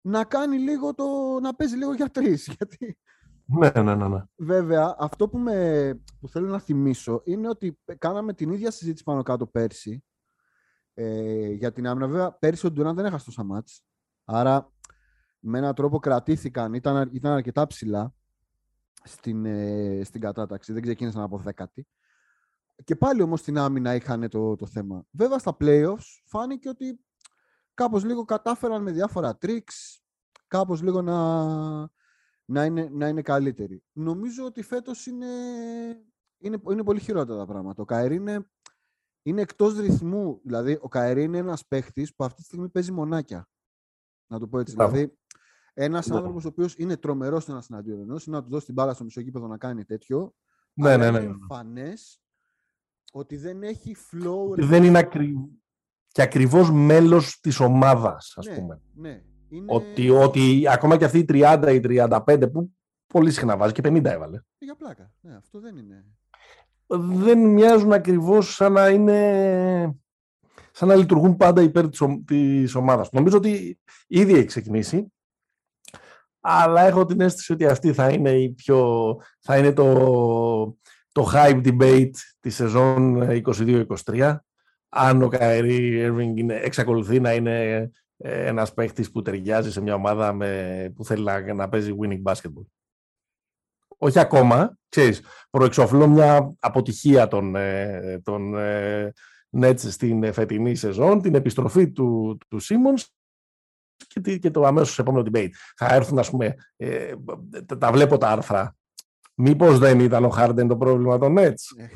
να 0.00 0.24
κάνει 0.24 0.58
λίγο 0.58 0.94
το... 0.94 1.04
να 1.42 1.54
παίζει 1.54 1.76
λίγο 1.76 1.94
για 1.94 2.08
τρεις. 2.10 2.46
Γιατί 2.58 2.98
ναι, 3.46 3.70
ναι, 3.82 3.94
ναι, 3.94 4.08
ναι. 4.08 4.22
βέβαια 4.36 4.96
αυτό 4.98 5.28
που, 5.28 5.38
με, 5.38 6.00
που 6.20 6.28
θέλω 6.28 6.48
να 6.48 6.58
θυμίσω 6.58 7.20
είναι 7.24 7.48
ότι 7.48 7.78
κάναμε 7.98 8.32
την 8.32 8.50
ίδια 8.50 8.70
συζήτηση 8.70 9.04
πάνω 9.04 9.22
κάτω 9.22 9.46
πέρσι 9.46 10.04
ε, 10.94 11.50
για 11.50 11.72
την 11.72 11.86
άμυνα. 11.86 12.06
Βέβαια 12.06 12.32
πέρσι 12.32 12.66
ο 12.66 12.70
Ντουράν 12.70 12.94
δεν 12.94 13.04
έχασε 13.04 13.24
τόσα 13.24 13.44
μάτς. 13.44 13.84
Άρα 14.24 14.72
με 15.38 15.58
έναν 15.58 15.74
τρόπο 15.74 15.98
κρατήθηκαν, 15.98 16.74
ήταν, 16.74 16.96
αρ- 16.96 17.14
ήταν 17.14 17.32
αρκετά 17.32 17.66
ψηλά 17.66 18.14
στην, 19.04 19.44
ε, 19.44 20.00
στην 20.04 20.20
κατάταξη. 20.20 20.72
Δεν 20.72 20.82
ξεκίνησαν 20.82 21.22
από 21.22 21.38
δέκατη. 21.38 21.86
Και 22.84 22.96
πάλι 22.96 23.22
όμως 23.22 23.40
στην 23.40 23.58
άμυνα 23.58 23.94
είχαν 23.94 24.28
το, 24.28 24.56
το 24.56 24.66
θέμα. 24.66 25.04
Βέβαια 25.10 25.38
στα 25.38 25.56
playoffs 25.60 26.22
φάνηκε 26.24 26.68
ότι 26.68 27.00
κάπως 27.74 28.04
λίγο 28.04 28.24
κατάφεραν 28.24 28.82
με 28.82 28.90
διάφορα 28.90 29.38
tricks, 29.40 30.00
κάπως 30.46 30.82
λίγο 30.82 31.02
να, 31.02 31.90
να, 32.46 32.64
είναι, 32.64 32.88
να 32.92 33.08
είναι 33.08 33.22
καλύτεροι. 33.22 33.82
Νομίζω 33.92 34.44
ότι 34.44 34.62
φέτος 34.62 35.06
είναι, 35.06 35.26
είναι, 36.38 36.58
είναι 36.70 36.84
πολύ 36.84 37.00
χειρότερα 37.00 37.38
τα 37.38 37.46
πράγματα. 37.46 37.82
Ο 37.82 37.84
Καερή 37.84 38.14
είναι, 38.14 38.50
είναι 39.22 39.40
εκτός 39.40 39.78
ρυθμού. 39.78 40.40
Δηλαδή, 40.44 40.78
ο 40.80 40.88
Καερή 40.88 41.22
είναι 41.22 41.38
ένας 41.38 41.66
παίχτης 41.66 42.14
που 42.14 42.24
αυτή 42.24 42.40
τη 42.40 42.46
στιγμή 42.46 42.68
παίζει 42.68 42.92
μονάκια. 42.92 43.48
Να 44.26 44.38
το 44.38 44.48
πω 44.48 44.58
έτσι. 44.58 44.74
Μπράβο. 44.74 44.92
Δηλαδή, 44.92 45.18
ένας 45.74 46.06
Μπράβο. 46.06 46.20
άνθρωπος 46.20 46.44
ο 46.44 46.48
οποίος 46.48 46.74
είναι 46.76 46.96
τρομερός 46.96 47.48
ένας 47.48 47.70
εναντίον 47.70 48.00
ενός, 48.00 48.26
είναι 48.26 48.36
να 48.36 48.42
του 48.42 48.50
δώσει 48.50 48.64
την 48.64 48.74
μπάλα 48.74 48.94
στο 48.94 49.04
μισό 49.04 49.20
γήπεδο 49.20 49.46
να 49.46 49.58
κάνει 49.58 49.84
τέτοιο. 49.84 50.34
Ναι, 50.72 50.88
αλλά 50.88 50.96
ναι, 50.96 51.10
ναι, 51.10 51.18
είναι 51.18 51.26
ναι. 51.26 51.32
εμφανές 51.40 52.20
ότι 53.12 53.36
δεν 53.36 53.62
έχει 53.62 53.96
flow. 54.10 54.56
ρε 54.56 54.66
Δεν 54.66 54.84
είναι 54.84 54.98
ακρι... 54.98 55.34
και 56.08 56.22
ακριβώς 56.22 56.70
μέλος 56.70 57.40
της 57.40 57.60
ομάδας, 57.60 58.32
ας 58.36 58.46
ναι, 58.46 58.54
πούμε. 58.54 58.82
Ναι. 58.94 59.24
Είναι 59.48 59.64
Ότι, 59.68 60.10
ότι 60.10 60.64
ακόμα 60.68 60.96
και 60.96 61.04
αυτή 61.04 61.18
η 61.18 61.24
30 61.28 61.70
ή 61.74 61.80
35 61.82 62.52
που 62.52 62.70
πολύ 63.06 63.30
συχνά 63.30 63.56
βάζει 63.56 63.72
και 63.72 63.80
50 63.84 64.04
έβαλε. 64.04 64.40
για 64.58 64.74
πλάκα. 64.74 65.12
Ναι, 65.20 65.36
αυτό 65.36 65.60
δεν 65.60 65.76
είναι. 65.76 66.04
δεν 67.16 67.38
μοιάζουν 67.38 67.92
ακριβώς 67.92 68.54
σαν 68.54 68.72
να 68.72 68.88
είναι 68.88 69.98
σαν 70.72 70.88
να 70.88 70.94
λειτουργούν 70.94 71.36
πάντα 71.36 71.62
υπέρ 71.62 71.88
της, 71.88 72.00
ο- 72.00 72.22
της 72.26 72.74
ομάδας. 72.74 73.10
Νομίζω 73.12 73.36
ότι 73.36 73.78
ήδη 74.06 74.32
έχει 74.34 74.44
ξεκινήσει, 74.44 75.12
αλλά 76.40 76.80
έχω 76.86 77.04
την 77.04 77.20
αίσθηση 77.20 77.52
ότι 77.52 77.66
αυτή 77.66 77.92
θα 77.92 78.08
είναι, 78.10 78.30
η 78.30 78.48
πιο, 78.50 79.04
θα 79.40 79.58
είναι 79.58 79.72
το, 79.72 79.94
το 81.12 81.30
hype 81.34 81.60
debate 81.66 82.10
της 82.40 82.54
σεζόν 82.54 83.20
22-23. 83.44 84.36
Αν 84.88 85.22
ο 85.22 85.28
Καερή 85.28 86.06
Irving 86.10 86.38
είναι, 86.38 86.54
εξακολουθεί 86.54 87.20
να 87.20 87.34
είναι 87.34 87.70
ε, 87.74 87.90
ένας 88.18 88.74
παίχτης 88.74 89.10
που 89.10 89.22
ταιριάζει 89.22 89.72
σε 89.72 89.80
μια 89.80 89.94
ομάδα 89.94 90.32
με, 90.32 90.92
που 90.94 91.04
θέλει 91.04 91.24
να, 91.24 91.54
να 91.54 91.68
παίζει 91.68 91.94
winning 92.00 92.22
basketball. 92.32 92.66
Όχι 93.98 94.18
ακόμα, 94.18 94.78
ξέρεις, 94.88 95.22
προεξοφλώ 95.50 96.08
μια 96.08 96.54
αποτυχία 96.58 97.28
των, 97.28 97.56
ε, 97.56 98.20
των 98.24 98.54
ε, 98.58 99.12
Nets 99.60 99.78
στην 99.78 100.32
φετινή 100.32 100.74
σεζόν, 100.74 101.22
την 101.22 101.34
επιστροφή 101.34 101.90
του, 101.90 102.38
του 102.48 102.60
Simmons 102.62 103.04
και, 104.06 104.20
τη- 104.20 104.38
και 104.38 104.50
το 104.50 104.62
αμέσως 104.62 104.98
επόμενο 104.98 105.28
debate. 105.32 105.50
Θα 105.76 105.94
έρθουν, 105.94 106.18
ας 106.18 106.30
πούμε, 106.30 106.54
ε, 106.76 107.12
τα, 107.66 107.78
τα 107.78 107.92
βλέπω 107.92 108.18
τα 108.18 108.28
άρθρα. 108.28 108.76
Μήπως 109.34 109.78
δεν 109.78 110.00
ήταν 110.00 110.24
ο 110.24 110.32
Harden 110.36 110.66
το 110.68 110.76
πρόβλημα 110.76 111.18
των 111.18 111.34
Nets; 111.38 111.88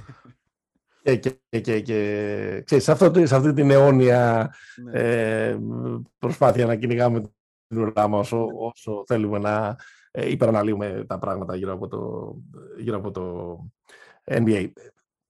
Ναι. 1.03 1.16
και, 1.16 1.30
και, 1.30 1.61
και, 1.61 1.61
και, 1.61 1.80
και 1.80 2.62
ξέρεις, 2.64 2.84
σε, 2.84 2.92
αυτό, 2.92 3.11
το- 3.11 3.26
σε 3.26 3.36
αυτή 3.36 3.53
την 3.53 3.70
αιώνια 3.70 4.55
Ναι. 4.84 5.01
ε, 5.01 5.59
προσπάθεια 6.18 6.66
να 6.66 6.76
κυνηγάμε 6.76 7.20
την 7.66 7.78
ουρά 7.82 8.09
μας 8.09 8.20
όσο, 8.32 8.46
όσο 8.59 9.05
θέλουμε 9.07 9.38
να 9.38 9.76
ε, 10.11 10.30
υπεραναλύουμε 10.30 11.05
τα 11.09 11.18
πράγματα 11.18 11.57
γύρω 11.57 11.72
από 11.72 11.88
το, 11.88 12.34
γύρω 12.78 12.96
από 12.96 13.11
το 13.11 13.57
NBA. 14.24 14.70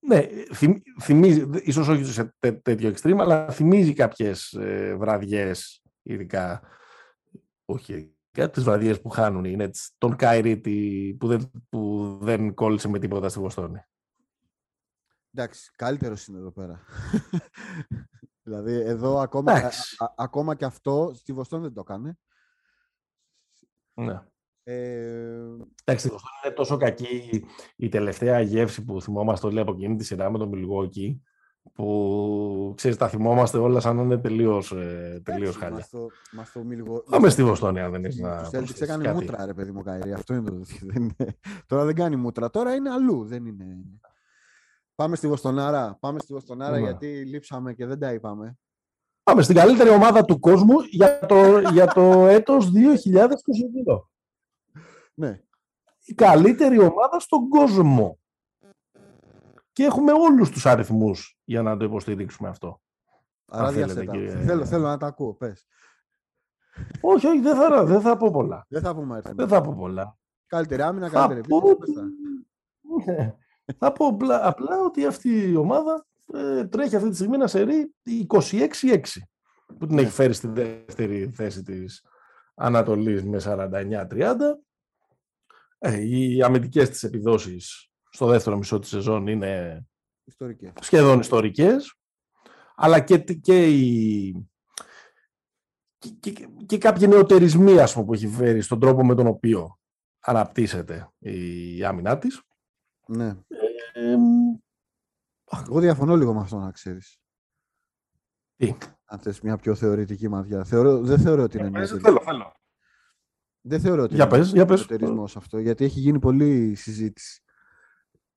Ναι, 0.07 0.27
θυμ, 0.55 0.73
θυμίζει, 1.01 1.47
ίσως 1.62 1.89
όχι 1.89 2.05
σε 2.05 2.35
τέ, 2.39 2.53
τέτοιο 2.53 2.93
extreme, 2.97 3.16
αλλά 3.18 3.49
θυμίζει 3.51 3.93
κάποιες 3.93 4.53
ε, 4.53 4.95
βραδιές, 4.99 5.83
ειδικά, 6.03 6.62
όχι, 7.64 8.14
κάποιες 8.31 8.64
βραδιές 8.64 9.01
που 9.01 9.09
χάνουν 9.09 9.45
οι 9.45 9.57
Nets, 9.61 9.89
τον 9.99 10.16
Κάιρι 10.16 10.61
τη- 10.61 11.14
που 11.18 11.27
δεν, 11.27 11.51
που 11.68 12.18
δεν 12.23 12.55
κόλλησε 12.55 12.89
με 12.89 12.99
τίποτα 12.99 13.29
στη 13.29 13.41
Βοστόνη. 13.41 13.79
Εντάξει, 15.35 15.70
καλύτερος 15.76 16.26
είναι 16.26 16.39
εδώ 16.39 16.51
πέρα. 16.53 16.81
δηλαδή, 18.47 18.72
εδώ 18.72 19.18
ακόμα, 19.18 19.53
Εντάξει. 19.57 19.97
α- 19.99 20.05
α- 20.05 20.14
ακόμα 20.16 20.55
και 20.55 20.64
αυτό 20.64 21.11
στη 21.14 21.33
Βοστόνη 21.33 21.62
δεν 21.62 21.72
το 21.72 21.81
έκανε. 21.81 22.18
Ναι. 23.95 24.20
Ε, 24.62 25.47
Εντάξει, 25.85 26.07
η 26.07 26.11
Βοστόνη 26.11 26.35
είναι 26.45 26.55
τόσο 26.55 26.76
κακή 26.76 27.45
η 27.76 27.89
τελευταία 27.89 28.41
γεύση 28.41 28.85
που 28.85 29.01
θυμόμαστε 29.03 29.47
όλοι 29.47 29.61
από 29.61 29.72
εκείνη 29.72 29.97
τη 29.97 30.05
σειρά 30.05 30.31
με 30.31 30.39
τον 30.39 30.51
Milwaukee 30.55 31.18
που 31.72 32.72
ξέρεις, 32.76 32.97
τα 32.97 33.09
θυμόμαστε 33.09 33.59
όλα 33.59 33.81
σαν 33.81 33.97
να 33.97 34.03
είναι 34.03 34.18
τελείως, 34.18 34.72
ε, 34.72 35.20
τελείως 35.24 35.57
εντάξει, 35.57 35.59
χάλια. 35.59 35.76
μας 35.76 35.89
το- 35.89 36.07
μας 36.33 36.53
το 36.53 36.64
μιλγο- 36.64 37.03
Πάμε 37.11 37.28
στη 37.28 37.45
Βοστόνη 37.45 37.81
αν 37.81 37.91
δεν 37.93 38.05
έχεις 38.05 38.18
να 38.20 38.37
Τους 38.39 38.47
Celtics 38.49 38.51
προσθέσεις 38.51 38.81
έκανε 38.81 39.05
κάτι. 39.05 39.16
μούτρα, 39.20 39.47
ρε 39.47 39.55
παιδί 39.55 39.70
μου, 39.72 39.83
Καϊρή. 39.83 40.12
Αυτό 40.12 40.35
είναι 40.35 40.51
το 40.51 40.61
δεν 40.93 41.03
είναι- 41.03 41.39
Τώρα 41.66 41.85
δεν 41.85 41.95
κάνει 41.95 42.16
μούτρα. 42.16 42.51
Τώρα 42.51 42.74
είναι 42.74 42.91
αλλού. 42.91 43.24
Δεν 43.24 43.47
είναι... 43.47 43.64
Πάμε 45.01 45.16
στη 45.16 45.28
Βοστονάρα. 45.28 45.96
Πάμε 46.01 46.18
στη 46.18 46.32
Βοστονάρα 46.32 46.76
Ναι. 46.76 46.80
γιατί 46.82 47.24
λείψαμε 47.24 47.74
και 47.74 47.86
δεν 47.86 47.98
τα 47.98 48.12
είπαμε. 48.12 48.59
Πάμε 49.22 49.42
στην 49.42 49.57
καλύτερη 49.57 49.88
ομάδα 49.90 50.24
του 50.24 50.38
κόσμου 50.38 50.80
για 50.80 51.18
το, 51.26 51.59
για 51.59 51.86
το 51.86 52.03
έτος 52.36 52.70
2022. 52.74 54.01
Ναι. 55.14 55.40
Η 56.05 56.14
καλύτερη 56.14 56.78
ομάδα 56.78 57.18
στον 57.20 57.48
κόσμο. 57.48 58.18
Και 59.72 59.84
έχουμε 59.84 60.12
όλους 60.12 60.51
τους 60.51 60.66
αριθμούς 60.66 61.38
για 61.44 61.62
να 61.62 61.76
το 61.76 61.84
υποστηρίξουμε 61.84 62.48
αυτό. 62.48 62.80
Άρα 63.51 63.66
Αν 63.66 63.72
θέλετε, 63.72 63.92
διασέτα. 63.92 64.12
κύριε- 64.12 64.44
Θέλω, 64.44 64.64
θέλω 64.64 64.86
να 64.86 64.96
τα 64.96 65.07
ακούω. 65.07 65.34
Πες. 65.34 65.66
όχι, 67.01 67.26
όχι, 67.26 67.40
δεν 67.40 67.57
θα, 67.57 67.84
δεν 67.84 68.01
θα 68.01 68.16
πω 68.16 68.30
πολλά. 68.30 68.64
Δεν 68.68 68.82
θα 68.82 68.94
πούμε 68.94 69.14
αριθμό. 69.14 69.34
Δεν 69.34 69.48
θα 69.48 69.61
πω 69.61 69.74
πολλά. 69.78 70.18
Καλύτερη 70.46 70.82
άμυνα, 70.82 71.09
Θα 71.09 71.18
καλύτερη 71.26 71.48
πω, 71.48 71.57
επίθεση. 71.70 71.92
πες 71.92 71.92
τα. 71.94 73.12
Ναι. 73.12 73.34
Θα 73.79 73.93
πω 73.93 74.07
απλά, 74.07 74.47
απλά 74.47 74.79
ότι 74.81 75.07
αυτή 75.07 75.49
η 75.51 75.57
ομάδα 75.57 76.07
ε, 76.35 76.64
τρέχει 76.66 76.97
αυτή 76.97 77.09
τη 77.09 77.14
στιγμή 77.14 77.35
ένα 77.35 77.47
σερί 77.47 77.95
26-6 78.29 79.01
που 79.79 79.87
την 79.87 79.95
Ναι. 79.95 80.01
έχει 80.03 80.11
φέρει 80.11 80.33
στη 80.33 80.49
δεύτερη 80.49 81.31
θέση 81.35 81.62
της 81.62 82.05
Ανατολής 82.55 83.25
με 83.25 83.39
49-30. 83.45 84.37
Ε, 85.79 86.01
οι 86.01 86.43
αμυντικές 86.43 86.91
της 86.91 87.03
επιδόσεις 87.03 87.91
στο 88.11 88.27
δεύτερο 88.27 88.57
μισό 88.57 88.79
της 88.79 88.89
σεζόν 88.89 89.27
είναι 89.27 89.85
Ιστορικές. 90.25 90.73
σχεδόν 90.81 91.21
ιστορικές, 91.21 91.95
αλλά 92.77 93.01
και, 93.01 93.18
και, 93.18 93.66
οι, 93.68 94.49
και, 95.99 96.11
και, 96.21 96.49
και 96.66 96.79
κάποιοι 96.79 97.07
νεοτερισμοί 97.11 97.79
ας 97.81 97.93
πούμε, 97.93 98.05
που 98.07 98.14
έχει 98.14 98.29
φέρει 98.29 98.61
στον 98.61 98.81
τρόπο 98.81 99.05
με 99.05 99.14
τον 99.14 99.27
οποίο 99.27 99.79
αναπτύσσεται 100.21 101.11
η 101.18 101.85
άμυνά 101.85 102.18
της. 102.18 102.43
Ναι. 103.13 103.35
Ε, 103.93 104.17
Εγώ 105.67 105.81
διαφωνώ 105.81 106.17
λίγο 106.17 106.35
με 106.35 106.41
αυτό 106.41 106.59
να 106.59 106.71
ξέρεις. 106.71 107.19
Τι; 108.57 108.77
Αν 109.05 109.19
θες 109.19 109.41
μια 109.41 109.57
πιο 109.57 109.75
θεωρητική 109.75 110.29
ματιά. 110.29 110.65
Θεωρώ, 110.65 111.01
δεν 111.01 111.19
θεωρώ 111.19 111.43
ότι 111.43 111.59
είναι 111.59 111.69
Για 111.69 111.79
μια 111.79 111.81
πες, 111.81 111.91
τελ- 111.91 112.03
θέλω, 112.05 112.21
θέλω. 112.25 112.53
Δεν 113.61 113.81
θεωρώ 113.81 114.03
ότι 114.03 114.15
Για 114.15 114.25
είναι 114.25 114.37
πες, 114.37 114.53
για 114.53 114.65
πες. 114.67 114.79
εσωτερισμός 114.79 115.37
αυτό, 115.37 115.59
γιατί 115.59 115.85
έχει 115.85 116.01
γίνει 116.01 116.19
πολλή 116.19 116.75
συζήτηση. 116.75 117.43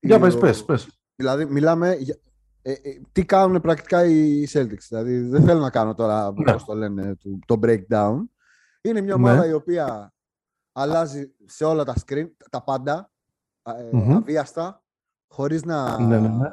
Για 0.00 0.16
Ο- 0.16 0.20
πες, 0.20 0.38
πες, 0.38 0.64
πες. 0.64 0.88
Δηλαδή, 1.14 1.44
μιλάμε 1.44 1.94
για... 1.94 2.16
ε, 2.62 2.72
ε, 2.72 3.00
τι 3.12 3.24
κάνουν 3.24 3.60
πρακτικά 3.60 4.04
οι 4.04 4.44
Celtics. 4.52 4.86
Δηλαδή, 4.88 5.18
δεν 5.20 5.44
θέλω 5.44 5.60
να 5.60 5.70
κάνω 5.70 5.94
τώρα, 5.94 6.32
Ναι. 6.32 6.52
πώς 6.52 6.64
το 6.64 6.74
λένε, 6.74 7.16
το, 7.16 7.38
το 7.46 7.58
breakdown. 7.62 8.18
Είναι 8.80 9.00
μια 9.00 9.16
Ναι. 9.16 9.22
ομάδα 9.22 9.46
η 9.46 9.52
οποία 9.52 10.14
αλλάζει 10.72 11.34
σε 11.44 11.64
όλα 11.64 11.84
τα 11.84 11.94
screen, 12.06 12.26
τα 12.50 12.62
πάντα, 12.62 13.12
ε, 13.64 13.88
Μμμ. 13.92 14.16
αβίαστα, 14.16 14.84
χωρίς 15.28 15.62
να... 15.64 15.98
Ναι, 16.00 16.20
ναι, 16.20 16.28
ναι. 16.28 16.48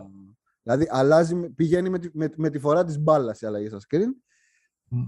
Δηλαδή, 0.64 0.88
αλλάζει, 0.89 1.36
με- 1.36 1.49
πηγαίνει 1.49 1.89
με 1.89 1.99
τη, 1.99 2.09
με, 2.14 2.30
με 2.38 2.49
τη 2.49 2.59
φορά 2.59 2.84
της 2.86 2.99
μπάλας 2.99 3.41
η 3.41 3.45
αλλαγή 3.45 3.68
στα 3.68 3.80
screen 3.89 4.09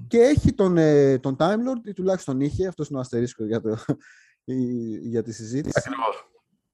και 0.08 0.20
έχει 0.20 0.54
τον, 0.54 0.78
ε, 0.78 1.20
τον 1.20 1.36
Time 1.40 1.58
Lord, 1.58 1.86
ή 1.88 1.94
τουλάχιστον 1.94 2.42
είχε, 2.42 2.68
αυτός 2.68 2.90
είναι 2.90 2.98
ο 2.98 3.02
αστερίσκος 3.02 3.48
για, 3.48 3.62
το, 3.62 3.78
η- 4.44 4.98
για 5.10 5.24
τη 5.24 5.32
συζήτηση, 5.32 5.74
Ακριβώς. 5.80 6.28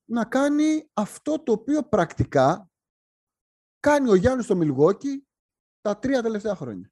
να 0.05 0.25
κάνει 0.25 0.89
αυτό 0.93 1.43
το 1.43 1.51
οποίο 1.51 1.83
πρακτικά 1.83 2.69
κάνει 3.79 4.09
ο 4.09 4.15
Γιάννης 4.15 4.45
στο 4.45 4.59
Milwaukee 4.61 5.17
τα 5.81 5.97
τρία 5.99 6.21
τελευταία 6.21 6.55
χρόνια. 6.55 6.91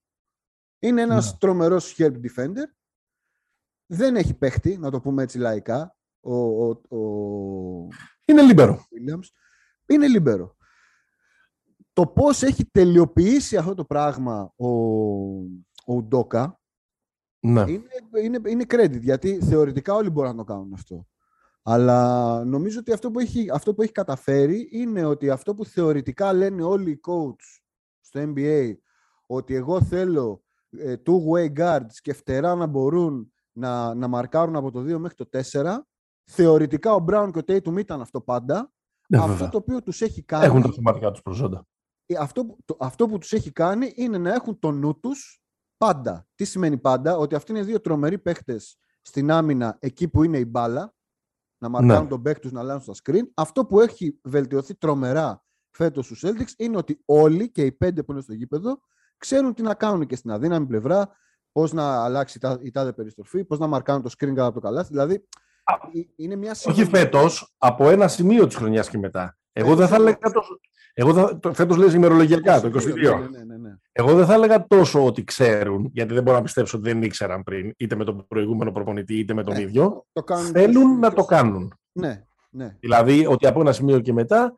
Είναι 0.79 1.01
ένας 1.01 1.31
Ναι. 1.31 1.37
τρομερός 1.37 1.95
help 1.97 2.13
defender. 2.21 2.65
Δεν 3.85 4.15
έχει 4.15 4.33
παίχτη, 4.33 4.77
να 4.77 4.91
το 4.91 4.99
πούμε 5.01 5.23
έτσι 5.23 5.37
λαϊκά, 5.37 5.95
ο, 6.19 6.35
ο, 6.35 6.69
ο 6.69 7.87
Είναι 8.27 8.41
λίμπερο. 8.41 8.75
Williams. 8.75 9.27
Είναι 9.85 10.07
λίμπερο. 10.07 10.55
Το 11.93 12.07
πώς 12.07 12.43
έχει 12.43 12.65
τελειοποιήσει 12.65 13.57
αυτό 13.57 13.73
το 13.73 13.85
πράγμα 13.85 14.53
ο, 14.55 14.67
ο 15.85 15.93
Ουντόκα 15.95 16.59
Ναι. 17.39 17.61
είναι, 17.61 17.89
είναι, 18.23 18.39
είναι 18.47 18.65
credit, 18.67 18.99
γιατί 19.01 19.39
θεωρητικά 19.41 19.93
όλοι 19.93 20.09
μπορούν 20.09 20.29
να 20.31 20.37
το 20.37 20.43
κάνουν 20.43 20.73
αυτό. 20.73 21.07
Αλλά 21.63 22.43
νομίζω 22.43 22.79
ότι 22.79 22.91
αυτό 22.91 23.11
που, 23.11 23.19
έχει, 23.19 23.49
αυτό 23.51 23.73
που 23.73 23.81
έχει 23.81 23.91
καταφέρει 23.91 24.69
είναι 24.71 25.05
ότι 25.05 25.29
αυτό 25.29 25.55
που 25.55 25.65
θεωρητικά 25.65 26.33
λένε 26.33 26.63
όλοι 26.63 26.91
οι 26.91 26.99
coach 27.07 27.59
στο 27.99 28.33
NBA, 28.35 28.73
ότι 29.25 29.55
εγώ 29.55 29.81
θέλω 29.81 30.43
ε, 30.69 30.95
two-way 31.05 31.53
guards 31.57 31.93
και 32.01 32.13
φτερά 32.13 32.55
να 32.55 32.65
μπορούν 32.65 33.33
να, 33.51 33.93
να 33.93 34.07
μαρκάρουν 34.07 34.55
από 34.55 34.71
το 34.71 34.79
2 34.79 34.97
μέχρι 34.97 35.15
το 35.15 35.29
4, 35.51 35.77
θεωρητικά 36.31 36.93
ο 36.93 37.05
Brown 37.09 37.29
και 37.33 37.39
ο 37.39 37.41
Tatum 37.47 37.77
ήταν 37.79 38.01
αυτό 38.01 38.21
πάντα. 38.21 38.71
Ναι, 39.09 39.17
αυτό 39.17 39.29
βέβαια. 39.31 39.49
το 39.49 39.57
οποίο 39.57 39.81
τους 39.83 40.01
έχει 40.01 40.23
κάνει... 40.23 40.45
Έχουν 40.45 40.61
τα 40.61 40.71
θεματικά 40.71 41.11
τους 41.11 41.21
προσόντα. 41.21 41.67
Ε, 42.05 42.15
αυτό, 42.19 42.45
που- 42.45 42.57
το, 42.65 42.77
αυτό 42.79 43.07
που 43.07 43.17
τους 43.17 43.33
έχει 43.33 43.51
κάνει 43.51 43.93
είναι 43.95 44.17
να 44.17 44.33
έχουν 44.33 44.59
το 44.59 44.71
νου 44.71 44.99
τους 44.99 45.41
πάντα. 45.77 46.27
Τι 46.35 46.45
σημαίνει 46.45 46.77
πάντα, 46.77 47.17
ότι 47.17 47.35
αυτοί 47.35 47.51
είναι 47.51 47.61
δύο 47.61 47.81
τρομεροί 47.81 48.19
παίχτες 48.19 48.77
στην 49.01 49.31
άμυνα 49.31 49.77
εκεί 49.79 50.07
που 50.07 50.23
είναι 50.23 50.37
η 50.37 50.45
μπάλα, 50.47 50.93
να 51.57 51.69
μαρκάρουν 51.69 52.03
Ναι. 52.03 52.09
τον 52.09 52.21
παίκ 52.21 52.39
τους 52.39 52.51
να 52.51 52.59
αλλάζουν 52.59 52.81
στα 52.81 52.93
screen. 53.03 53.23
Αυτό 53.33 53.65
που 53.65 53.79
έχει 53.79 54.19
βελτιωθεί 54.23 54.75
τρομερά 54.75 55.43
φέτος 55.71 56.05
στους 56.05 56.23
Celtics 56.25 56.51
είναι 56.57 56.77
ότι 56.77 57.01
όλοι 57.05 57.51
και 57.51 57.65
οι 57.65 57.71
πέντε 57.71 58.03
που 58.03 58.11
είναι 58.11 58.21
στο 58.21 58.33
γήπεδο 58.33 58.79
ξέρουν 59.17 59.53
τι 59.53 59.61
να 59.61 59.73
κάνουν 59.73 60.05
και 60.07 60.15
στην 60.15 60.31
αδύναμη 60.31 60.65
πλευρά, 60.65 61.09
πώς 61.51 61.73
να 61.73 62.03
αλλάξει 62.03 62.37
η 62.37 62.41
τα- 62.41 62.59
η 62.61 62.71
τάδε 62.71 62.93
περιστροφή, 62.93 63.45
πώς 63.45 63.59
να 63.59 63.67
μαρκάρουν 63.67 64.01
το 64.03 64.09
screen 64.17 64.27
κάτω 64.27 64.43
από 64.45 64.53
το 64.53 64.59
καλάθι. 64.59 64.89
Δηλαδή, 64.89 65.13
ε- 65.13 65.21
είναι 66.15 66.35
μια 66.35 66.51
Όχι 66.51 66.59
συνολική- 66.59 66.89
φέτος, 66.97 67.53
από 67.57 67.89
ένα 67.89 68.07
σημείο 68.07 68.47
της 68.47 68.55
χρονιάς 68.55 68.89
και 68.89 68.97
μετά. 68.97 69.37
Εγώ 69.53 69.75
δεν 69.75 69.87
θα 69.87 69.95
Φέτος 69.95 70.05
έλεγα 70.07 70.31
τόσο. 70.33 70.59
Εγώ 70.93 71.13
θα, 71.13 71.39
το, 71.39 71.53
φέτος 71.53 71.77
λες 71.77 71.93
ημερολογιακά, 71.93 72.61
το 72.61 72.67
22. 72.67 73.19
Ναι, 73.19 73.37
ναι, 73.37 73.43
ναι, 73.43 73.57
ναι. 73.57 73.75
Εγώ 73.91 74.13
δεν 74.15 74.25
θα 74.25 74.33
έλεγα 74.33 74.67
τόσο 74.67 75.05
ότι 75.05 75.23
ξέρουν, 75.23 75.89
γιατί 75.93 76.13
δεν 76.13 76.23
μπορώ 76.23 76.37
να 76.37 76.43
πιστέψω 76.43 76.77
ότι 76.77 76.89
δεν 76.91 77.01
ήξεραν 77.01 77.43
πριν, 77.43 77.73
είτε 77.77 77.95
με 77.95 78.03
τον 78.03 78.25
προηγούμενο 78.27 78.71
προπονητή, 78.71 79.17
είτε 79.19 79.33
με 79.33 79.43
τον 79.43 79.53
Ναι, 79.53 79.61
ίδιο. 79.61 80.05
το 80.11 80.23
κάνουν 80.23 80.45
Θέλουν 80.51 80.99
να 80.99 81.09
και- 81.09 81.15
το 81.15 81.25
κάνουν. 81.25 81.73
Ναι, 81.91 82.23
ναι. 82.49 82.75
Δηλαδή 82.79 83.25
ότι 83.25 83.47
από 83.47 83.61
ένα 83.61 83.71
σημείο 83.71 83.99
και 83.99 84.13
μετά 84.13 84.53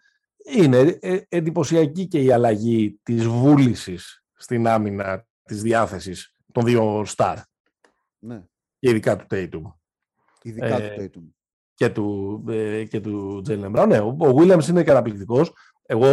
είναι 0.55 0.97
ε, 1.01 1.19
εντυπωσιακή 1.29 2.07
και 2.07 2.21
η 2.21 2.31
αλλαγή 2.31 2.99
της 3.03 3.27
βούλησης 3.27 4.23
στην 4.33 4.67
άμυνα 4.67 5.25
της 5.43 5.61
διάθεσης 5.61 6.33
των 6.51 6.63
δύο 6.65 7.01
στάρ, 7.05 7.37
ναι. 8.19 8.43
και 8.79 8.89
ειδικά 8.89 9.15
του 9.15 9.25
Tatum 9.29 9.61
Ειδικά 10.43 10.81
Ε, 10.81 11.07
του 11.07 11.21
Tatum. 11.21 11.33
και 11.73 11.89
του, 11.89 12.43
ε, 12.49 12.83
και 12.83 12.99
του 12.99 13.41
Jalen 13.47 13.71
Brown. 13.75 13.87
Ναι, 13.87 13.99
ο, 13.99 14.07
ο 14.19 14.33
Williams 14.37 14.67
είναι 14.69 14.83
καταπληκτικός. 14.83 15.51
Εγώ, 15.85 16.07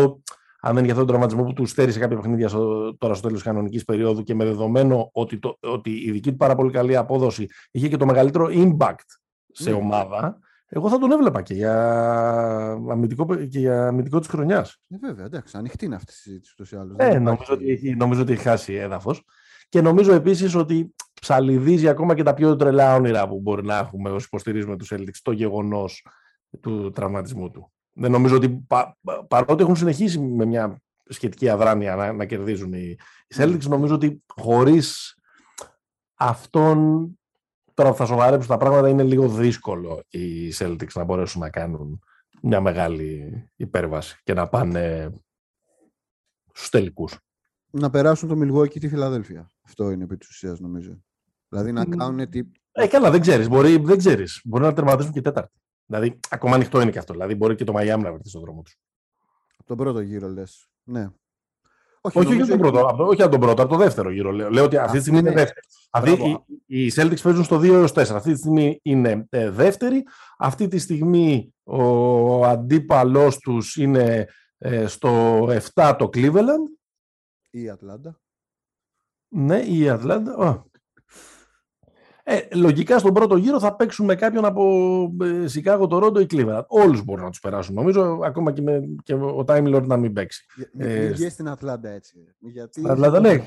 αν 0.61 0.75
δεν 0.75 0.85
είναι 0.85 0.93
για 0.93 0.93
αυτόν 0.93 0.97
τον 0.97 1.07
τραυματισμό 1.07 1.45
που 1.45 1.53
τους 1.53 1.71
στέρισε 1.71 1.99
κάποια 1.99 2.17
παιχνίδια 2.17 2.49
στο, 2.49 2.97
τώρα 2.97 3.15
στο 3.15 3.23
τέλος 3.27 3.43
της 3.43 3.51
κανονικής 3.53 3.85
περίοδου 3.85 4.23
και 4.23 4.35
με 4.35 4.45
δεδομένο 4.45 5.09
ότι, 5.13 5.39
το, 5.39 5.57
ότι 5.61 5.91
η 5.91 6.11
δική 6.11 6.31
του 6.31 6.37
πάρα 6.37 6.55
πολύ 6.55 6.71
καλή 6.73 6.97
απόδοση 6.97 7.47
είχε 7.71 7.89
και 7.89 7.97
το 7.97 8.07
μεγαλύτερο 8.07 8.49
impact 8.51 8.95
σε 9.53 9.71
Ναι. 9.71 9.77
ομάδα, 9.77 10.39
εγώ 10.69 10.89
θα 10.89 10.99
τον 10.99 11.11
έβλεπα 11.13 11.43
και 11.43 11.55
για 11.55 11.75
αμυντικό, 12.91 13.35
και 13.35 13.59
για 13.59 13.87
αμυντικό 13.87 14.19
της 14.19 14.29
χρονιάς. 14.29 14.81
Ε, 14.89 14.97
βέβαια, 15.01 15.25
εντάξει, 15.25 15.57
ανοιχτή 15.57 15.85
είναι 15.85 15.95
αυτή 15.95 16.13
η 16.13 16.15
συζήτηση 16.15 16.53
ούτως 16.55 16.73
ή 16.73 16.77
άλλως. 16.77 16.97
Ε, 16.99 17.05
Δεν 17.11 17.23
νομίζω, 17.23 17.33
υπάρχει- 17.33 17.53
ότι 17.53 17.71
έχει, 17.71 17.95
νομίζω 17.97 18.23
ότι 18.23 18.33
έχει 18.33 18.43
χάσει 18.43 18.75
έδαφος. 18.75 19.25
Και 19.69 19.81
νομίζω 19.81 20.13
επίσης 20.13 20.55
ότι 20.55 20.95
ψαλιδίζει 21.21 21.89
ακόμα 21.89 22.15
και 22.15 22.23
τα 22.23 22.35
πιο 22.35 22.57
τρελά 22.57 22.95
όνειρα 22.95 23.29
που 23.29 23.41
μπορεί 23.41 23.65
να 23.65 23.79
έχουμε 23.79 24.11
όσοι 24.11 24.27
υποστηρίζουμε 24.27 24.77
τους 24.77 24.93
Celtics 24.95 25.19
το 25.23 25.33
γεγονός 25.33 26.07
του 26.61 26.91
τραυματισμού 26.91 27.51
του. 27.51 27.73
Δεν 27.93 28.11
νομίζω 28.11 28.37
ότι 28.37 28.49
πα, 28.49 28.97
πα- 29.01 29.25
παρότι 29.27 29.63
έχουν 29.63 29.77
συνεχίσει 29.77 30.19
με 30.21 30.45
μια 30.45 30.83
σχετική 31.09 31.49
αδράνεια 31.49 31.97
να, 31.97 32.13
να 32.13 32.25
κερδίζουν 32.25 32.73
οι, 32.73 32.97
οι 33.27 33.35
Celtics, 33.37 33.63
νομίζω 33.69 33.95
ότι 33.95 34.23
χωρίς 34.27 35.19
αυτόν 36.15 37.09
τώρα 37.75 37.91
που 37.91 37.97
θα 37.97 38.07
σοβαρέψουν 38.07 38.49
τα 38.49 38.57
πράγματα 38.57 38.89
είναι 38.89 39.03
λίγο 39.03 39.29
δύσκολο 39.29 40.05
οι 40.09 40.53
Celtics 40.59 40.93
να 40.95 41.05
μπορέσουν 41.05 41.41
να 41.41 41.51
κάνουν 41.51 42.01
μια 42.43 42.61
μεγάλη 42.61 43.33
υπέρβαση 43.57 44.21
και 44.23 44.35
να 44.35 44.49
πάνε 44.49 45.13
στους 46.53 46.69
τελικούς. 46.69 47.19
Να 47.71 47.91
περάσουν 47.91 48.29
το 48.29 48.35
Milwaukee 48.41 48.69
και 48.69 48.79
τη 48.79 48.89
Φιλαδέλφια. 48.89 49.51
Αυτό 49.67 49.91
είναι 49.91 50.05
επί 50.05 50.17
της 50.17 50.29
ουσίας, 50.29 50.61
νομίζω. 50.61 51.03
Δηλαδή 51.49 51.73
να 51.73 51.87
Μμ. 51.87 51.91
κάνουν 51.91 52.29
τι... 52.29 52.41
Ε, 52.73 52.87
καλά, 52.87 53.11
δεν 53.11 53.21
ξέρεις. 53.21 53.49
Μπορεί, 53.49 53.77
δεν 53.77 53.99
ξέρεις. 53.99 54.41
μπορεί 54.45 54.63
να 54.65 54.73
τερματίσουν 54.73 55.13
και 55.13 55.21
τέταρτη. 55.21 55.61
Δηλαδή, 55.87 56.19
ακόμα 56.31 56.55
ανοιχτό 56.55 56.81
είναι 56.81 56.91
και 56.91 56.99
αυτό. 56.99 57.13
Δηλαδή, 57.13 57.35
μπορεί 57.35 57.55
και 57.55 57.65
το 57.65 57.73
Μαϊάμι 57.73 58.03
να 58.03 58.13
βρεθεί 58.13 58.29
στον 58.29 58.41
δρόμο 58.41 58.63
τους. 58.63 58.79
Από 59.59 59.67
τον 59.67 59.77
πρώτο 59.77 60.01
γύρο, 60.01 60.29
λες. 60.29 60.69
Ναι. 60.83 61.09
Όχι, 62.01 62.19
όχι, 62.19 62.29
νομίζω 62.29 62.55
από 62.55 62.63
τον 62.63 62.73
πρώτο, 62.73 62.87
από 62.87 62.97
το- 62.97 63.05
όχι 63.09 63.23
από 63.23 63.31
τον 63.31 63.41
πρώτο, 63.41 63.63
από 63.63 63.71
το 63.73 63.77
δεύτερο 63.79 64.11
γύρο. 64.11 64.31
Λέω, 64.31 64.51
λέω 64.51 64.65
ότι 64.65 64.77
αυτή 64.77 64.91
τη 64.91 64.99
Αυτό 64.99 65.01
στιγμή 65.01 65.19
είναι 65.19 65.31
είναι- 65.31 65.41
δεύτερη. 65.41 65.67
Αυτή, 65.91 66.11
Μπράβο. 66.17 66.45
οι, 66.67 66.85
οι 66.87 66.93
Celtics 66.97 67.21
παίζουν 67.23 67.45
στο 67.45 67.59
2 67.59 67.73
έως 67.73 67.93
4. 67.93 68.17
Αυτή 68.17 68.33
τη 68.33 68.39
στιγμή 68.39 68.79
είναι 68.83 69.27
ε, 69.31 69.51
δεύτερη. 69.51 70.03
Αυτή 70.39 70.69
τη 70.69 70.79
στιγμή 70.79 71.55
ο 71.65 72.45
αντίπαλός 72.45 73.39
τους 73.39 73.77
είναι 73.77 74.29
ε, 74.59 74.87
στο 74.87 75.43
7 75.75 75.95
το 75.99 76.09
Cleveland. 76.13 76.67
Ή 77.51 77.63
η 77.63 77.69
Ατλάντα. 77.71 78.21
Ναι, 79.29 79.59
η 79.59 79.89
Ατλάντα. 79.89 80.33
Α. 80.33 80.65
Ε, 82.29 82.41
λογικά 82.55 82.99
στον 82.99 83.13
πρώτο 83.13 83.37
γύρο 83.37 83.61
θα 83.61 83.77
παίξουν 83.77 84.07
με 84.07 84.15
κάποιον 84.15 84.45
από 84.45 84.65
ε, 85.23 85.47
Σικάγο, 85.47 85.87
Τορόντο 85.87 86.21
ή 86.21 86.27
Cleveland. 86.31 86.65
Όλους 86.67 87.05
μπορούν 87.05 87.25
να 87.25 87.31
τους 87.31 87.41
περάσουν. 87.41 87.75
Νομίζω 87.75 88.19
ακόμα 88.25 88.53
και, 88.53 88.63
με, 88.63 88.83
και 89.03 89.15
ο 89.15 89.45
Time 89.47 89.75
Lord 89.75 89.87
να 89.87 89.97
μην 89.97 90.13
παίξει. 90.13 90.47
Μην 90.73 90.89
Ε, 90.89 90.99
μην 90.99 91.13
βγες 91.13 91.33
στην 91.33 91.49
Ατλάντα 91.49 91.89
έτσι. 91.89 92.35
Γιατί... 92.39 92.81
Στην 92.81 92.91
Ατλάντα, 92.91 93.21
ναι. 93.21 93.47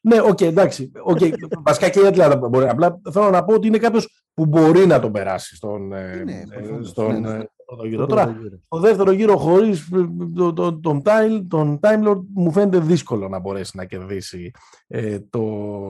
Ναι, 0.00 0.20
οκ, 0.20 0.40
εντάξει. 0.40 0.92
Okay. 1.12 1.32
Βασικά 1.62 1.88
και 1.88 2.00
η 2.00 2.06
Ατλάντα 2.06 2.48
μπορεί. 2.48 2.68
Απλά 2.68 3.00
θέλω 3.12 3.30
να 3.30 3.44
πω 3.44 3.54
ότι 3.54 3.66
είναι 3.66 3.78
κάποιος 3.78 4.24
που 4.34 4.46
μπορεί 4.46 4.86
να 4.86 5.00
τον 5.00 5.12
περάσει 5.12 5.56
στον, 5.56 5.92
ε, 5.92 6.22
Ναι, 6.24 6.32
ε, 6.32 6.44
προφανώς. 6.54 6.88
στον 6.88 7.20
Ναι, 7.20 7.36
ναι. 7.36 7.44
Ε, 7.72 7.76
πρώτο 7.76 7.86
γύρο. 7.86 8.04
Στον 8.04 8.08
Τώρα, 8.08 8.24
πρώτο 8.24 8.40
γύρο. 8.40 8.58
στο 8.66 8.78
δεύτερο 8.80 9.10
γύρο, 9.10 9.36
χωρίς 9.36 9.88
τον, 10.34 10.54
τον, 10.54 10.80
τον, 10.80 11.02
Time- 11.04 11.44
τον 11.48 11.78
Time 11.82 12.08
Lord, 12.08 12.20
μου 12.34 12.52
φαίνεται 12.52 12.78
δύσκολο 12.78 13.28
να 13.28 13.38
μπορέσει 13.38 13.76
να 13.76 13.84
κερδίσει 13.84 14.50
ε, 14.86 15.18
το, 15.20 15.40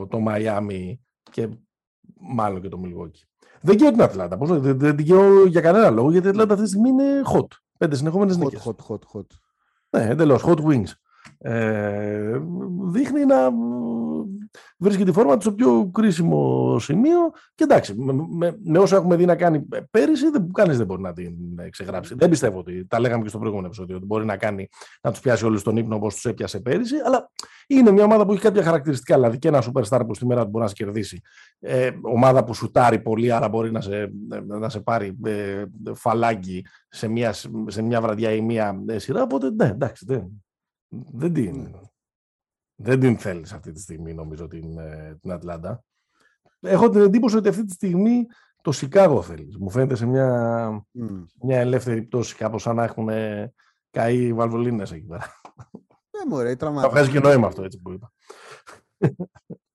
το 0.07 0.19
Miami 0.29 0.93
και 1.31 1.49
μάλλον 2.21 2.61
και 2.61 2.69
το 2.69 2.81
Milwaukee. 2.85 3.23
Δεν 3.61 3.77
καίω 3.77 3.91
την 3.91 4.03
Ατλάντα. 4.03 4.37
Πώς, 4.37 4.61
δεν, 4.61 4.79
δεν 4.79 4.97
την 4.97 5.07
καίω 5.07 5.47
για 5.47 5.61
κανένα 5.61 5.91
λόγο, 5.91 6.11
γιατί 6.11 6.27
η 6.27 6.31
Ατλάντα 6.31 6.53
αυτή 6.55 6.65
τη 6.65 6.71
στιγμή 6.71 6.89
είναι 6.89 7.21
hot. 7.35 7.47
Πέντε 7.79 7.97
συνεχόμενες 7.97 8.37
Hot, 8.37 8.39
νίκες. 8.39 8.63
hot, 8.67 8.93
hot, 8.95 8.99
hot. 9.19 9.27
Ναι, 9.91 10.09
εντελώς. 10.09 10.43
Hot 10.47 10.57
wings. 10.65 10.91
Ε, 11.39 12.39
δείχνει 12.91 13.25
να 13.25 13.51
βρίσκει 14.79 15.05
τη 15.05 15.13
φόρμα 15.13 15.35
του 15.35 15.41
στο 15.41 15.53
πιο 15.53 15.91
κρίσιμο 15.93 16.77
σημείο. 16.79 17.19
Και 17.55 17.65
εντάξει, 17.65 17.95
με, 17.95 18.13
με, 18.13 18.59
με 18.65 18.79
όσα 18.79 18.97
έχουμε 18.97 19.17
δει 19.17 19.25
να 19.25 19.37
κάνει 19.37 19.67
πέρυσι, 19.91 20.31
δεν, 20.31 20.53
κανείς 20.53 20.77
δεν 20.77 20.87
μπορεί 20.87 21.03
να 21.03 21.13
την 21.13 21.35
ε, 21.59 21.69
ξεγράψει. 21.69 22.15
Δεν 22.15 22.31
πιστεύω 22.31 22.59
ότι, 22.59 22.87
τα 22.87 23.01
λέγαμε 23.01 23.23
και 23.23 23.29
στο 23.29 23.39
προηγούμενο 23.39 23.69
επεισόδιο, 23.69 23.97
ότι 23.97 24.07
μπορεί 24.07 24.25
να 24.25 24.37
κάνει 24.37 24.69
να 25.03 25.11
τους 25.11 25.21
πιάσει 25.21 25.45
όλους 25.45 25.63
τον 25.63 25.77
ύπνο 25.77 25.97
όπως 25.97 26.15
τους 26.15 26.25
έπιασε 26.25 26.61
πέρυσι. 26.61 26.97
Αλλά 27.05 27.31
είναι 27.67 27.91
μια 27.91 28.05
ομάδα 28.05 28.27
που 28.27 28.33
έχει 28.33 28.43
κάποια 28.43 28.63
χαρακτηριστικά. 28.63 29.15
Δηλαδή 29.15 29.39
και 29.39 29.49
ένα 29.49 29.63
superstar 29.63 30.01
που 30.07 30.15
στη 30.15 30.27
μέρα 30.27 30.45
του 30.45 30.51
μπορεί 30.51 30.65
να 30.65 30.69
σε 30.69 30.75
κερδίσει. 30.75 31.21
Ε, 31.59 31.91
ομάδα 32.03 32.45
που 32.45 32.55
σουτάρει 32.55 32.99
πολύ, 32.99 33.33
άρα 33.33 33.49
μπορεί 33.49 33.71
να 33.71 33.81
σε, 33.81 34.13
να 34.47 34.69
σε 34.69 34.81
πάρει 34.81 35.19
ε, 35.25 35.65
φαλάγγι 35.95 36.65
σε 36.89 37.09
μια, 37.09 37.33
σε 37.67 37.83
μια 37.83 38.01
βραδιά 38.01 38.33
ή 38.33 38.41
μια 38.41 38.83
ε, 38.87 38.99
σειρά. 38.99 39.23
Οπότε 39.23 39.51
ναι, 39.51 39.67
εντάξει, 39.67 40.05
δεν, 40.09 40.45
δεν 41.13 41.33
την, 41.33 41.75
Δεν 42.83 43.01
την 43.01 43.19
θέλεις 43.19 43.53
αυτή 43.53 43.73
τη 43.73 43.81
στιγμή, 43.81 44.15
νομίζω, 44.15 44.49
την, 44.49 44.79
ε, 44.79 45.19
την 45.21 45.33
Ατλάντα. 45.33 45.85
Έχω 46.61 46.89
την 46.89 47.01
εντύπωση 47.01 47.37
ότι 47.37 47.49
αυτή 47.49 47.65
τη 47.65 47.73
στιγμή 47.73 48.27
το 48.63 48.73
Σικάγο 48.73 49.23
θέλεις. 49.23 49.57
Μου 49.57 49.71
φαίνεται 49.71 49.95
σε 49.95 50.07
μια, 50.07 50.87
μια 51.43 51.61
ελεύθερη 51.61 52.03
πτώση, 52.03 52.37
κάπως 52.37 52.63
σαν 52.63 52.77
να 52.77 52.85
έχουν 52.85 53.09
καεί 53.91 54.17
οι 54.17 54.33
βαλβολίνες 54.33 54.93
εκεί 54.93 55.07
πέρα. 55.07 55.41
Ε, 56.11 56.29
μωρέ, 56.29 56.57
Θα 56.57 56.89
βγάζει 56.91 57.11
και 57.11 57.21
νόημα 57.21 57.47
αυτό, 57.47 57.63
έτσι 57.63 57.81
που 57.81 57.93
είπα. 57.93 58.13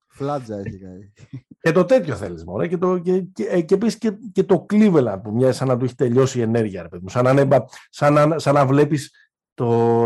Φλάτζα 0.08 0.60
έχει 0.60 0.78
καεί. 0.78 1.12
Και 1.60 1.72
το 1.72 1.86
τέτοιο 1.86 2.16
θέλεις, 2.16 2.44
μωρέ. 2.44 2.68
Και, 2.68 2.78
το, 2.78 2.98
και, 2.98 3.22
και, 3.22 3.44
ε, 3.44 3.62
και 3.62 3.74
επίση 3.74 3.98
και, 3.98 4.12
και, 4.32 4.44
το 4.44 4.66
Cleveland 4.70 5.20
που 5.24 5.32
μοιάζει 5.32 5.58
σαν 5.58 5.68
να 5.68 5.78
του 5.78 5.86
έχει 5.86 5.96
τελειώσει 5.96 6.40
η 6.40 6.42
ενέργεια, 6.42 6.82
ρε 6.82 6.88
παιδί 6.88 7.04
μου. 7.04 7.10
Σαν 7.10 7.24
να, 7.24 7.42
είναι, 7.42 7.66
σαν 7.90 8.40
σαν 8.40 8.54
να 8.54 8.66
βλέπεις 8.66 9.12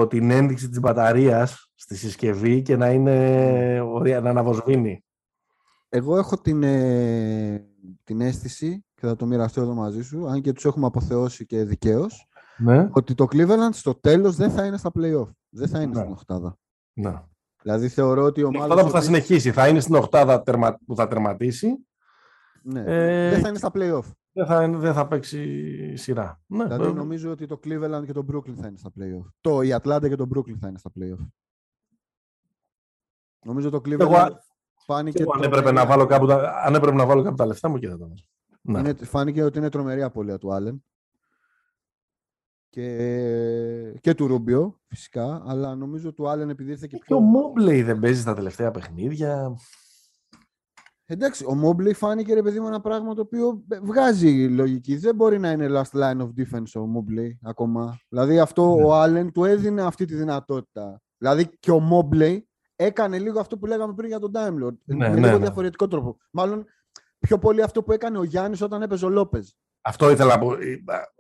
την 0.08 0.32
ένδειξη 0.32 0.70
της 0.70 0.80
μπαταρίας 0.80 1.71
στη 1.82 1.96
συσκευή 1.96 2.62
και 2.62 2.76
να 2.76 2.92
είναι 2.92 3.82
να 4.22 4.30
αναβοσβήνει. 4.30 5.04
Εγώ 5.90 6.18
έχω 6.18 6.38
την, 6.38 6.64
ε, 6.64 7.66
την 8.04 8.22
αίσθηση 8.22 8.86
και 8.94 9.08
θα 9.08 9.16
το 9.16 9.26
μοιραστώ 9.26 9.62
εδώ 9.62 9.74
μαζί 9.74 10.02
σου, 10.02 10.28
αν 10.28 10.42
και 10.42 10.54
τους 10.54 10.66
έχουμε 10.66 10.86
αποθεώσει 10.86 11.46
και 11.46 11.64
δικαίως, 11.64 12.28
ναι. 12.58 12.90
ότι 12.92 13.14
το 13.14 13.28
Cleveland 13.32 13.70
στο 13.72 13.96
τέλος 13.96 14.36
δεν 14.36 14.52
θα 14.52 14.66
είναι 14.66 14.78
στα 14.78 14.92
play-off. 15.00 15.30
Δεν 15.50 15.68
θα 15.68 15.82
είναι 15.82 15.94
ναι. 15.94 16.00
στην 16.00 16.12
οχτάδα. 16.12 16.58
Ναι. 16.94 17.22
Δηλαδή 17.62 17.88
θεωρώ 17.88 18.24
ότι 18.24 18.44
ο 18.44 18.48
ομάδα. 18.48 18.64
οχτάδα 18.66 18.84
που 18.84 18.92
θα 18.92 19.02
συνεχίσει, 19.02 19.52
θα 19.52 19.68
είναι 19.68 19.80
στην 19.80 19.96
οχτάδα 19.96 20.44
που 20.86 20.96
θα 20.96 21.08
τερματίσει. 21.08 21.86
Ναι. 22.64 22.84
Ε... 22.86 23.30
Δεν 23.30 23.42
θα 23.42 23.48
είναι 23.48 23.58
στα 23.58 23.72
play-off. 23.74 24.12
Δεν 24.32 24.46
θα, 24.46 24.70
δεν 24.70 24.94
θα 24.94 25.08
παίξει 25.08 25.96
σειρά. 25.96 26.42
Ναι, 26.48 26.64
δηλαδή 26.64 26.94
νομίζω 26.94 27.32
ότι 27.32 27.46
το 27.46 27.60
Cleveland 27.64 28.04
και 28.06 28.14
το 28.14 28.26
Brooklyn 28.32 28.56
θα 28.56 28.68
είναι 28.68 28.78
στα 28.78 28.92
play-off. 29.00 29.30
Το 29.42 29.62
η 29.62 29.76
Atlanta 29.82 30.08
και 30.08 30.16
το 30.16 30.28
Brooklyn 30.36 30.58
θα 30.60 30.68
είναι 30.68 30.78
στα 30.78 30.92
play-off. 31.00 31.28
Νομίζω 33.46 33.70
το 33.70 33.82
Cleveland 33.86 34.00
Εγώ, 34.00 34.40
φάνηκε... 34.86 35.24
αν, 35.36 35.44
έπρεπε 35.44 35.72
να 35.72 35.86
βάλω 35.86 36.06
κάπου 36.06 36.26
τα, 36.26 36.62
αν 36.66 36.76
έπρεπε 36.76 36.96
να 36.96 37.06
βάλω 37.06 37.22
κάπου 37.24 37.36
τα 37.36 37.46
λεφτά 37.46 37.70
μου 37.70 37.78
και 37.78 37.88
θα 37.88 37.98
το 37.98 38.14
ναι. 38.62 38.80
Είναι, 38.80 38.94
φάνηκε 38.94 39.44
ότι 39.44 39.58
είναι 39.58 39.70
τρομερή 39.70 40.04
απώλεια 40.04 40.38
του 40.38 40.54
Άλεν 40.54 40.84
και, 42.70 43.98
και 44.02 44.14
του 44.14 44.28
Ρούμπιο 44.28 44.80
φυσικά, 44.88 45.44
αλλά 45.46 45.76
νομίζω 45.76 46.14
του 46.14 46.30
Άλεν 46.30 46.50
επειδή 46.50 46.72
ήρθε 46.72 46.88
και 46.88 46.98
πιο... 46.98 47.06
Και 47.06 47.14
ο 47.14 47.20
Μόμπλεϊ 47.20 47.82
δεν 47.82 48.00
παίζει 48.00 48.22
στα 48.22 48.34
τελευταία 48.34 48.72
παιχνίδια. 48.72 49.56
Εντάξει, 51.06 51.46
ο 51.48 51.56
Μόμπλεϊ 51.56 51.94
φάνηκε 51.94 52.34
ρε 52.34 52.42
παιδί 52.42 52.60
μου 52.60 52.68
ένα 52.68 52.82
πράγμα 52.82 53.14
το 53.14 53.22
οποίο 53.22 53.64
βγάζει 53.82 54.48
λογική. 54.48 54.96
Δεν 54.96 55.16
μπορεί 55.16 55.40
να 55.40 55.52
είναι 55.52 55.68
last 55.70 56.00
line 56.00 56.22
of 56.22 56.30
defense 56.38 56.82
ο 56.82 56.86
Μόμπλεϊ 56.86 57.40
ακόμα. 57.44 58.00
Δηλαδή 58.10 58.40
αυτό 58.40 58.76
ναι. 58.76 58.84
ο 58.84 58.94
Άλεν 58.94 59.32
του 59.32 59.44
έδινε 59.44 59.82
αυτή 59.82 60.06
τη 60.06 60.16
δυνατότητα. 60.16 61.02
Δηλαδή 61.18 61.50
και 61.60 61.72
ο 61.72 61.80
Μόμπλεϊ 61.80 62.50
έκανε 62.84 63.20
λίγο 63.20 63.40
αυτό 63.40 63.58
που 63.58 63.66
λέγαμε 63.66 63.94
πριν 63.94 64.08
για 64.08 64.20
τον 64.20 64.32
Time 64.34 64.66
Lord. 64.66 64.76
Ναι, 64.84 64.96
με 64.96 65.08
ναι, 65.08 65.16
λίγο 65.16 65.38
ναι. 65.38 65.38
διαφορετικό 65.38 65.88
τρόπο. 65.88 66.18
Μάλλον 66.32 66.66
πιο 67.20 67.40
πολύ 67.40 67.62
αυτό 67.62 67.84
που 67.84 67.92
έκανε 67.92 68.18
ο 68.18 68.24
Γιάννης 68.24 68.62
όταν 68.62 68.82
έπαιζε 68.82 69.06
ο 69.06 69.10
Λόπες. 69.10 69.58
Αυτό 69.82 70.10
ήθελα 70.10 70.36
να 70.36 70.40
πω. 70.40 70.52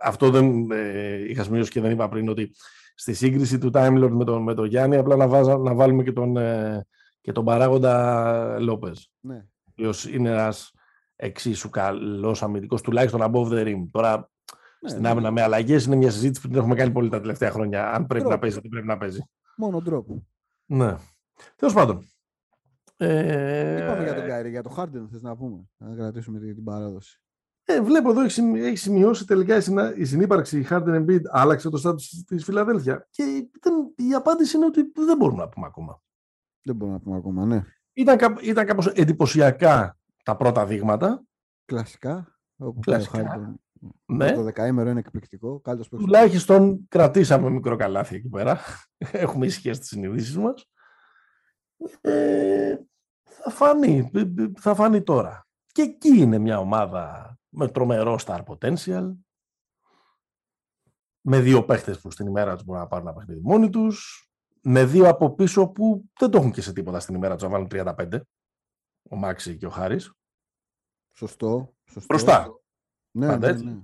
Αυτό 0.01 0.29
δεν 0.29 0.71
ε, 0.71 1.29
είχα 1.29 1.43
σημειώσει 1.43 1.71
και 1.71 1.81
δεν 1.81 1.91
είπα 1.91 2.09
πριν 2.09 2.29
ότι 2.29 2.51
στη 2.95 3.13
σύγκριση 3.13 3.57
του 3.57 3.69
Time 3.73 4.03
Lord 4.03 4.11
με 4.11 4.23
τον, 4.23 4.43
με 4.43 4.53
τον 4.53 4.65
Γιάννη 4.65 4.95
απλά 4.95 5.15
να, 5.15 5.27
βάζα, 5.27 5.57
να 5.57 5.73
βάλουμε 5.73 6.03
και 6.03 6.11
τον, 6.11 6.37
ε, 6.37 6.85
και 7.21 7.31
τον 7.31 7.45
παράγοντα 7.45 8.57
Λόπες. 8.59 9.11
Ναι 9.19 9.45
οποίος 9.81 10.05
είναι 10.05 10.29
ένας 10.29 10.71
εξίσου 11.15 11.69
καλός 11.69 12.43
αμυντικός, 12.43 12.81
τουλάχιστον 12.81 13.21
above 13.23 13.47
the 13.47 13.65
rim. 13.65 13.87
Τώρα 13.91 14.29
ναι, 14.79 14.89
στην 14.89 15.01
ναι. 15.01 15.09
άμυνα 15.09 15.27
ναι. 15.27 15.33
με 15.33 15.41
αλλαγές 15.41 15.85
είναι 15.85 15.95
μια 15.95 16.11
συζήτηση 16.11 16.41
που 16.41 16.47
την 16.47 16.57
έχουμε 16.57 16.75
κάνει 16.75 16.91
πολύ 16.91 17.09
τα 17.09 17.21
τελευταία 17.21 17.51
χρόνια. 17.51 17.91
Αν 17.91 18.05
πρέπει 18.05 18.29
να 18.29 18.39
παίζει, 18.39 18.59
δεν 18.59 18.69
πρέπει 18.69 18.87
να 18.87 18.97
παίζει. 18.97 19.19
Μόνο 19.57 19.81
τρόπο. 19.81 20.27
Ναι. 20.65 20.95
Τέλος 21.55 21.73
πάντων. 21.73 22.07
Ε... 22.97 23.83
Είπαμε 23.83 24.03
για 24.03 24.13
τον 24.13 24.25
Κάιρι, 24.25 24.49
για 24.49 24.63
τον 24.63 24.71
Χάρντεν 24.71 25.07
θες 25.11 25.21
να 25.21 25.35
πούμε. 25.35 25.69
Να 25.77 25.95
κρατήσουμε 25.95 26.39
την 26.39 26.63
παράδοση. 26.63 27.21
Ε, 27.63 27.81
βλέπω 27.81 28.09
εδώ 28.09 28.21
έχει 28.21 28.75
σημειώσει 28.75 29.25
τελικά 29.25 29.55
η 29.95 30.05
συνύπαρξη 30.05 30.65
Harden 30.69 31.05
Embiid 31.05 31.21
άλλαξε 31.29 31.69
το 31.69 31.77
στάτου 31.77 32.03
της 32.25 32.43
Φιλαδέλφια. 32.43 33.07
Και 33.09 33.23
η 33.95 34.13
απάντηση 34.13 34.57
είναι 34.57 34.65
ότι 34.65 34.91
δεν 34.95 35.17
μπορούμε 35.17 35.41
να 35.41 35.49
πούμε 35.49 35.65
ακόμα. 35.65 36.01
Δεν 36.63 36.75
μπορούμε 36.75 36.97
να 36.97 37.03
πούμε 37.03 37.17
ακόμα, 37.17 37.45
ναι. 37.45 37.63
Ήταν, 37.93 38.17
ήταν 38.41 38.65
κάπως 38.65 38.87
εντυπωσιακά 38.87 39.97
τα 40.23 40.35
πρώτα 40.35 40.65
δείγματα. 40.65 41.23
Κλασικά. 41.65 42.39
Όπου 42.57 42.79
Κλασικά. 42.79 43.55
Ναι. 44.05 44.31
Το 44.31 44.43
δεκαήμερο 44.43 44.89
είναι 44.89 44.99
εκπληκτικό. 44.99 45.61
Τουλάχιστον 45.89 46.87
κρατήσαμε 46.87 47.49
μικρό 47.49 47.75
καλάθι 47.75 48.15
εκεί 48.15 48.29
πέρα. 48.29 48.59
Έχουμε 48.97 49.45
ησυχία 49.45 49.73
στις 49.73 49.87
συνειδήσεις 49.87 50.37
μας. 50.37 50.69
Ε, 52.01 52.77
θα, 53.23 53.49
φανεί, 53.49 54.11
θα 54.57 54.75
φανεί 54.75 55.03
τώρα. 55.03 55.47
Και 55.71 55.81
εκεί 55.81 56.17
είναι 56.17 56.37
μια 56.37 56.59
ομάδα 56.59 57.37
με 57.49 57.67
τρομερό 57.67 58.19
star 58.25 58.43
potential. 58.43 59.11
Με 61.21 61.39
δύο 61.39 61.65
παίχτες 61.65 61.99
που 61.99 62.11
στην 62.11 62.25
ημέρα 62.25 62.53
τους 62.53 62.63
μπορούν 62.63 62.81
να 62.81 62.87
πάρουν 62.87 63.07
ένα 63.07 63.15
παιχνίδι 63.15 63.41
μόνοι 63.43 63.69
τους 63.69 64.25
με 64.61 64.85
δύο 64.85 65.09
από 65.09 65.35
πίσω 65.35 65.67
που 65.67 66.09
δεν 66.19 66.29
το 66.29 66.37
έχουν 66.37 66.51
και 66.51 66.61
σε 66.61 66.73
τίποτα 66.73 66.99
στην 66.99 67.15
ημέρα 67.15 67.33
τους 67.33 67.43
να 67.43 67.49
βάλουν 67.49 67.67
35. 67.71 68.21
Ο 69.09 69.15
Μάξι 69.15 69.57
και 69.57 69.65
ο 69.65 69.69
Χάρης. 69.69 70.13
Σωστό. 71.13 71.75
σωστό. 71.85 72.05
Μπροστά. 72.07 72.61
Ναι, 73.11 73.37
ναι, 73.37 73.51
ναι, 73.51 73.81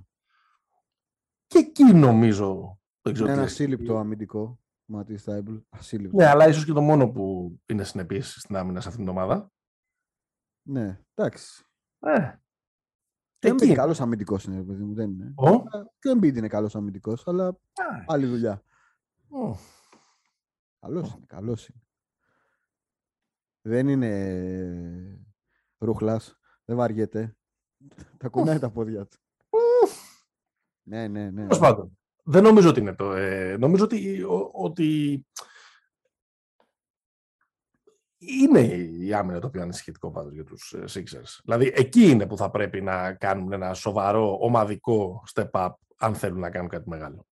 Και 1.46 1.58
εκεί 1.58 1.84
νομίζω. 1.84 2.80
είναι 3.02 3.32
ένα 3.32 3.42
ασύλληπτο 3.42 3.98
αμυντικό. 3.98 4.58
Ματί 4.90 5.16
Στάιμπλ. 5.16 5.56
Ασύλληπτο. 5.68 6.16
Ναι, 6.16 6.26
αλλά 6.26 6.48
ίσως 6.48 6.64
και 6.64 6.72
το 6.72 6.80
μόνο 6.80 7.10
που 7.10 7.54
είναι 7.66 7.84
συνεπής 7.84 8.32
στην 8.40 8.56
άμυνα 8.56 8.80
σε 8.80 8.88
αυτήν 8.88 9.04
την 9.04 9.12
ομάδα. 9.12 9.52
Ναι, 10.62 11.00
εντάξει. 11.14 11.64
Ε, 11.98 12.38
και 13.38 13.48
είναι 13.64 13.74
καλός 13.74 14.00
αμυντικός 14.00 14.44
είναι, 14.44 14.62
παιδί 14.62 14.82
μου. 14.82 14.94
Δεν 14.94 15.10
είναι. 15.10 15.32
Ο; 15.36 15.62
Και 15.98 16.08
ο 16.08 16.12
Embiid 16.12 16.36
είναι 16.36 16.48
καλός 16.48 16.76
αμυντικός, 16.76 17.26
αλλά 17.26 17.58
άλλη 18.06 18.26
δουλειά. 18.26 18.62
Καλός 20.80 21.12
είναι, 21.14 21.26
καλός 21.26 21.68
είναι. 21.68 21.82
Δεν 23.60 23.88
είναι 23.88 25.26
ρούχλας, 25.78 26.38
δεν 26.64 26.76
βαριέται. 26.76 27.36
Τα 28.16 28.28
κουνάει 28.28 28.58
τα 28.58 28.70
πόδια 28.70 29.06
του. 29.06 29.18
ναι, 30.82 31.08
ναι, 31.08 31.30
ναι. 31.30 31.46
Πώς 31.46 31.58
πάντων. 31.58 31.97
Δεν 32.30 32.42
νομίζω 32.42 32.68
ότι 32.68 32.80
είναι 32.80 32.94
το. 32.94 33.12
Ε, 33.12 33.56
νομίζω 33.56 33.84
ότι, 33.84 34.24
ότι 34.52 35.26
είναι 38.18 38.60
η 38.60 39.14
άμυνα 39.14 39.40
το 39.40 39.46
οποίο 39.46 39.62
είναι 39.62 39.72
σχετικό 39.72 40.10
πάντως 40.10 40.32
για 40.32 40.44
τους 40.44 40.72
ε, 40.72 40.84
Sixers. 40.88 41.40
Δηλαδή 41.44 41.72
εκεί 41.74 42.10
είναι 42.10 42.26
που 42.26 42.36
θα 42.36 42.50
πρέπει 42.50 42.80
να 42.80 43.14
κάνουν 43.14 43.52
ένα 43.52 43.74
σοβαρό 43.74 44.38
ομαδικό 44.40 45.22
step 45.34 45.50
up 45.50 45.70
αν 45.96 46.14
θέλουν 46.14 46.40
να 46.40 46.50
κάνουν 46.50 46.68
κάτι 46.68 46.88
μεγάλο. 46.88 47.26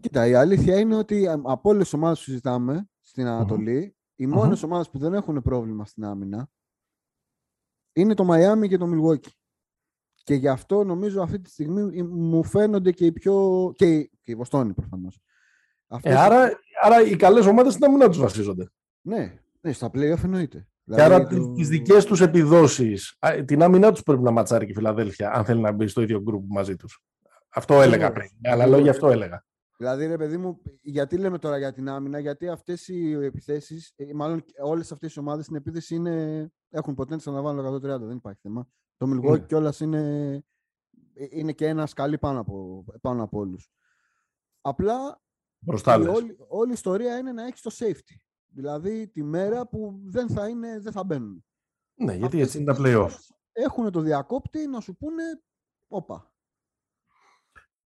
Κοίτα, 0.00 0.26
η 0.26 0.34
αλήθεια 0.34 0.78
είναι 0.78 0.96
ότι 0.96 1.28
από 1.28 1.68
όλες 1.68 1.82
τις 1.82 1.92
ομάδες 1.92 2.18
που 2.18 2.24
συζητάμε 2.24 2.88
στην 3.00 3.26
Ανατολή, 3.26 3.94
mm-hmm. 3.94 4.12
οι 4.14 4.26
μόνες 4.26 4.60
mm-hmm. 4.60 4.64
ομάδες 4.64 4.90
που 4.90 4.98
δεν 4.98 5.14
έχουν 5.14 5.42
πρόβλημα 5.42 5.84
στην 5.84 6.04
άμυνα 6.04 6.50
είναι 7.92 8.14
το 8.14 8.24
Μαϊάμι 8.24 8.68
και 8.68 8.76
το 8.76 8.86
Μιλγόκι. 8.86 9.32
Και 10.28 10.34
γι' 10.34 10.48
αυτό 10.48 10.84
νομίζω 10.84 11.22
αυτή 11.22 11.40
τη 11.40 11.50
στιγμή 11.50 12.02
μου 12.02 12.44
φαίνονται 12.44 12.92
και 12.92 13.04
οι 13.04 13.12
πιο. 13.12 13.72
και 13.76 13.86
οι, 13.86 14.10
και 14.22 14.32
οι 14.32 14.34
Βοστόνοι 14.34 14.72
προφανώς. 14.72 15.20
Ε, 16.02 16.14
άρα, 16.14 16.50
άρα 16.82 17.02
οι 17.02 17.16
καλές 17.16 17.46
ομάδες 17.46 17.72
στην 17.72 17.84
άμυνα 17.84 18.08
τους 18.08 18.18
βασίζονται. 18.18 18.70
Ναι, 19.00 19.38
ναι 19.60 19.72
στα 19.72 19.86
playoff 19.86 20.24
εννοείται. 20.24 20.58
Και 20.58 20.94
δηλαδή, 20.94 21.14
άρα 21.14 21.26
το... 21.26 21.52
τις 21.52 21.68
δικές 21.68 22.04
τους 22.04 22.20
επιδόσεις, 22.20 23.18
την 23.44 23.62
άμυνά 23.62 23.92
τους 23.92 24.02
πρέπει 24.02 24.22
να 24.22 24.30
ματσάρει 24.30 24.64
και 24.64 24.70
η 24.70 24.74
Φιλαδέλφια, 24.74 25.32
αν 25.32 25.44
θέλει 25.44 25.60
να 25.60 25.72
μπει 25.72 25.86
στο 25.86 26.00
ίδιο 26.00 26.20
γκρουπ 26.20 26.44
μαζί 26.48 26.76
τους. 26.76 27.02
Αυτό 27.48 27.82
έλεγα 27.82 28.12
πριν. 28.12 28.28
Αλλά 28.42 28.66
λόγια 28.66 28.90
αυτό 28.90 29.08
έλεγα. 29.08 29.44
Δηλαδή, 29.76 30.06
ρε 30.06 30.16
παιδί 30.16 30.36
μου, 30.36 30.62
γιατί 30.82 31.16
λέμε 31.16 31.38
τώρα 31.38 31.58
για 31.58 31.72
την 31.72 31.88
άμυνα, 31.88 32.18
γιατί 32.18 32.48
αυτές 32.48 32.88
οι 32.88 33.12
επιθέσεις, 33.12 33.92
ε, 33.96 34.12
μάλλον 34.14 34.44
όλες 34.62 34.92
αυτές 34.92 35.14
οι 35.14 35.18
ομάδες 35.18 35.44
στην 35.44 35.56
επίθεση 35.56 35.94
είναι, 35.94 36.46
έχουν 36.70 36.96
potential 36.98 37.32
να 37.32 37.42
βάλουν 37.42 37.64
130, 37.64 37.80
δεν 37.80 38.16
υπάρχει 38.16 38.40
θέμα. 38.42 38.68
Το 38.98 39.06
Milwaukee 39.10 39.42
mm. 39.42 39.46
κιόλας 39.46 39.80
είναι, 39.80 40.32
ε, 41.14 41.26
είναι 41.30 41.52
και 41.52 41.66
ένας 41.66 41.90
σκαλί 41.90 42.18
πάνω 42.18 42.40
από, 42.40 42.84
πάνω 43.00 43.22
από 43.22 43.38
όλους. 43.38 43.70
Απλά 44.60 45.20
η, 45.84 46.06
όλη, 46.06 46.36
όλη 46.48 46.70
η 46.70 46.72
ιστορία 46.72 47.18
είναι 47.18 47.32
να 47.32 47.46
έχεις 47.46 47.60
το 47.60 47.70
safety. 47.78 48.16
Δηλαδή 48.46 49.08
τη 49.08 49.22
μέρα 49.22 49.66
που 49.66 50.00
δεν 50.04 50.28
θα, 50.28 50.48
είναι, 50.48 50.80
δεν 50.80 50.92
θα 50.92 51.04
μπαίνουν. 51.04 51.44
Ναι, 51.94 52.14
γιατί 52.14 52.40
έτσι 52.40 52.58
είναι 52.58 52.72
τα 52.72 52.80
playoff. 52.80 53.16
Έχουν 53.52 53.90
το 53.90 54.00
διακόπτη 54.00 54.66
να 54.66 54.80
σου 54.80 54.96
πούνε, 54.96 55.22
όπα, 55.88 56.32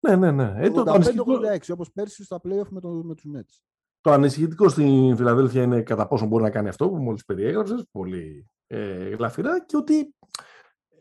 ναι, 0.06 0.16
ναι, 0.16 0.30
ναι. 0.30 0.54
Ε, 0.56 0.70
το 0.70 0.84
85-86, 0.86 1.58
όπως 1.72 1.92
πέρσι 1.92 2.24
στα 2.24 2.40
playoff 2.44 2.68
με, 2.68 2.80
το, 2.80 2.88
με 2.88 3.14
τους 3.14 3.24
Nets. 3.36 3.60
Το 4.00 4.10
ανησυχητικό 4.10 4.68
στην 4.68 5.16
Φιλαδέλφια 5.16 5.62
είναι 5.62 5.82
κατά 5.82 6.06
πόσο 6.06 6.26
μπορεί 6.26 6.42
να 6.42 6.50
κάνει 6.50 6.68
αυτό 6.68 6.88
που 6.88 6.96
μόλις 6.96 7.24
περιέγραψες, 7.24 7.86
πολύ 7.90 8.50
ε, 8.66 9.08
γλαφυρά, 9.08 9.64
και 9.64 9.76
ότι 9.76 10.14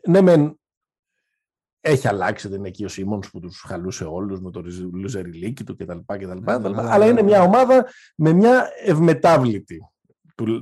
ναι, 0.06 0.20
μεν 0.20 0.58
έχει 1.80 2.08
αλλάξει, 2.08 2.48
δεν 2.48 2.58
είναι 2.58 2.68
εκεί 2.68 2.84
ο 2.84 2.88
Σίμονς 2.88 3.30
που 3.30 3.40
τους 3.40 3.60
χαλούσε 3.60 4.04
όλους 4.04 4.40
με 4.40 4.50
το 4.50 4.62
Λουζεριλίκι 4.92 5.64
του 5.64 5.76
κτλ. 5.76 5.98
κτλ, 6.06 6.32
κτλ 6.46 6.78
αλλά 6.78 7.06
είναι 7.06 7.22
μια 7.22 7.42
ομάδα 7.42 7.86
με 8.16 8.32
μια 8.32 8.68
ευμετάβλητη 8.84 9.80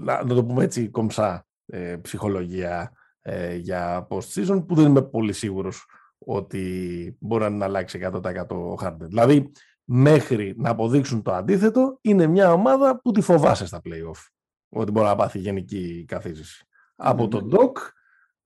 να, 0.00 0.26
το 0.26 0.44
πούμε 0.44 0.64
έτσι 0.64 0.88
κομψά, 0.88 1.46
ε, 1.66 1.96
ψυχολογία 1.96 2.92
ε, 3.20 3.54
για 3.54 4.06
post-season 4.10 4.64
που 4.66 4.74
δεν 4.74 4.86
είμαι 4.86 5.02
πολύ 5.02 5.32
σίγουρος 5.32 5.86
ότι 6.18 7.16
μπορεί 7.20 7.50
να 7.50 7.64
αλλάξει 7.64 8.08
100% 8.12 8.48
ο 8.48 8.74
Harden. 8.82 8.96
Δηλαδή, 9.00 9.52
μέχρι 9.84 10.54
να 10.56 10.70
αποδείξουν 10.70 11.22
το 11.22 11.32
αντίθετο, 11.32 11.98
είναι 12.00 12.26
μια 12.26 12.52
ομάδα 12.52 13.00
που 13.00 13.10
τη 13.10 13.20
φοβάσαι 13.20 13.66
στα 13.66 13.80
play-off. 13.84 14.26
Ότι 14.68 14.90
μπορεί 14.90 15.06
να 15.06 15.16
πάθει 15.16 15.38
γενική 15.38 16.04
καθίζηση. 16.08 16.66
Από 16.96 17.22
ναι, 17.22 17.28
τον 17.28 17.46
ναι. 17.46 17.56
Doc, 17.58 17.72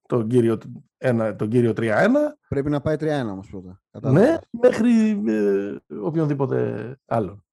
τον 0.09 0.29
κύριο, 0.29 0.59
ένα, 0.99 1.37
τον 1.37 1.49
κύριο 1.49 1.73
3-1. 1.77 1.83
Πρέπει 2.49 2.71
να 2.71 2.81
πάει 2.81 2.97
3-1 3.01 3.07
όμως 3.31 3.49
πρώτα. 3.51 4.11
Ναι, 4.13 4.39
μέχρι 4.51 5.23
ε, 5.27 5.77
οποιονδήποτε 6.03 6.97
άλλο. 7.07 7.45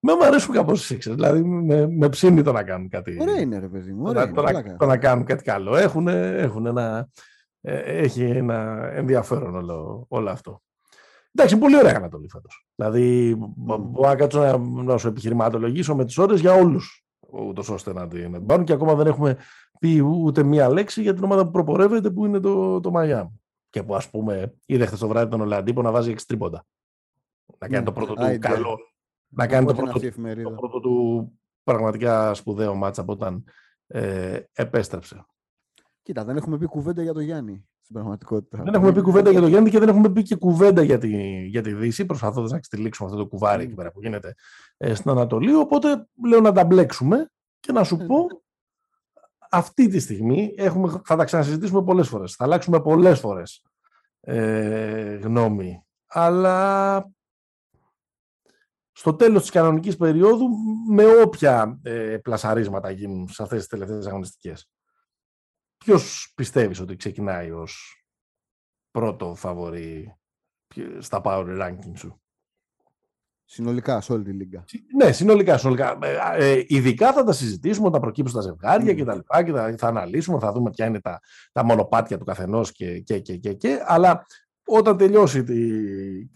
Με 0.00 0.14
μου 0.14 0.24
αρέσουν 0.24 0.54
κάπως 0.54 0.90
οι 0.90 0.94
Sixers. 0.94 1.14
Δηλαδή 1.14 1.42
με, 1.42 1.86
με 1.86 2.08
ψήνει 2.08 2.42
το 2.42 2.52
να 2.52 2.62
κάνουν 2.62 2.88
κάτι. 2.88 3.16
Ωραία 3.20 3.40
είναι, 3.40 3.58
ρε 3.58 3.68
παιδί 3.68 3.92
μου. 3.92 4.02
Ωραία 4.06 4.32
το, 4.32 4.44
είναι, 4.48 4.76
το, 4.78 4.86
να, 4.86 4.96
κάνουν 4.96 5.24
κάτι 5.24 5.44
καλό. 5.44 5.76
Έχουν, 5.76 6.08
έχουν 6.08 6.66
ένα, 6.66 7.08
ε, 7.60 7.78
έχει 7.78 8.22
ένα 8.22 8.88
ενδιαφέρον 8.92 9.54
όλο, 9.54 10.06
όλο 10.08 10.30
αυτό. 10.30 10.62
Εντάξει, 11.34 11.58
πολύ 11.58 11.76
ωραία 11.76 11.96
Ανατολή 11.96 12.28
φέτος. 12.28 12.66
Δηλαδή, 12.74 13.32
mm. 13.32 13.78
μπορώ 13.78 14.08
να 14.08 14.16
κάτσω 14.16 14.40
να, 14.40 14.58
να 14.58 14.96
σου 14.96 15.08
επιχειρηματολογήσω 15.08 15.94
με 15.94 16.04
τις 16.04 16.18
ώρες 16.18 16.40
για 16.40 16.52
όλους. 16.52 17.04
Ούτως 17.32 17.68
ώστε 17.68 17.92
να 17.92 18.08
την 18.08 18.46
πάρουν 18.46 18.64
και 18.64 18.72
ακόμα 18.72 18.94
δεν 18.94 19.06
έχουμε 19.06 19.36
πει 19.80 20.00
ούτε 20.00 20.42
μία 20.42 20.68
λέξη 20.68 21.02
για 21.02 21.14
την 21.14 21.24
ομάδα 21.24 21.44
που 21.44 21.50
προπορεύεται 21.50 22.10
που 22.10 22.26
είναι 22.26 22.40
το, 22.40 22.80
το 22.80 22.90
Μαϊάμι. 22.90 23.40
Και 23.70 23.82
που 23.82 23.94
ας 23.94 24.10
πούμε 24.10 24.54
είδε 24.66 24.86
χθες 24.86 24.98
το 24.98 25.08
βράδυ 25.08 25.30
τον 25.30 25.40
Ολαντίπο 25.40 25.82
να 25.82 25.90
βάζει 25.90 26.14
6 26.16 26.20
τρίποντα. 26.26 26.66
Να 27.58 27.68
κάνει 27.68 27.82
mm. 27.82 27.86
το 27.86 27.92
πρώτο 27.92 28.14
του 28.14 28.38
καλό 28.38 28.78
να 29.30 29.46
κάνει 29.46 29.66
το 29.66 29.74
πρώτο, 29.74 30.00
το 30.42 30.50
πρώτο 30.50 30.80
του 30.80 31.32
πραγματικά 31.62 32.34
σπουδαίο 32.34 32.74
μάτσα 32.74 33.00
από 33.00 33.12
όταν 33.12 33.44
ε, 33.86 34.40
επέστρεψε. 34.52 35.26
Κοίτα, 36.02 36.24
δεν 36.24 36.36
έχουμε 36.36 36.58
πει 36.58 36.66
κουβέντα 36.66 37.02
για 37.02 37.12
το 37.12 37.20
Γιάννη 37.20 37.68
στην 37.80 37.94
πραγματικότητα. 37.94 38.62
Δεν 38.62 38.74
έχουμε 38.74 38.92
πει 38.92 39.00
κουβέντα 39.00 39.30
για 39.30 39.40
το 39.40 39.46
Γιάννη 39.46 39.70
και 39.70 39.78
δεν 39.78 39.88
έχουμε 39.88 40.10
πει 40.10 40.22
και 40.22 40.34
κουβέντα 40.34 40.82
για 40.82 40.98
τη, 40.98 41.44
για 41.46 41.62
τη 41.62 41.72
Δύση, 41.72 42.06
προσπαθώντας 42.06 42.50
να 42.50 42.58
ξετυλίξουμε 42.58 43.08
αυτό 43.08 43.22
το 43.22 43.28
κουβάρι 43.28 43.62
εκεί 43.62 43.74
πέρα 43.74 43.90
που 43.90 44.00
γίνεται 44.00 44.34
ε, 44.76 44.94
στην 44.94 45.10
Ανατολή. 45.10 45.54
Οπότε 45.54 46.08
λέω 46.26 46.40
να 46.40 46.52
τα 46.52 46.64
μπλέξουμε 46.64 47.30
και 47.60 47.72
να 47.72 47.84
σου 47.84 47.98
ε, 48.00 48.04
πω 48.04 48.18
ναι. 48.18 48.38
Αυτή 49.50 49.88
τη 49.88 49.98
στιγμή 49.98 50.54
έχουμε, 50.56 51.00
θα 51.04 51.16
τα 51.16 51.24
ξανασυζητήσουμε 51.24 51.82
πολλές 51.84 52.08
φορές. 52.08 52.34
Θα 52.34 52.44
αλλάξουμε 52.44 52.80
πολλές 52.80 53.20
φορές 53.20 53.64
ε, 54.20 55.14
γνώμη. 55.14 55.84
Αλλά 56.06 57.10
στο 58.92 59.14
τέλος 59.14 59.40
της 59.40 59.50
κανονικής 59.50 59.96
περίοδου 59.96 60.48
με 60.88 61.06
όποια 61.06 61.80
ε, 61.82 62.18
πλασαρίσματα 62.22 62.90
γίνουν 62.90 63.28
σε 63.28 63.42
αυτές 63.42 63.58
τις 63.58 63.68
τελευταίες 63.68 64.06
αγωνιστικές. 64.06 64.70
Ποιος 65.76 66.32
πιστεύεις 66.36 66.80
ότι 66.80 66.96
ξεκινάει 66.96 67.50
ως 67.50 68.04
πρώτο 68.90 69.34
φαβορή 69.34 70.18
στα 70.98 71.20
power 71.24 71.60
ranking 71.60 71.92
σου; 71.96 72.19
Συνολικά 73.52 74.00
σε 74.00 74.12
όλη 74.12 74.24
τη 74.24 74.32
λίγα. 74.32 74.64
Ναι, 74.96 75.12
συνολικά. 75.12 75.58
συνολικά. 75.58 75.98
Ε, 76.02 76.50
ε, 76.50 76.64
ειδικά 76.66 77.12
θα 77.12 77.24
τα 77.24 77.32
συζητήσουμε 77.32 77.86
όταν 77.86 78.00
προκύψουν 78.00 78.36
τα 78.36 78.42
ζευγάρια 78.42 78.92
mm. 78.92 78.96
και 78.96 79.04
τα 79.04 79.14
λοιπά 79.14 79.42
και 79.42 79.52
θα, 79.52 79.74
θα 79.78 79.86
αναλύσουμε, 79.86 80.38
θα 80.38 80.52
δούμε 80.52 80.70
ποια 80.70 80.86
είναι 80.86 81.00
τα, 81.00 81.20
τα 81.52 81.64
μονοπάτια 81.64 82.18
του 82.18 82.24
καθενός 82.24 82.72
και, 82.72 83.00
και, 83.00 83.18
και, 83.18 83.36
και, 83.36 83.52
και, 83.52 83.82
αλλά 83.86 84.26
όταν 84.66 84.96
τελειώσει, 84.96 85.44
τη... 85.44 85.58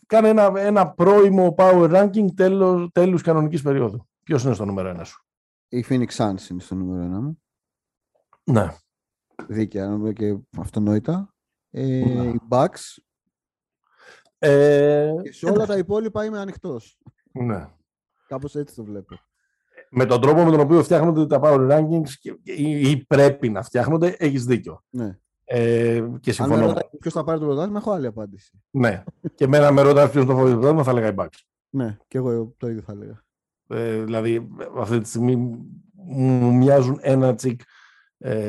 κάνε 0.06 0.28
ένα, 0.28 0.52
ένα 0.56 0.90
πρώιμο 0.90 1.54
power 1.58 1.90
ranking 1.90 2.26
τέλος, 2.34 2.90
τέλους 2.92 3.22
κανονικής 3.22 3.62
περίοδου. 3.62 4.08
Ποιος 4.22 4.44
είναι 4.44 4.54
στο 4.54 4.64
νούμερο 4.64 4.88
ένα 4.88 5.04
σου; 5.04 5.24
Η 5.68 5.84
Phoenix 5.88 6.08
Suns 6.16 6.50
είναι 6.50 6.60
στο 6.60 6.74
νούμερο 6.74 7.02
ένα 7.02 7.20
μου. 7.20 7.42
Ναι. 8.44 8.74
Δίκαια 9.46 9.98
και 10.14 10.36
αυτονόητα. 10.58 11.34
Ε, 11.70 11.82
ναι. 11.86 12.24
Οι 12.24 12.40
Bucks. 12.48 12.98
Ε, 14.44 15.14
και 15.22 15.32
σε 15.32 15.46
όλα 15.46 15.66
τα 15.66 15.76
υπόλοιπα 15.76 16.24
είμαι 16.24 16.38
ανοιχτός. 16.38 16.98
Ναι. 17.32 17.68
Κάπως 18.28 18.54
έτσι 18.54 18.74
το 18.74 18.84
βλέπω. 18.84 19.18
Με 19.90 20.06
τον 20.06 20.20
τρόπο 20.20 20.44
με 20.44 20.50
τον 20.50 20.60
οποίο 20.60 20.82
φτιάχνονται 20.82 21.26
τα 21.26 21.40
power 21.42 21.70
rankings 21.70 22.32
ή, 22.42 22.90
ή 22.90 23.04
πρέπει 23.06 23.48
να 23.48 23.62
φτιάχνονται, 23.62 24.16
έχεις 24.18 24.44
δίκιο. 24.44 24.82
Ναι. 24.90 25.18
Ε, 25.44 26.04
και 26.20 26.32
συμφωνώ. 26.32 26.66
Αν 26.66 26.76
ποιος 27.00 27.12
θα 27.12 27.24
πάρει 27.24 27.38
το 27.38 27.46
πρωτάθλημα, 27.46 27.78
έχω 27.78 27.90
άλλη 27.90 28.06
απάντηση. 28.06 28.62
Ναι. 28.70 29.04
και 29.34 29.44
εμένα 29.44 29.72
με 29.72 29.82
ρωτάει 29.82 30.08
ποιος 30.08 30.24
θα 30.24 30.34
πάρει 30.34 30.50
το 30.50 30.52
πρωτάθλημα, 30.52 30.82
θα 30.82 30.90
έλεγα 30.90 31.08
η 31.08 31.14
Bucks. 31.16 31.38
Ναι, 31.70 31.96
και 32.08 32.18
εγώ 32.18 32.54
το 32.56 32.68
ίδιο 32.68 32.82
θα 32.82 32.92
έλεγα. 32.92 33.24
Ε, 33.68 34.02
δηλαδή, 34.02 34.48
αυτή 34.76 35.00
τη 35.00 35.08
στιγμή 35.08 35.36
μου 35.94 36.52
μοιάζουν 36.52 36.98
ένα 37.00 37.34
τσικ 37.34 37.60
ε, 37.60 37.64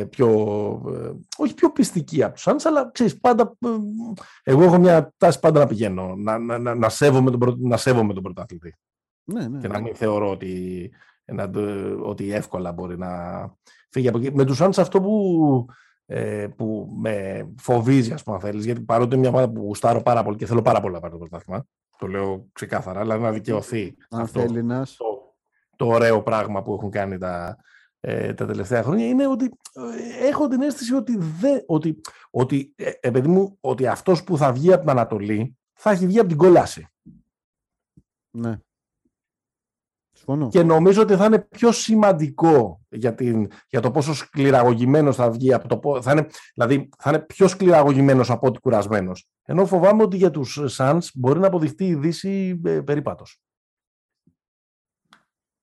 πιο, 0.10 0.30
ε, 0.88 1.12
όχι 1.38 1.54
πιο 1.54 1.72
πιστική 1.72 2.24
από 2.24 2.34
τους 2.34 2.48
άλλους, 2.48 2.66
αλλά 2.66 2.90
ξέρεις, 2.94 3.20
πάντα, 3.20 3.58
ε, 3.66 3.70
εγώ 4.44 4.64
έχω 4.64 4.78
μια 4.78 5.14
τάση 5.18 5.40
πάντα 5.40 5.60
να 5.60 5.68
πηγαίνω, 5.68 6.16
να, 6.16 6.38
να, 6.38 6.58
να, 6.58 6.76
να, 6.76 6.90
σέβομαι, 6.90 7.32
τον, 7.32 7.58
να 7.60 7.78
σέβομαι 7.78 8.14
τον 8.14 8.24
πρωταθλητή. 8.24 8.76
Ναι, 9.24 9.48
ναι, 9.48 9.60
και 9.60 9.68
να 9.68 9.82
μην 9.82 9.96
θεωρώ 9.96 10.30
ότι, 10.30 10.92
να, 11.26 11.52
ότι 12.04 12.32
εύκολα 12.32 12.72
μπορεί 12.72 12.98
να 12.98 13.10
φύγει 13.90 14.08
από 14.08 14.18
εκεί. 14.18 14.32
Με 14.34 14.46
τους 14.46 14.62
Suns 14.62 14.78
αυτό 14.78 15.02
που 15.02 15.66
ε, 16.08 16.48
που 16.58 16.90
με 16.98 17.48
φοβίζει, 17.58 18.14
ας 18.14 18.24
πούμε, 18.24 18.40
θέλεις, 18.40 18.66
γιατί 18.66 18.82
παρότι 18.82 19.16
είναι 19.16 19.18
μια 19.18 19.30
ομάδα 19.30 19.52
που 19.52 19.62
γουστάρω 19.62 20.02
πάρα 20.02 20.24
πολύ 20.24 20.38
και 20.38 20.46
θέλω 20.46 20.62
πάρα 20.62 20.80
πολύ 20.80 20.94
να 20.94 21.00
πάρει 21.00 21.14
το 21.14 21.20
πρωτάθλημα. 21.20 21.66
Το 21.98 22.08
λέω 22.08 22.46
ξεκάθαρα, 22.54 23.00
αλλά 23.00 23.18
να 23.18 23.32
δικαιωθεί 23.32 23.96
αυτό 24.10 24.46
το, 24.46 25.36
το 25.76 25.88
ωραίο 25.88 26.24
πράγμα 26.24 26.64
που 26.64 26.74
έχουν 26.74 26.90
κάνει 26.90 27.18
τα, 27.18 27.58
ε, 28.08 28.34
τα 28.34 28.46
τελευταία 28.46 28.84
χρόνια 28.84 29.08
είναι 29.08 29.28
ότι 29.28 29.46
ε, 29.74 30.28
έχω 30.28 30.48
την 30.48 30.62
αίσθηση 30.62 30.94
ότι, 30.94 31.18
δε, 31.18 31.60
ότι, 31.66 32.02
ότι, 32.32 32.74
ε, 32.76 32.92
ε 33.02 33.22
μου, 33.22 33.58
ότι 33.62 33.88
αυτός 33.88 34.24
που 34.24 34.38
θα 34.38 34.52
βγει 34.52 34.72
από 34.72 34.82
την 34.82 34.90
Ανατολή 34.90 35.58
θα 35.74 35.92
έχει 35.92 36.08
βγει 36.08 36.20
από 36.20 36.28
την 36.28 36.38
κόλαση. 36.38 36.88
Ναι. 38.32 38.60
Και 40.50 40.64
νομίζω 40.64 41.02
ότι 41.02 41.16
θα 41.16 41.26
είναι 41.26 41.40
πιο 41.40 41.72
σημαντικό 41.72 42.82
για, 42.90 43.16
την, 43.16 43.48
για 43.68 43.80
το 43.80 43.92
πόσο 43.92 44.14
σκληραγωγημένος 44.14 45.16
θα 45.16 45.32
βγει 45.32 45.54
από 45.54 45.68
το. 45.68 46.02
Θα 46.02 46.12
είναι, 46.12 46.28
δηλαδή 46.54 46.90
θα 46.98 47.10
είναι 47.10 47.20
πιο 47.20 47.48
σκληραγωγημένος 47.48 48.30
από 48.30 48.48
ότι 48.48 48.60
κουρασμένος. 48.60 49.30
Ενώ 49.46 49.66
φοβάμαι 49.66 50.04
ότι 50.04 50.18
για 50.18 50.32
τους 50.32 50.60
Suns 50.78 51.08
μπορεί 51.14 51.40
να 51.40 51.48
αποδειχτεί 51.48 51.86
η 51.86 51.96
Δύση 51.96 52.62
ε, 52.66 52.82
περίπατος. 52.82 53.42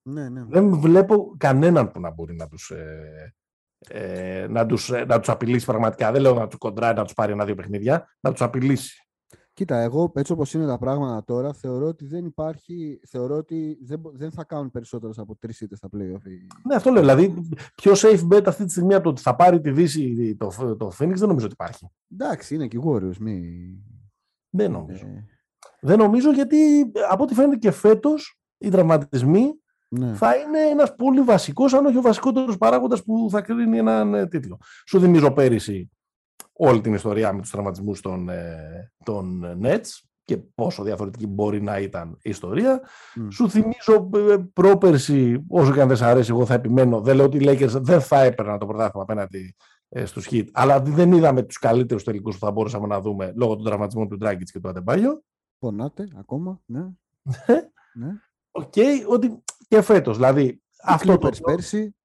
Ναι, 0.03 0.29
ναι. 0.29 0.43
Δεν 0.43 0.79
βλέπω 0.79 1.35
κανέναν 1.37 1.91
που 1.91 1.99
να 1.99 2.11
μπορεί 2.11 2.35
να 2.35 2.47
τους, 2.47 2.71
ε, 2.71 3.33
ε, 3.87 4.47
να 4.49 4.65
τους, 4.65 4.91
ε, 4.91 5.05
να 5.05 5.19
τους 5.19 5.29
απειλήσει 5.29 5.65
πραγματικά. 5.65 6.11
Δεν 6.11 6.21
λέω 6.21 6.33
να 6.33 6.47
τους 6.47 6.57
κοντράει, 6.57 6.93
να 6.93 7.03
τους 7.03 7.13
πάρει 7.13 7.31
ένα-δύο 7.31 7.55
παιχνίδια, 7.55 8.15
να 8.19 8.31
τους 8.31 8.41
απειλήσει. 8.41 9.07
Κοίτα, 9.53 9.77
εγώ 9.77 10.11
έτσι 10.15 10.31
όπως 10.31 10.53
είναι 10.53 10.65
τα 10.65 10.77
πράγματα 10.77 11.23
τώρα, 11.23 11.53
θεωρώ 11.53 11.87
ότι 11.87 12.05
δεν 12.05 12.25
υπάρχει, 12.25 12.99
θεωρώ 13.07 13.35
ότι 13.35 13.77
δεν, 13.81 14.01
δεν 14.13 14.31
θα 14.31 14.43
κάνουν 14.43 14.71
περισσότερες 14.71 15.17
από 15.17 15.35
τρεις 15.35 15.61
ήττες 15.61 15.77
στα 15.77 15.89
playoff. 15.93 16.21
Ναι, 16.67 16.75
αυτό 16.75 16.91
λέω. 16.91 17.01
Δηλαδή, 17.01 17.49
πιο 17.75 17.91
safe 17.95 18.27
bet 18.31 18.43
αυτή 18.45 18.65
τη 18.65 18.71
στιγμή 18.71 18.93
από 18.93 19.03
το 19.03 19.09
ότι 19.09 19.21
θα 19.21 19.35
πάρει 19.35 19.61
τη 19.61 19.71
Δύση 19.71 20.35
το, 20.35 20.75
το 20.77 20.87
Phoenix 20.87 21.13
δεν 21.13 21.27
νομίζω 21.27 21.45
ότι 21.45 21.53
υπάρχει. 21.53 21.91
Εντάξει, 22.11 22.55
είναι 22.55 22.67
και 22.67 22.77
οι 22.77 22.81
Warriors. 22.85 23.17
Μη... 23.17 23.39
Δεν 24.49 24.71
νομίζω. 24.71 25.05
Ε... 25.05 25.27
Δεν 25.79 25.97
νομίζω 25.97 26.31
γιατί 26.31 26.57
από 27.09 27.23
ό,τι 27.23 27.33
φαίνεται 27.33 27.55
και 27.55 27.71
φέτος 27.71 28.39
οι 28.57 28.69
τραυματισμοί 28.69 29.62
ναι. 29.99 30.13
θα 30.13 30.35
είναι 30.35 30.59
ένας 30.59 30.95
πολύ 30.95 31.21
βασικός, 31.21 31.73
αν 31.73 31.85
όχι 31.85 31.97
ο 31.97 32.01
βασικότερος 32.01 32.57
παράγοντας 32.57 33.03
που 33.03 33.27
θα 33.31 33.41
κρίνει 33.41 33.77
έναν 33.77 34.13
ε, 34.13 34.27
τίτλο. 34.27 34.59
Σου 34.87 34.99
θυμίζω 34.99 35.31
πέρυσι 35.31 35.89
όλη 36.53 36.81
την 36.81 36.93
ιστορία 36.93 37.33
με 37.33 37.41
τους 37.41 37.51
τραυματισμούς 37.51 38.01
των, 38.01 38.29
ε, 38.29 38.91
των 39.03 39.43
Nets 39.63 39.87
και 40.25 40.37
πόσο 40.37 40.83
διαφορετική 40.83 41.27
μπορεί 41.27 41.61
να 41.61 41.77
ήταν 41.77 42.17
η 42.21 42.29
ιστορία. 42.29 42.81
Σου 43.31 43.49
θυμίζω 43.49 44.09
ε, 44.15 44.37
πρόπερση, 44.53 45.43
όσο 45.47 45.73
και 45.73 45.81
αν 45.81 45.87
δεν 45.87 45.97
σε 45.97 46.05
αρέσει, 46.05 46.31
εγώ 46.31 46.45
θα 46.45 46.53
επιμένω, 46.53 47.01
δεν 47.01 47.15
λέω 47.15 47.25
ότι 47.25 47.37
οι 47.37 47.41
Lakers 47.43 47.81
δεν 47.81 48.01
θα 48.01 48.21
έπαιρναν 48.21 48.59
το 48.59 48.65
πρωτάθλημα 48.65 49.03
απέναντι 49.03 49.55
ε, 49.89 50.05
στους 50.05 50.27
Heat, 50.31 50.45
αλλά 50.51 50.81
δεν 50.81 51.11
είδαμε 51.11 51.43
τους 51.43 51.57
καλύτερους 51.57 52.03
τελικούς 52.03 52.37
που 52.37 52.45
θα 52.45 52.51
μπορούσαμε 52.51 52.87
να 52.87 53.01
δούμε 53.01 53.33
λόγω 53.35 53.55
των 53.55 53.65
τραυματισμών 53.65 54.09
του 54.09 54.17
Dragic 54.21 54.43
και 54.43 54.59
του 54.59 54.69
Αντεμπάγιο. 54.69 55.23
Πονάτε 55.59 56.07
ακόμα, 56.17 56.59
ναι. 56.65 56.81
ναι. 57.93 58.07
OK, 58.51 58.73
okay, 58.75 59.05
ότι 59.07 59.43
και 59.73 59.81
φέτος, 59.81 60.15
δηλαδή 60.15 60.61
αυτό 60.83 61.17
το... 61.17 61.29
πέρσι. 61.43 61.95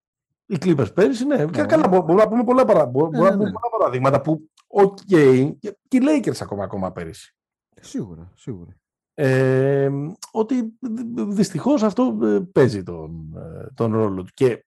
Οι 0.46 0.56
Clippers 0.60 0.94
πέρυσι, 0.94 1.24
ναι. 1.24 1.44
ναι. 1.44 1.66
Καλά, 1.66 1.88
μπορούμε 1.88 2.14
να 2.14 2.28
πούμε 2.28 2.44
πολλά, 2.44 2.64
παρα... 2.64 2.86
ναι, 2.86 3.18
ναι, 3.18 3.30
ναι. 3.30 3.36
πολλά 3.36 3.68
παραδείγματα 3.78 4.20
που, 4.20 4.50
OK, 4.66 4.98
okay, 5.10 5.52
και 5.60 5.96
οι 5.96 6.00
Lakers 6.02 6.40
ακόμα, 6.40 6.64
ακόμα 6.64 6.92
πέρυσι. 6.92 7.36
Σίγουρα, 7.80 8.32
σίγουρα. 8.34 8.76
Ε, 9.14 9.90
ότι 10.30 10.78
δυστυχώς 11.28 11.82
αυτό 11.82 12.18
ε, 12.22 12.40
παίζει 12.52 12.82
τον, 12.82 13.34
ε, 13.36 13.66
τον 13.74 13.92
ρόλο 13.92 14.22
του. 14.22 14.30
Και 14.34 14.64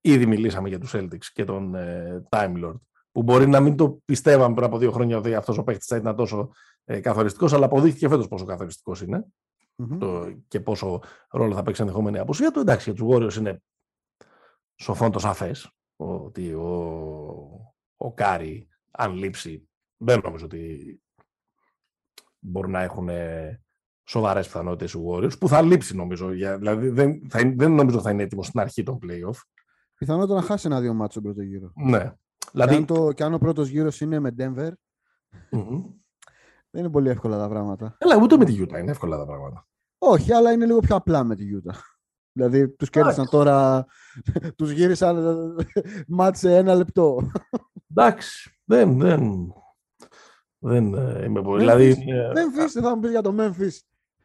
ήδη 0.00 0.26
μιλήσαμε 0.26 0.68
για 0.68 0.78
τους 0.78 0.94
Celtics 0.96 1.26
και 1.32 1.44
τον 1.44 1.74
ε, 1.74 2.22
Time 2.28 2.64
Lord, 2.64 2.80
που 3.12 3.22
μπορεί 3.22 3.48
να 3.48 3.60
μην 3.60 3.76
το 3.76 3.98
πιστεύαμε 4.04 4.54
πριν 4.54 4.66
από 4.66 4.78
δύο 4.78 4.92
χρόνια 4.92 5.16
ότι 5.16 5.34
αυτός 5.34 5.58
ο 5.58 5.62
παίχτης 5.62 5.86
θα 5.86 5.96
ήταν 5.96 6.16
τόσο 6.16 6.50
ε, 6.84 7.00
καθοριστικός, 7.00 7.52
αλλά 7.52 7.64
αποδείχθηκε 7.64 8.08
φέτος 8.08 8.28
πόσο 8.28 8.44
καθοριστικός 8.44 9.02
είναι. 9.02 9.26
Mm-hmm. 9.76 9.96
Το, 9.98 10.34
και 10.48 10.60
πόσο 10.60 11.02
ρόλο 11.30 11.54
θα 11.54 11.62
παίξει 11.62 11.82
ενδεχόμενη 11.82 12.18
απουσία 12.18 12.50
του. 12.50 12.60
Εντάξει, 12.60 12.90
για 12.90 13.04
τους 13.04 13.14
Warriors 13.14 13.38
είναι 13.38 13.62
σοφών 14.76 15.10
το 15.10 15.18
σαφές 15.18 15.70
ότι 15.96 16.52
ο, 16.52 16.68
ο 17.96 18.12
Κάρι 18.14 18.68
αν 18.90 19.14
λείψει 19.14 19.68
δεν 19.96 20.20
νομίζω 20.24 20.44
ότι 20.44 21.00
μπορούν 22.38 22.70
να 22.70 22.82
έχουν 22.82 23.08
σοβαρές 24.08 24.46
πιθανότητες 24.46 24.92
οι 24.92 25.04
Warriors, 25.06 25.38
που 25.38 25.48
θα 25.48 25.62
λείψει 25.62 25.96
νομίζω. 25.96 26.32
Για, 26.32 26.58
δηλαδή 26.58 26.88
δεν, 26.88 27.28
θα, 27.28 27.52
δεν 27.56 27.72
νομίζω 27.74 28.00
θα 28.00 28.10
είναι 28.10 28.22
έτοιμος 28.22 28.42
στην 28.42 28.60
αρχή 28.60 28.82
των 28.82 28.98
playoff. 29.02 29.40
Πιθανότατα 29.94 30.34
να 30.34 30.42
χάσει 30.42 30.66
ένα-δύο 30.66 30.94
ματς 30.94 31.20
στον 31.20 31.22
πρώτο 31.22 31.42
γύρο. 31.42 31.72
Ναι. 31.74 32.12
Δηλαδή... 32.52 32.72
Και, 32.72 32.78
αν 32.78 32.86
το, 32.86 33.12
και 33.12 33.24
αν 33.24 33.34
ο 33.34 33.38
πρώτος 33.38 33.68
γύρος 33.68 34.00
είναι 34.00 34.18
με 34.18 34.34
Denver, 34.38 34.70
mm-hmm. 35.50 35.84
Δεν 36.76 36.84
είναι 36.84 36.94
πολύ 36.94 37.08
εύκολα 37.08 37.38
τα 37.38 37.48
πράγματα. 37.48 37.96
Έλα, 37.98 38.16
ούτε 38.22 38.36
με 38.36 38.44
τη 38.44 38.56
Utah 38.60 38.78
είναι 38.78 38.90
εύκολα 38.90 39.16
τα 39.16 39.26
πράγματα. 39.26 39.66
Όχι, 39.98 40.32
αλλά 40.32 40.52
είναι 40.52 40.66
λίγο 40.66 40.80
πιο 40.80 40.96
απλά 40.96 41.24
με 41.24 41.34
τη 41.34 41.44
Utah. 41.56 41.74
Δηλαδή, 42.32 42.68
τους 42.68 42.90
κέρδισαν 42.90 43.28
τώρα, 43.30 43.86
τους 44.56 44.70
γύρισαν 44.70 45.56
μάτς 46.08 46.38
σε 46.38 46.56
ένα 46.56 46.74
λεπτό. 46.74 47.30
Εντάξει, 47.90 48.58
δεν, 48.64 48.98
δεν, 48.98 49.52
δεν 50.58 50.94
ε, 50.94 51.24
είμαι 51.24 51.42
πολύ. 51.42 51.60
Δηλαδή, 51.60 51.96
Memphis, 52.34 52.70
δεν 52.72 52.82
θα 52.82 52.94
μου 52.94 53.00
πεις 53.00 53.10
για 53.10 53.22
το 53.22 53.34
Memphis. 53.38 53.78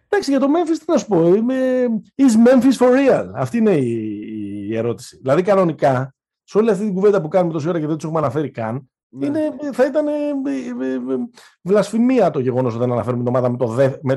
Εντάξει, 0.08 0.30
για 0.30 0.40
το 0.40 0.48
Memphis 0.48 0.78
τι 0.80 0.92
να 0.92 0.98
σου 0.98 1.08
πω. 1.08 1.36
Είμαι... 1.36 1.86
Is 2.16 2.48
Memphis 2.48 2.78
for 2.78 2.92
real? 2.92 3.30
Αυτή 3.34 3.58
είναι 3.58 3.76
η, 3.78 4.68
η 4.70 4.78
ερώτηση. 4.78 5.18
Δηλαδή, 5.18 5.42
κανονικά, 5.42 6.16
σε 6.44 6.58
όλη 6.58 6.70
αυτή 6.70 6.84
την 6.84 6.94
κουβέντα 6.94 7.22
που 7.22 7.28
κάνουμε 7.28 7.54
τόση 7.54 7.70
ώρα 7.70 7.80
και 7.80 7.88
δεν 7.88 7.96
τους 7.96 8.04
έχουμε 8.04 8.20
αναφέρει 8.20 8.52
καν, 8.52 8.92
ναι. 9.12 9.26
είναι, 9.26 9.54
θα 9.72 9.86
ήταν 9.86 10.08
ε, 10.08 10.12
ε, 10.12 11.00
βλασφημία 11.62 12.30
το 12.30 12.40
γεγονός 12.40 12.74
ότι 12.74 12.84
δεν 12.84 12.92
αναφέρουμε 12.92 13.24
την 13.24 13.36
ομάδα, 13.36 13.50
με 13.50 13.58
το 13.58 13.68
δε, 13.68 13.92
με, 14.02 14.16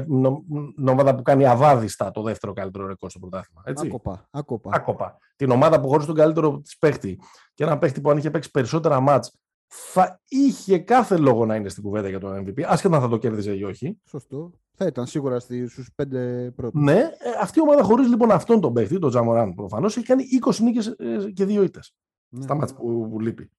την 0.75 0.89
ομάδα 0.89 1.15
που 1.15 1.23
κάνει 1.23 1.47
αβάδιστα 1.47 2.11
το 2.11 2.23
δεύτερο 2.23 2.53
καλύτερο 2.53 2.87
ρεκόρ 2.87 3.11
στο 3.11 3.19
πρωτάθλημα. 3.19 3.63
Έτσι. 3.65 3.87
Άκοπα, 3.87 4.29
άκοπα. 4.31 4.71
άκοπα. 4.73 5.19
Την 5.37 5.51
ομάδα 5.51 5.81
που 5.81 5.89
χωρίς 5.89 6.07
τον 6.07 6.15
καλύτερο 6.15 6.61
της 6.61 6.79
παίχτη 6.79 7.21
και 7.55 7.65
ένα 7.65 7.79
παίχτη 7.79 8.01
που 8.01 8.11
αν 8.11 8.17
είχε 8.17 8.31
παίξει 8.31 8.51
περισσότερα 8.51 9.01
μάτς 9.01 9.39
θα 9.67 10.21
είχε 10.29 10.79
κάθε 10.79 11.17
λόγο 11.17 11.47
να 11.47 11.55
είναι 11.57 11.69
στην 11.69 11.83
κουβέντα 11.83 12.09
για 12.09 12.21
το 12.21 12.37
MVP, 12.37 12.63
άσχετα 12.63 12.97
αν 12.97 13.03
θα 13.03 13.09
το 13.09 13.17
κέρδιζε 13.17 13.53
ή 13.53 13.63
όχι. 13.63 13.99
Σωστό. 14.05 14.51
Θα 14.77 14.87
ήταν 14.87 15.07
σίγουρα 15.07 15.41
στους 15.41 15.91
πέντε 15.95 16.51
πρώτους. 16.57 16.83
Ναι, 16.83 16.99
ε, 16.99 17.31
αυτή 17.41 17.59
η 17.59 17.63
ομάδα 17.63 17.83
χωρίς 17.83 18.09
λοιπόν 18.09 18.31
αυτόν 18.31 18.61
τον 18.61 18.73
παίχτη, 18.73 18.99
τον 18.99 19.11
Τζαμοράν 19.11 19.55
προφανώς, 19.55 19.97
έχει 19.97 20.07
κάνει 20.07 20.25
20 20.47 20.57
νίκες 20.61 20.87
ε, 20.87 21.31
και 21.35 21.45
δύο 21.45 21.63
ήττες. 21.63 21.95
Ναι. 22.29 22.43
Στα 22.43 22.55
μάτια 22.55 22.77
που, 22.77 23.09
που 23.11 23.21
λείπει. 23.21 23.51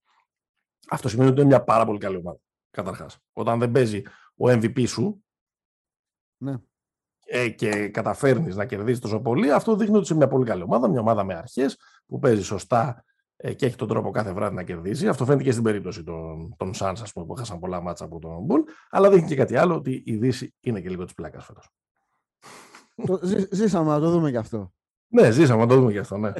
Αυτό 0.89 1.09
σημαίνει 1.09 1.29
ότι 1.29 1.39
είναι 1.39 1.49
μια 1.49 1.63
πάρα 1.63 1.85
πολύ 1.85 1.99
καλή 1.99 2.17
ομάδα. 2.17 2.39
Καταρχάς. 2.71 3.17
Όταν 3.33 3.59
δεν 3.59 3.71
παίζει 3.71 4.01
ο 4.35 4.49
MVP 4.49 4.87
σου 4.87 5.23
ναι. 6.37 6.55
ε, 7.25 7.49
και 7.49 7.87
καταφέρνεις 7.87 8.55
να 8.55 8.65
κερδίσεις 8.65 8.99
τόσο 8.99 9.19
πολύ, 9.19 9.51
αυτό 9.51 9.75
δείχνει 9.75 9.95
ότι 9.95 10.03
είσαι 10.03 10.15
μια 10.15 10.27
πολύ 10.27 10.45
καλή 10.45 10.61
ομάδα. 10.61 10.89
Μια 10.89 10.99
ομάδα 10.99 11.23
με 11.23 11.33
αρχές 11.33 11.77
που 12.05 12.19
παίζει 12.19 12.43
σωστά 12.43 13.03
ε, 13.37 13.53
και 13.53 13.65
έχει 13.65 13.75
τον 13.75 13.87
τρόπο 13.87 14.11
κάθε 14.11 14.33
βράδυ 14.33 14.55
να 14.55 14.63
κερδίσει. 14.63 15.07
Αυτό 15.07 15.25
φαίνεται 15.25 15.43
και 15.43 15.51
στην 15.51 15.63
περίπτωση 15.63 16.03
των, 16.03 16.55
των 16.57 16.71
Suns, 16.79 16.99
ας 17.01 17.11
πούμε, 17.11 17.25
που 17.25 17.33
έχασαν 17.33 17.59
πολλά 17.59 17.81
μάτσα 17.81 18.05
από 18.05 18.19
τον 18.19 18.43
Μπουλ. 18.43 18.61
Αλλά 18.89 19.09
δείχνει 19.09 19.27
και 19.27 19.35
κάτι 19.35 19.55
άλλο, 19.55 19.75
ότι 19.75 20.03
η 20.05 20.15
Δύση 20.15 20.55
είναι 20.59 20.81
και 20.81 20.89
λίγο 20.89 21.03
της 21.03 21.13
πλάκας 21.13 21.45
φέτος. 21.45 21.69
ζήσαμε 23.51 23.89
να 23.89 23.99
το 23.99 24.09
δούμε 24.09 24.31
κι 24.31 24.37
αυτό. 24.37 24.73
Ναι, 25.07 25.31
ζήσαμε 25.31 25.61
να 25.61 25.67
το 25.67 25.75
δούμε 25.75 25.91
κι 25.91 25.97
αυτό, 25.97 26.17
ναι. 26.17 26.31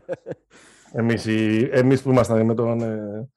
εμείς, 1.02 1.26
εμείς 1.72 2.02
που 2.02 2.10
ήμασταν 2.10 2.46
με, 2.46 2.54
τον, 2.54 2.82
ε, 2.82 3.30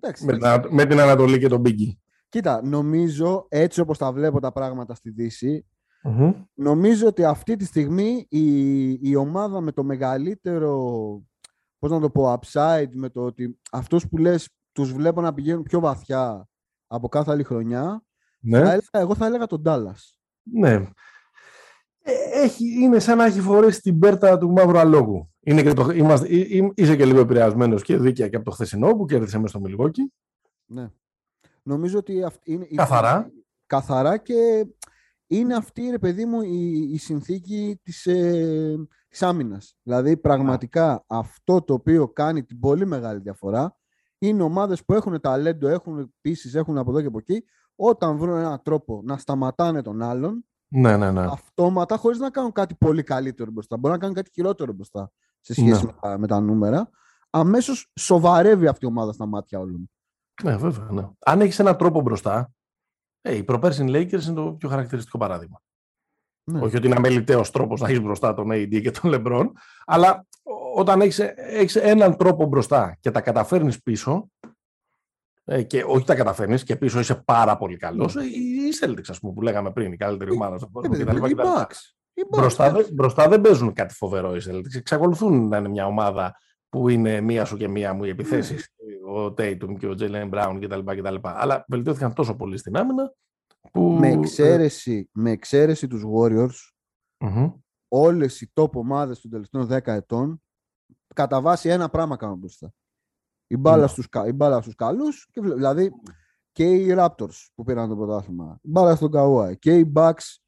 εντάξει, 0.00 0.24
με, 0.24 0.38
την, 0.38 0.74
με 0.74 0.84
την 0.84 1.00
Ανατολή 1.00 1.38
και 1.38 1.48
τον 1.48 1.60
Μπίγκη. 1.60 2.00
Κοίτα, 2.28 2.60
νομίζω 2.64 3.46
έτσι 3.48 3.80
όπως 3.80 3.98
τα 3.98 4.12
βλέπω 4.12 4.40
τα 4.40 4.52
πράγματα 4.52 4.94
στη 4.94 5.10
Δύση, 5.10 5.66
νομίζω 6.54 7.06
ότι 7.06 7.24
αυτή 7.24 7.56
τη 7.56 7.64
στιγμή 7.64 8.26
η, 8.28 8.90
η 8.92 9.16
ομάδα 9.16 9.60
με 9.60 9.72
το 9.72 9.84
μεγαλύτερο 9.84 10.76
πώς 11.78 11.90
να 11.90 12.00
το 12.00 12.10
πω, 12.10 12.38
upside 12.40 12.90
με 12.92 13.08
το 13.08 13.20
ότι 13.24 13.58
αυτούς 13.70 14.08
που 14.08 14.16
λες 14.16 14.48
τους 14.72 14.92
βλέπω 14.92 15.20
να 15.20 15.34
πηγαίνουν 15.34 15.62
πιο 15.62 15.80
βαθιά 15.80 16.48
από 16.86 17.08
κάθε 17.08 17.30
άλλη 17.30 17.42
χρονιά, 17.42 18.02
ναι. 18.40 18.58
θα 18.58 18.64
έλεγα, 18.64 18.88
εγώ 18.90 19.14
θα 19.14 19.26
έλεγα 19.26 19.46
τον 19.46 19.62
Dallas. 19.64 20.18
Ναι. 20.42 20.88
Ε, 22.10 22.40
έχει, 22.42 22.82
είναι 22.82 22.98
σαν 22.98 23.16
να 23.16 23.24
έχει 23.24 23.40
φορέσει 23.40 23.80
την 23.80 23.98
πέρτα 23.98 24.38
του 24.38 24.50
μαύρου 24.50 24.78
αλόγου. 24.78 25.30
Είναι 25.40 25.62
και 25.62 25.72
το, 25.72 25.90
είμαστε, 25.90 26.28
είσαι 26.74 26.96
και 26.96 27.04
λίγο 27.04 27.20
επηρεασμένος 27.20 27.82
και 27.82 27.96
δίκαια 27.96 28.28
και 28.28 28.36
από 28.36 28.44
το 28.44 28.50
χθεσινό 28.50 28.96
που 28.96 29.04
κέρδισε 29.04 29.36
μέσα 29.36 29.48
στο 29.48 29.60
Μιλγόκι. 29.60 30.12
Ναι. 30.66 30.90
Νομίζω 31.62 31.98
ότι 31.98 32.22
αυτή 32.22 32.52
είναι. 32.52 32.66
Καθαρά. 32.74 33.32
Καθαρά 33.66 34.16
και 34.16 34.66
είναι 35.26 35.54
αυτή, 35.54 35.90
ρε 35.90 35.98
παιδί 35.98 36.24
μου, 36.24 36.42
η, 36.42 36.90
η 36.92 36.96
συνθήκη 36.96 37.80
της, 37.82 38.06
ε, 38.06 38.88
της 39.08 39.22
άμυνας. 39.22 39.76
Δηλαδή, 39.82 40.16
πραγματικά, 40.16 41.04
αυτό 41.06 41.62
το 41.62 41.74
οποίο 41.74 42.08
κάνει 42.08 42.44
την 42.44 42.58
πολύ 42.58 42.86
μεγάλη 42.86 43.20
διαφορά 43.20 43.76
είναι 44.18 44.42
ομάδες 44.42 44.84
που 44.84 44.94
έχουν 44.94 45.20
ταλέντο, 45.20 45.68
έχουν 45.68 46.14
πίσεις, 46.20 46.54
έχουν 46.54 46.78
από 46.78 46.90
εδώ 46.90 47.00
και 47.00 47.06
από 47.06 47.18
εκεί, 47.18 47.44
όταν 47.74 48.16
βρουν 48.16 48.38
έναν 48.38 48.62
τρόπο 48.62 49.00
να 49.04 49.18
σταματάνε 49.18 49.82
τον 49.82 50.02
άλλον, 50.02 50.44
ναι, 50.68 50.96
ναι, 50.96 51.10
ναι. 51.10 51.24
αυτόματα, 51.24 51.96
χωρίς 51.96 52.18
να 52.18 52.30
κάνουν 52.30 52.52
κάτι 52.52 52.74
πολύ 52.74 53.02
καλύτερο 53.02 53.50
μπροστά, 53.50 53.76
μπορεί 53.76 53.94
να 53.94 54.00
κάνουν 54.00 54.14
κάτι 54.14 54.30
χειρότερο 54.30 54.72
μπροστά 54.72 55.10
σε 55.40 55.52
σχέση 55.52 55.84
ναι. 55.84 55.92
με, 55.92 55.98
τα, 56.00 56.18
με 56.18 56.26
τα 56.26 56.40
νούμερα, 56.40 56.90
αμέσως 57.30 57.90
σοβαρεύει 58.00 58.66
αυτή 58.66 58.84
η 58.84 58.88
ομάδα 58.88 59.12
στα 59.12 59.26
μάτια 59.26 59.58
όλων. 59.58 59.90
Ναι, 60.42 60.56
βέβαια. 60.56 60.88
Ναι. 60.90 61.08
Αν 61.18 61.40
έχεις 61.40 61.58
έναν 61.58 61.76
τρόπο 61.76 62.00
μπροστά, 62.00 62.52
ε, 63.20 63.34
οι 63.36 63.44
προπέρσιν 63.44 63.88
Lakers 63.88 64.22
είναι 64.22 64.34
το 64.34 64.52
πιο 64.52 64.68
χαρακτηριστικό 64.68 65.18
παράδειγμα. 65.18 65.60
Ναι. 66.44 66.60
Όχι 66.60 66.76
ότι 66.76 66.86
είναι 66.86 66.96
αμεληταίος 66.96 67.50
τρόπος 67.50 67.80
να 67.80 67.88
έχεις 67.88 68.00
μπροστά 68.00 68.34
τον 68.34 68.48
AD 68.50 68.80
και 68.82 68.90
τον 68.90 69.10
LeBron, 69.14 69.46
αλλά 69.84 70.26
όταν 70.74 71.00
έχεις 71.00 71.76
έναν 71.76 72.16
τρόπο 72.16 72.46
μπροστά 72.46 72.96
και 73.00 73.10
τα 73.10 73.20
καταφέρνεις 73.20 73.82
πίσω, 73.82 74.28
ε, 74.40 74.48
και 75.66 75.84
όχι 75.86 76.04
τα 76.04 76.14
καταφέρνεις 76.14 76.62
και 76.64 76.76
πίσω 76.76 76.98
είσαι 76.98 77.14
πάρα 77.14 77.56
πολύ 77.56 77.76
καλός. 77.76 78.14
Ναι. 78.14 78.24
Οι 78.24 78.72
Celtics, 78.80 79.08
ας 79.08 79.20
πούμε, 79.20 79.32
που 79.32 79.42
λέγαμε 79.42 79.72
πριν, 79.72 79.92
η 79.92 79.96
καλύτερη 79.96 80.30
ομάδα 80.30 80.58
στον 80.58 80.72
κόσμο. 80.72 80.94
Μπροστά, 82.30 82.76
μπροστά 82.92 83.28
δεν 83.28 83.40
παίζουν 83.40 83.72
κάτι 83.72 83.94
φοβερό 83.94 84.36
οι 84.36 84.40
Celtics. 84.46 84.74
Εξακολουθούν 84.74 85.48
να 85.48 85.56
είναι 85.56 85.68
μια 85.68 85.86
ομάδα 85.86 86.36
που 86.68 86.88
είναι 86.88 87.20
μία 87.20 87.44
σου 87.44 87.56
και 87.56 87.68
μία 87.68 87.94
μου 87.94 88.04
οι 88.04 88.08
επιθέσεις, 88.08 88.72
ναι. 88.76 89.12
ο 89.12 89.26
Tatum 89.26 89.76
και 89.78 89.86
ο 89.86 89.94
Jalen 89.98 90.30
Brown 90.30 90.58
κτλ. 90.60 91.16
Αλλά 91.22 91.64
βελτιώθηκαν 91.68 92.14
τόσο 92.14 92.36
πολύ 92.36 92.56
στην 92.56 92.76
άμυνα. 92.76 93.14
Που... 93.72 93.82
Με, 93.82 94.08
εξαίρεση, 94.08 95.08
με 95.12 95.30
εξαίρεση 95.30 95.86
τους 95.86 96.02
Warriors, 96.14 96.72
mm-hmm. 97.18 97.52
όλες 97.88 98.40
οι 98.40 98.52
top 98.54 98.70
ομάδες 98.72 99.20
των 99.20 99.30
τελευταίων 99.30 99.68
10 99.70 99.78
ετών 99.84 100.42
κατά 101.14 101.40
βάση 101.40 101.68
ένα 101.68 101.88
πράγμα 101.88 102.16
κάνουν 102.16 102.38
μπροστά. 102.38 102.72
Η 103.50 103.56
μπάλα, 103.56 103.84
mm. 103.84 103.88
στους, 103.88 104.08
η 104.26 104.32
μπάλα 104.32 104.60
στους 104.60 104.74
καλούς, 104.74 105.28
και, 105.32 105.40
δηλαδή 105.40 105.92
και 106.52 106.64
οι 106.64 106.94
Raptors 106.98 107.46
που 107.54 107.64
πήραν 107.64 107.88
το 107.88 107.96
πρωτάθλημα, 107.96 108.58
η 108.62 108.68
μπάλα 108.70 108.96
στον 108.96 109.10
Kawhi 109.14 109.58
και 109.58 109.78
οι 109.78 109.92
Bucks 109.94 110.38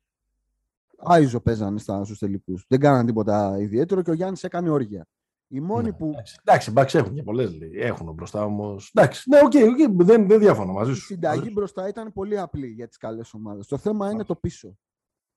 iso 1.03 1.41
παίζανε 1.41 1.79
στους 1.79 2.19
τελικούς. 2.19 2.65
Δεν 2.69 2.81
κάναν 2.81 3.07
τίποτα 3.07 3.59
ιδιαίτερο 3.59 4.03
και 4.03 4.11
ο 4.11 4.15
Γιάννης 4.15 4.45
έκανε 4.45 4.71
όργια. 4.71 5.07
Οι 5.53 5.61
μόνοι 5.61 5.85
ναι, 5.85 5.93
που. 5.93 6.15
Εντάξει, 6.45 6.71
εντάξει, 6.71 6.99
έχουν 6.99 7.15
και 7.15 7.23
πολλές. 7.23 7.59
Έχουν 7.75 8.13
μπροστά 8.13 8.45
όμως. 8.45 8.91
Εντάξει, 8.95 9.31
ναι, 9.31 9.39
OK, 9.45 9.53
okay, 9.55 9.65
okay, 9.65 10.05
δεν, 10.05 10.27
δεν 10.27 10.39
διαφωνώ 10.39 10.73
μαζί 10.73 10.93
σου. 10.93 10.99
Η 10.99 11.01
συνταγή 11.01 11.51
μπροστά 11.53 11.89
ήταν 11.89 12.13
πολύ 12.13 12.39
απλή 12.39 12.67
για 12.67 12.89
τις 12.89 12.97
καλές 12.97 13.35
ομάδες. 13.35 13.67
Το 13.67 13.77
θέμα 13.77 14.11
είναι 14.11 14.25
το 14.25 14.35
πίσω. 14.35 14.79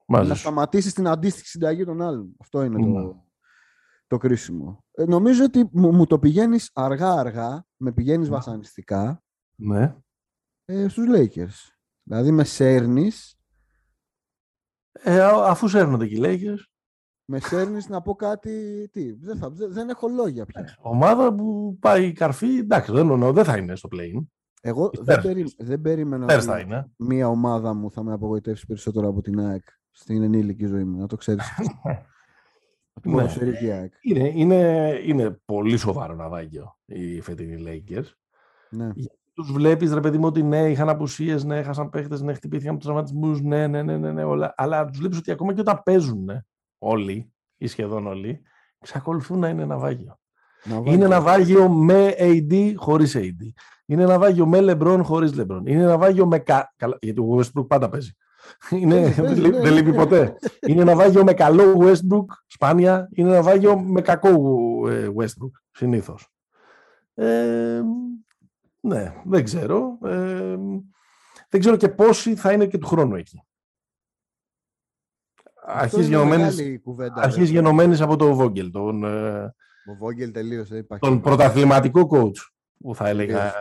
Μαζί 0.07 0.30
να 0.30 0.36
σταματήσεις 0.36 0.93
την 0.93 1.07
αντίστοιχη 1.07 1.47
συνταγή 1.47 1.86
των 1.86 2.01
άλλων. 2.01 2.36
Αυτό 2.39 2.64
είναι 2.64 2.80
το, 2.80 2.86
ναι. 2.86 3.01
το 3.01 3.22
κρίσιμο. 4.18 4.84
Ε, 4.91 5.05
νομίζω 5.05 5.43
ότι 5.43 5.70
μου, 5.72 6.05
το 6.05 6.20
πηγαίνεις 6.20 6.70
αργά-αργά, 6.74 7.66
με 7.78 7.91
πηγαίνεις 7.91 8.30
ναι. 8.30 8.36
βασανιστικά. 8.36 9.24
Ναι. 9.55 9.95
Ε, 10.66 10.88
Στους 10.88 11.05
Lakers. 11.16 11.76
Δηλαδή 12.03 12.32
με 12.32 12.43
σέρνεις. 12.43 13.38
Ε, 14.91 15.22
αφού 15.24 15.68
σέρνονται 15.68 16.07
και 16.07 16.16
οι 16.16 16.22
Lakers 16.24 16.64
με 17.26 17.39
σέρνεις 17.39 17.89
να 17.89 18.01
πω 18.01 18.16
κάτι. 18.16 18.88
Τι, 18.91 19.11
δεν, 19.11 19.38
θα, 19.38 19.49
δεν 19.49 19.89
έχω 19.89 20.07
λόγια 20.07 20.45
πια. 20.45 20.61
Ε, 20.61 20.76
ομάδα 20.78 21.34
που 21.34 21.78
πάει 21.80 22.11
καρφί, 22.11 22.57
εντάξει, 22.57 22.91
δεν, 22.91 23.34
δεν 23.34 23.43
θα 23.43 23.57
είναι 23.57 23.76
στο 23.76 23.89
play. 23.91 24.26
Εγώ 24.61 24.89
δεν, 24.99 25.22
περί, 25.22 25.53
δεν 25.57 25.82
περίμενα 25.82 26.36
ότι 26.36 26.68
μία 26.97 27.28
ομάδα 27.28 27.74
μου 27.74 27.91
θα 27.91 28.03
με 28.03 28.14
απογοητεύσει 28.14 28.66
περισσότερο 28.66 29.07
από 29.07 29.22
την 29.22 29.39
ΑΕΚ 29.39 29.64
στην 29.91 30.24
ενήλικη 30.24 30.66
ζωή 30.66 30.84
μου, 30.84 30.97
να 30.99 31.07
το 31.07 31.16
ξέρεις. 31.16 31.45
ναι. 33.02 33.28
είναι, 34.02 34.32
είναι, 34.36 35.00
είναι 35.06 35.39
πολύ 35.46 35.78
σοβαρό 35.78 36.16
ναυάγιο 36.16 36.78
οι 36.86 37.22
φετινοί 37.22 37.64
Lakers. 37.68 38.06
Ναι. 38.70 38.91
Τους 39.34 39.52
βλέπεις, 39.52 39.94
ρε 39.94 40.00
παιδί 40.00 40.18
μου, 40.18 40.26
ότι 40.26 40.44
ναι, 40.44 40.70
είχαν 40.70 40.89
απουσίες, 40.89 41.44
ναι, 41.44 41.58
έχασαν 41.58 41.89
παίχτες, 41.89 42.22
ναι, 42.22 42.34
χτυπήθηκαν 42.34 42.70
από 42.70 42.78
τους 42.78 42.88
τραυματισμούς, 42.88 43.41
ναι, 43.41 43.68
ναι, 43.68 43.84
ναι, 43.84 43.98
ναι, 43.98 44.12
ναι, 44.12 44.24
όλα. 44.24 44.54
Αλλά 44.58 44.86
τους 44.86 45.00
βλέπεις 45.00 45.18
ότι 45.18 45.32
ακόμα 45.32 45.54
και 45.54 45.60
όταν 45.60 45.82
παίζουν, 45.84 46.24
ναι, 46.24 46.41
όλοι 46.78 47.32
ή 47.58 47.68
σχεδόν 47.68 48.08
όλοι, 48.08 48.41
εξακολουθούν 48.80 49.39
να 49.39 49.50
είναι 49.50 49.66
ναυάγιο. 49.66 50.20
ναυάγιο. 50.64 50.94
Είναι 50.94 51.08
ναυάγιο 51.08 51.70
με 51.70 52.16
AD 52.18 52.74
χωρίς 52.76 53.16
AD. 53.18 53.52
Είναι 53.86 54.06
ναυάγιο 54.06 54.46
με 54.46 54.60
LeBron 54.62 55.00
χωρίς 55.04 55.32
LeBron. 55.36 55.62
Είναι 55.66 55.86
ναυάγιο 55.86 56.26
με... 56.26 56.39
Κα... 56.39 56.74
γιατί 57.02 57.20
ο 57.20 57.39
Westbrook 57.39 57.68
πάντα 57.68 57.89
παίζει. 57.89 58.12
Είναι, 58.70 59.10
δεν, 59.10 59.36
δεν 59.36 59.74
λείπει 59.74 59.94
ποτέ. 59.94 60.36
είναι 60.68 60.84
ναυάγιο 60.84 61.24
με 61.24 61.34
καλό 61.34 61.78
Westbrook, 61.80 62.26
σπάνια. 62.48 63.10
Είναι 63.12 63.30
ναυάγιο 63.30 63.80
με 63.80 64.02
κακό 64.02 64.30
ε, 64.89 65.10
Westbrook, 65.18 65.52
συνήθως. 65.72 66.28
Ε, 67.14 67.82
ναι, 68.80 69.14
δεν 69.26 69.44
ξέρω. 69.44 69.98
Ε, 70.06 70.56
δεν 71.50 71.60
ξέρω 71.60 71.76
και 71.76 71.89
πόσοι 71.89 72.36
θα 72.36 72.52
είναι 72.52 72.66
και 72.66 72.78
του 72.78 72.88
χρόνου 72.88 73.16
εκεί. 73.16 73.44
Αρχής 77.16 77.50
γενομένης, 77.50 78.02
από 78.02 78.16
το 78.16 78.39
Vogel. 78.39 78.72
Τον, 78.72 79.04
ε, 79.04 79.44
ο 79.86 79.98
Vogel 80.02 80.34
τελείωσε. 80.34 80.88
Τον 81.00 81.22
πρωταθληματικό 81.22 82.08
coach 82.12 82.52
που 82.80 82.96
θα 82.96 83.08
έλεγα. 83.08 83.54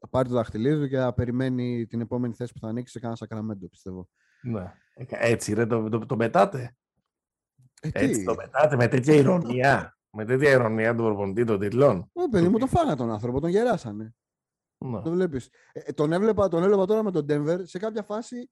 Θα 0.00 0.08
πάρει 0.08 0.28
το 0.28 0.34
δαχτυλίδι 0.34 0.82
του 0.82 0.88
και 0.88 0.96
θα 0.96 1.14
περιμένει 1.14 1.86
την 1.86 2.00
επόμενη 2.00 2.34
θέση 2.34 2.52
που 2.52 2.58
θα 2.58 2.68
ανοίξει 2.68 2.92
σε 2.92 2.98
κανένα 2.98 3.16
Σακραμέντο, 3.16 3.68
πιστεύω. 3.68 4.08
Ναι. 4.42 4.74
Έτσι, 5.08 5.52
ρε, 5.52 5.66
το, 5.66 5.88
το, 5.88 6.06
το 6.06 6.16
πετάτε. 6.16 6.76
Ε, 7.80 7.88
Έτσι 7.92 8.24
το 8.24 8.34
πετάτε 8.34 8.76
με 8.76 8.88
τέτοια 8.88 9.14
ηρωνία. 9.14 9.98
με 10.10 10.24
τέτοια 10.24 10.50
ηρωνία 10.50 10.94
του 10.94 11.02
προπονητή 11.02 11.44
των 11.44 11.58
τίτλων. 11.58 12.10
Ε, 12.12 12.22
παιδί 12.30 12.48
μου, 12.48 12.58
το 12.58 12.66
φάγα 12.66 12.96
τον 12.96 13.10
άνθρωπο, 13.10 13.40
τον 13.40 13.50
γεράσανε. 13.50 14.14
Ναι. 14.78 15.02
Το 15.02 15.10
βλέπεις. 15.10 15.50
Ε, 15.72 15.92
τον, 15.92 16.12
έβλεπα, 16.12 16.48
τον 16.48 16.62
έβλεπα 16.62 16.84
τώρα 16.84 17.02
με 17.02 17.10
τον 17.10 17.26
Denver. 17.28 17.60
Σε 17.62 17.78
κάποια 17.78 18.02
φάση 18.02 18.50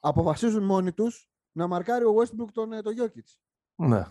αποφασίζουν 0.00 0.64
μόνοι 0.64 0.92
τους 0.92 1.28
να 1.52 1.66
μαρκάρει 1.66 2.04
ο 2.04 2.14
Westbrook 2.16 2.48
τον, 2.52 2.72
ε, 2.72 2.82
τον 2.82 2.94
Jokic. 2.98 3.38
Ναι. 3.74 4.04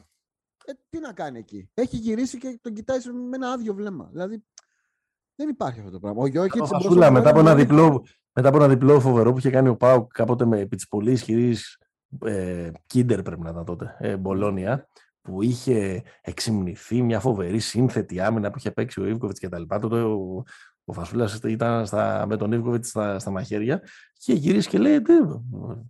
Ε, 0.65 0.73
τι 0.89 0.99
να 0.99 1.13
κάνει 1.13 1.39
εκεί. 1.39 1.69
Έχει 1.73 1.97
γυρίσει 1.97 2.37
και 2.37 2.59
τον 2.61 2.73
κοιτάει 2.73 2.99
με 3.29 3.35
ένα 3.35 3.51
άδειο 3.51 3.73
βλέμμα. 3.73 4.09
Δηλαδή 4.11 4.45
δεν 5.39 5.49
υπάρχει 5.49 5.79
αυτό 5.79 5.91
το 5.91 5.99
πράγμα. 5.99 6.23
Ο 6.23 6.25
Jokic. 6.25 7.11
μετά, 7.11 7.29
από 7.29 7.39
ένα 7.39 7.55
διπλό, 7.55 8.05
μετά 8.33 8.47
από 8.47 8.57
ένα 8.57 8.67
διπλό 8.67 8.99
φοβερό 8.99 9.31
που 9.31 9.37
είχε 9.37 9.49
κάνει 9.49 9.67
ο 9.67 9.75
Πάου 9.75 10.07
κάποτε 10.07 10.45
με 10.45 10.59
επί 10.59 10.75
της 10.75 10.87
πολύ 10.87 11.11
ισχυρή 11.11 11.57
ε, 12.25 12.71
Κίντερ 12.85 13.21
πρέπει 13.21 13.41
να 13.41 13.49
ήταν 13.49 13.65
τότε, 13.65 13.95
ε, 13.99 14.17
Μπολόνια, 14.17 14.87
που 15.21 15.41
είχε 15.41 16.03
εξυμνηθεί 16.21 17.01
μια 17.01 17.19
φοβερή 17.19 17.59
σύνθετη 17.59 18.19
άμυνα 18.19 18.49
που 18.49 18.57
είχε 18.57 18.71
παίξει 18.71 19.01
ο 19.01 19.05
Ιβκοβιτς 19.05 19.39
και 19.39 19.49
τα 19.49 19.59
λοιπά. 19.59 19.79
Τότε 19.79 20.01
ο, 20.01 20.43
ο 20.83 20.93
Φασούλας 20.93 21.39
ήταν 21.43 21.85
στα, 21.85 22.25
με 22.27 22.37
τον 22.37 22.51
Ιβκοβιτς 22.51 22.89
στα, 22.89 23.19
στα 23.19 23.31
μαχαίρια 23.31 23.81
και 24.17 24.33
γυρίσει 24.33 24.69
και 24.69 24.77
λέει: 24.77 25.01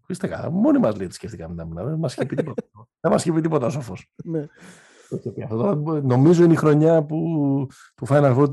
Είστε 0.08 0.28
καλά, 0.28 0.52
μόνοι 0.52 0.80
μας 0.80 0.96
λέει 0.96 1.08
τι 1.08 1.14
σκέφτηκαμε 1.14 1.56
τα 1.56 1.64
άμυνα. 1.64 1.84
Δεν 1.84 1.98
μας 1.98 2.14
είχε 2.14 2.26
πει 2.26 2.36
τίποτα. 2.36 2.64
δεν 3.02 3.12
μας 3.12 3.22
είχε 3.22 3.34
πει 3.34 3.42
τίποτα 3.42 3.66
ο 3.66 3.70
σοφός. 3.70 4.12
Ναι. 5.36 6.00
Νομίζω 6.02 6.44
είναι 6.44 6.54
η 6.54 6.56
χρονιά 6.56 7.04
που, 7.04 7.18
του 7.96 8.08
Final 8.10 8.38
Four 8.38 8.50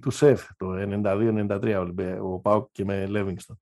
του 0.00 0.10
ΣΕΦ, 0.10 0.48
το 0.56 0.66
92-93, 0.76 2.18
ο 2.22 2.38
Πάουκ 2.40 2.68
και 2.72 2.84
με 2.84 3.06
Λέβινγκστον. 3.06 3.60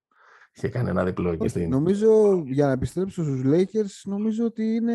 Είχε 0.53 0.69
κάνει 0.69 0.89
ένα 0.89 1.05
διπλό 1.05 1.31
εκεί 1.31 1.49
στην... 1.49 1.71
Νομίζω, 1.71 2.43
για 2.47 2.67
να 2.67 2.73
επιστρέψω 2.73 3.23
στους 3.23 3.43
Lakers, 3.45 4.01
νομίζω 4.05 4.45
ότι 4.45 4.75
είναι 4.75 4.95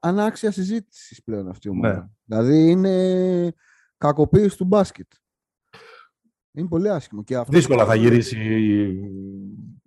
ανάξια 0.00 0.50
συζήτησης 0.50 1.22
πλέον 1.22 1.48
αυτή 1.48 1.68
η 1.68 1.70
ομάδα. 1.70 1.94
Ναι. 1.94 2.06
Δηλαδή 2.24 2.70
είναι 2.70 3.54
κακοποίηση 3.98 4.56
του 4.56 4.64
μπάσκετ. 4.64 5.06
Είναι 6.52 6.68
πολύ 6.68 6.90
άσχημο. 6.90 7.22
Και 7.22 7.36
αυτό 7.36 7.52
Δύσκολα 7.52 7.84
θα 7.84 7.94
γυρίσει 7.94 8.36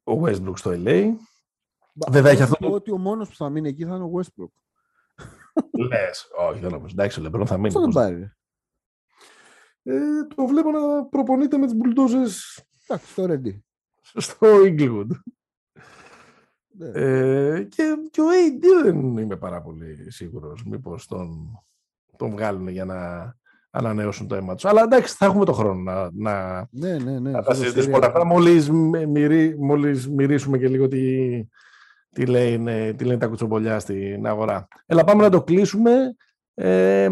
ο 0.03 0.21
Westbrook 0.23 0.57
στο 0.57 0.71
LA. 0.73 1.11
Βέβαια 2.09 2.31
έχει 2.31 2.41
αυτό. 2.41 2.71
Ότι 2.71 2.91
ο 2.91 2.97
μόνος 2.97 3.29
που 3.29 3.35
θα 3.35 3.49
μείνει 3.49 3.67
εκεί 3.67 3.85
θα 3.85 3.95
είναι 3.95 4.03
ο 4.03 4.11
Westbrook. 4.13 4.51
Λες, 5.71 6.27
όχι, 6.49 6.59
δεν 6.59 6.71
νομίζω. 6.71 6.95
Εντάξει, 6.97 7.19
ο 7.19 7.23
Λεμπρόν 7.23 7.47
θα 7.47 7.57
μείνει. 7.57 7.73
Πώς 7.73 7.83
θα 7.93 8.01
πάρει. 8.01 8.31
Ε, 9.83 10.23
το 10.35 10.45
βλέπω 10.45 10.71
να 10.71 11.05
προπονείται 11.05 11.57
με 11.57 11.65
τις 11.65 11.75
μπουλντόζες. 11.75 12.63
Εντάξει, 12.87 13.11
στο 13.11 13.25
Ρέντι. 13.25 13.65
Στο 14.01 14.47
Inglewood. 14.65 15.07
Ναι. 16.69 16.89
Ε, 16.93 17.63
και, 17.63 17.95
και 18.11 18.21
ο 18.21 18.25
AD 18.25 18.83
δεν 18.83 19.17
είμαι 19.17 19.35
πάρα 19.35 19.61
πολύ 19.61 20.11
σίγουρος. 20.11 20.63
Μήπως 20.65 21.07
τον, 21.07 21.59
τον 22.17 22.29
βγάλουν 22.29 22.67
για 22.67 22.85
να 22.85 23.33
ανανεώσουν 23.69 24.27
το 24.27 24.35
αίμα 24.35 24.53
τους. 24.53 24.65
Αλλά 24.65 24.81
εντάξει, 24.81 25.15
θα 25.15 25.25
έχουμε 25.25 25.45
το 25.45 25.53
χρόνο 25.53 25.81
να, 25.81 26.09
να, 26.13 26.67
ναι, 26.71 26.97
ναι, 26.97 27.19
ναι, 27.19 27.31
να 27.31 27.43
τα 27.43 27.53
συζητήσουμε 27.53 27.95
όλα 27.95 28.07
αυτά. 28.07 28.25
Μόλις 29.57 30.09
μυρίσουμε 30.09 30.57
και 30.57 30.67
λίγο 30.67 30.87
τη, 30.87 31.27
τι 32.17 32.25
λένε, 32.25 32.93
τι 32.93 33.03
λένε 33.03 33.19
τα 33.19 33.27
κουτσομπολιά 33.27 33.79
στην 33.79 34.27
αγορά. 34.27 34.67
Έλα, 34.85 35.03
πάμε 35.03 35.23
να 35.23 35.29
το 35.29 35.43
κλείσουμε. 35.43 36.15
Ε, 36.53 37.09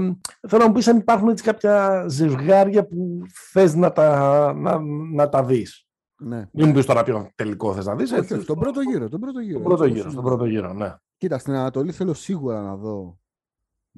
θέλω 0.48 0.62
να 0.62 0.68
μου 0.68 0.74
πεις 0.74 0.88
αν 0.88 0.98
υπάρχουν 0.98 1.30
έτσι 1.30 1.44
κάποια 1.44 2.06
ζευγάρια 2.08 2.88
που 2.88 3.20
θες 3.52 3.76
να 3.76 3.92
τα, 3.92 4.54
να, 4.54 4.80
να 5.14 5.30
τα 5.30 5.44
δεις. 5.44 5.88
Ναι. 6.18 6.50
Μην 6.54 6.68
μου 6.68 6.74
πεις 6.74 6.86
τώρα 6.86 7.04
ποιο 7.04 7.30
τελικό 7.36 7.74
θες 7.74 7.86
να 7.86 7.96
δεις. 7.96 8.12
Όχι, 8.12 8.20
έτσι, 8.20 8.42
στον 8.42 8.60
πρώτο 8.60 8.82
γύρο. 8.82 9.10
Τον 9.10 9.20
πρώτο 9.20 9.40
γύρο, 9.40 9.54
τον 9.54 9.64
πρώτο 9.64 9.86
γύρο, 9.86 10.10
στον 10.10 10.24
πρώτο 10.24 10.46
γύρο, 10.46 10.74
ναι. 10.74 10.96
Κοίτα, 11.18 11.38
στην 11.38 11.54
Ανατολή 11.54 11.92
θέλω 11.92 12.14
σίγουρα 12.14 12.62
να 12.62 12.76
δω 12.76 13.20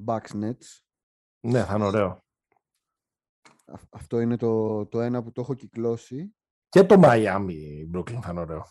Bucks 0.06 0.42
Nets. 0.42 0.80
Ναι, 1.40 1.64
θα 1.64 1.74
είναι 1.74 1.84
ωραίο. 1.84 2.24
Αυτό 3.90 4.20
είναι 4.20 4.36
το, 4.36 4.86
το 4.86 5.00
ένα 5.00 5.22
που 5.22 5.32
το 5.32 5.40
έχω 5.40 5.54
κυκλώσει. 5.54 6.34
Και 6.68 6.84
το 6.84 7.00
Miami 7.02 7.52
Brooklyn 7.94 8.18
θα 8.22 8.30
είναι 8.30 8.40
ωραίο. 8.40 8.64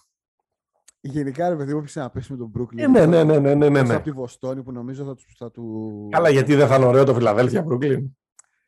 Γενικά, 1.00 1.50
ρε 1.50 1.56
παιδί 1.56 1.74
μου, 1.74 1.84
να 1.94 2.10
πέσει 2.10 2.32
με 2.32 2.38
τον 2.38 2.52
Brooklyn. 2.58 2.78
Ε, 2.78 2.88
ναι, 2.88 3.06
ναι, 3.06 3.24
ναι, 3.24 3.40
ναι, 3.40 3.56
ναι, 3.56 3.70
ναι. 3.70 3.94
Από 3.94 4.04
τη 4.04 4.12
Βοστόνη 4.12 4.64
που 4.64 4.72
νομίζω 4.72 5.06
θα, 5.06 5.16
θα 5.38 5.52
του. 5.52 6.08
Καλά, 6.12 6.30
γιατί 6.30 6.56
δεν 6.56 6.68
θα 6.68 6.76
είναι 6.76 6.86
ωραίο 6.86 7.04
το 7.04 7.14
Φιλαδέλφια 7.14 7.66
Brooklyn. 7.70 8.10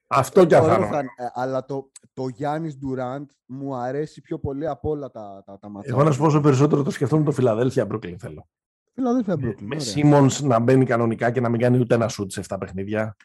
Αυτό 0.08 0.46
κι 0.46 0.56
αν 0.56 0.64
θα 0.64 0.76
είναι. 0.76 1.10
Αλλά 1.34 1.66
το, 1.66 1.92
το 2.14 2.28
Γιάννης 2.28 2.78
Ντουράντ 2.78 3.30
μου 3.46 3.76
αρέσει 3.76 4.22
πιο 4.22 4.40
πολύ 4.40 4.68
από 4.68 4.90
όλα 4.90 5.10
τα, 5.10 5.44
τα, 5.46 5.60
τα 5.60 5.70
Εγώ 5.82 6.04
να 6.04 6.12
σου 6.12 6.20
πω 6.20 6.40
περισσότερο 6.40 6.84
το 6.84 6.92
σκεφτόμουν 6.92 7.26
το 7.26 7.32
Φιλαδέλφια 7.32 7.88
Brooklyn 7.92 8.16
θέλω. 8.20 8.48
Φιλαδέλφια 8.94 9.36
Brooklyn. 9.36 9.62
Με 9.62 9.80
Σίμον 9.80 10.30
να 10.42 10.60
μπαίνει 10.60 10.86
κανονικά 10.86 11.32
και 11.32 11.42
να 11.42 11.50
μην 11.50 11.60
κάνει 11.60 11.80
ούτε 11.80 11.96
ένα 11.96 12.08
σουτ 12.08 12.32
σε 12.32 12.44
7 12.48 12.56
παιχνίδια. 12.60 13.16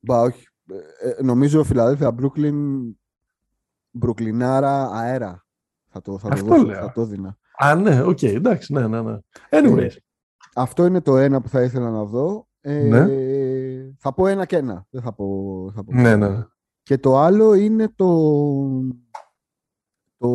Μπα, 0.00 0.20
όχι. 0.20 0.46
Ε, 0.70 1.08
ε 1.08 1.22
νομίζω 1.22 1.64
Φιλαδέλφια 1.64 2.14
Brooklyn. 2.20 2.54
Μπρουκλινάρα 3.90 4.90
αέρα. 4.92 5.46
Θα 5.88 6.00
το, 6.00 6.18
θα 6.18 6.28
το, 6.28 6.44
δώσω, 6.44 6.72
θα 6.72 6.92
το 6.92 7.04
δίνα. 7.04 7.38
Α, 7.60 7.74
ναι, 7.74 8.02
OK, 8.02 8.18
okay, 8.18 8.34
εντάξει, 8.34 8.72
ναι, 8.72 8.86
ναι, 8.86 9.02
ναι. 9.02 9.18
Anyways. 9.50 9.96
Αυτό 10.54 10.86
είναι 10.86 11.00
το 11.00 11.16
ένα 11.16 11.40
που 11.40 11.48
θα 11.48 11.62
ήθελα 11.62 11.90
να 11.90 12.04
δω. 12.04 12.48
Ε, 12.60 12.80
ναι. 12.80 13.06
Θα 13.98 14.14
πω 14.14 14.26
ένα 14.26 14.44
και 14.44 14.56
ένα. 14.56 14.86
Δεν 14.90 15.02
θα 15.02 15.12
πω, 15.12 15.26
θα 15.74 15.84
πω 15.84 15.92
ναι, 15.92 16.16
ναι. 16.16 16.44
Και 16.82 16.98
το 16.98 17.18
άλλο 17.18 17.54
είναι 17.54 17.92
το... 17.96 18.30
Το... 20.18 20.28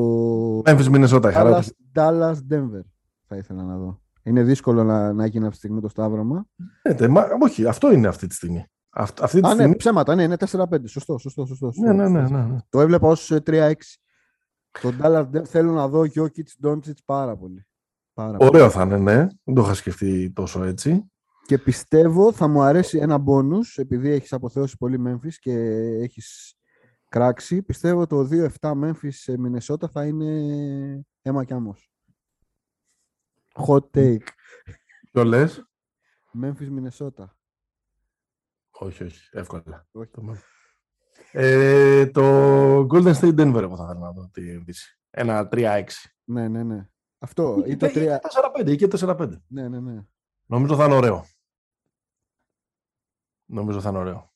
Memphis, 0.66 0.90
Minnesota, 0.96 1.34
Dallas, 1.34 1.64
Dallas, 1.96 2.36
Denver 2.52 2.82
θα 3.28 3.36
ήθελα 3.36 3.64
να 3.64 3.78
δω. 3.78 4.02
Είναι 4.24 4.44
δύσκολο 4.44 4.84
να, 4.84 5.14
να 5.14 5.26
γίνει 5.26 5.46
αυτή 5.46 5.52
τη 5.52 5.58
στιγμή 5.58 5.82
το 5.82 5.90
σταύρωμα. 5.90 6.46
Ε, 6.82 7.08
μα, 7.08 7.28
όχι, 7.42 7.66
αυτό 7.66 7.92
είναι 7.92 8.08
αυτή 8.08 8.28
τη 8.28 8.36
στιγμή. 8.36 8.66
Αυτή, 8.90 9.24
αυτή 9.24 9.40
τη 9.40 9.46
Α, 9.46 9.50
ναι, 9.50 9.54
στιγμή... 9.54 9.72
ναι, 9.72 9.76
ψέματα, 9.78 10.16
ναι, 10.16 10.24
είναι 10.24 10.36
4-5. 10.40 10.66
Σωστό, 10.86 11.18
σωστό, 11.18 11.46
σωστό. 11.46 11.72
Ναι, 11.76 11.94
ναι, 11.94 12.08
ναι, 12.08 12.22
ναι, 12.22 12.58
Το 12.70 12.82
έβλεπα 12.82 13.08
ως 13.08 13.32
3-6. 13.46 13.72
Τον 14.82 15.00
Dallas 15.02 15.44
θέλω 15.46 15.72
να 15.72 15.88
δω 15.88 16.02
Jokic 16.02 16.66
Doncic 16.66 16.98
πάρα 17.06 17.38
πολύ. 17.38 17.68
Πάρα 18.14 18.38
Ωραίο 18.40 18.70
θα 18.70 18.82
είναι, 18.84 18.98
ναι. 18.98 19.28
Δεν 19.44 19.56
το 19.56 19.62
είχα 19.62 19.74
σκεφτεί 19.74 20.32
τόσο 20.32 20.64
έτσι. 20.64 21.12
Και 21.46 21.58
πιστεύω 21.58 22.32
θα 22.32 22.48
μου 22.48 22.62
αρέσει 22.62 22.98
ένα 22.98 23.18
μπόνους, 23.18 23.78
επειδή 23.78 24.10
έχεις 24.10 24.34
αποθεώσει 24.34 24.78
πολύ 24.78 25.04
Memphis 25.08 25.34
και 25.40 25.54
έχεις 26.02 26.56
κράξει. 27.10 27.64
Πιστεύω 27.64 28.08
το 28.08 28.28
2-7 28.32 28.50
Memphis 28.60 29.10
σε 29.10 29.38
Μινεσότα 29.38 29.88
θα 29.88 30.06
είναι 30.06 31.06
αίμα 31.22 31.44
και 31.44 31.54
άμμος. 31.54 31.92
Hot 33.68 33.90
take. 33.92 34.28
Ποιο 35.12 35.24
λες; 35.24 35.64
Memphis 36.42 36.68
Μινεσότα. 36.70 37.38
Όχι, 38.72 39.04
όχι. 39.04 39.30
Εύκολα. 39.32 39.88
Όχι. 39.92 40.10
Ε, 41.32 42.06
το 42.06 42.22
Golden 42.80 43.14
State 43.14 43.40
Denver 43.40 43.62
εγώ 43.62 43.76
θα 43.76 43.84
ήθελα 43.84 44.00
να 44.00 44.12
δω 44.12 44.30
τη 44.34 44.58
Δύση. 44.58 45.00
Ένα 45.10 45.50
3-6. 45.52 45.84
Ναι, 46.24 46.48
ναι, 46.48 46.64
ναι. 46.64 46.88
Αυτό. 47.20 47.64
Ή, 47.66 47.76
το 47.76 47.88
3... 47.90 48.18
4-5 48.64 48.68
ή 48.68 48.76
και 48.76 48.88
4-5. 48.92 49.30
Ναι, 49.48 49.68
ναι, 49.68 49.80
ναι. 49.80 50.06
Νομίζω 50.46 50.76
θα 50.76 50.86
είναι 50.86 50.96
ωραίο. 50.96 51.26
Νομίζω 53.46 53.82
θα 53.82 53.90
είναι 53.90 53.98
ωραίο. 53.98 54.34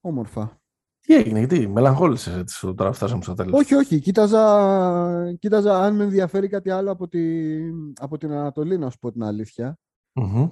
Όμορφα. 0.00 0.60
Τι 1.00 1.14
έγινε, 1.14 1.38
γιατί 1.38 1.68
μελαγχόλησες 1.68 2.36
έτσι 2.36 2.74
τώρα 2.74 2.92
φτάσαμε 2.92 3.22
στο 3.22 3.34
τέλος. 3.34 3.60
Όχι, 3.60 3.74
όχι. 3.74 4.00
Κοίταζα, 4.00 5.34
κοίταζα 5.38 5.82
αν 5.82 5.96
με 5.96 6.04
ενδιαφέρει 6.04 6.48
κάτι 6.48 6.70
άλλο 6.70 6.90
από, 6.90 7.08
τη, 7.08 7.58
από 8.00 8.18
την 8.18 8.32
Ανατολή, 8.32 8.78
να 8.78 8.90
σου 8.90 8.98
πω 8.98 9.12
την 9.12 9.22
αλήθεια. 9.22 9.78
Mm-hmm. 10.14 10.50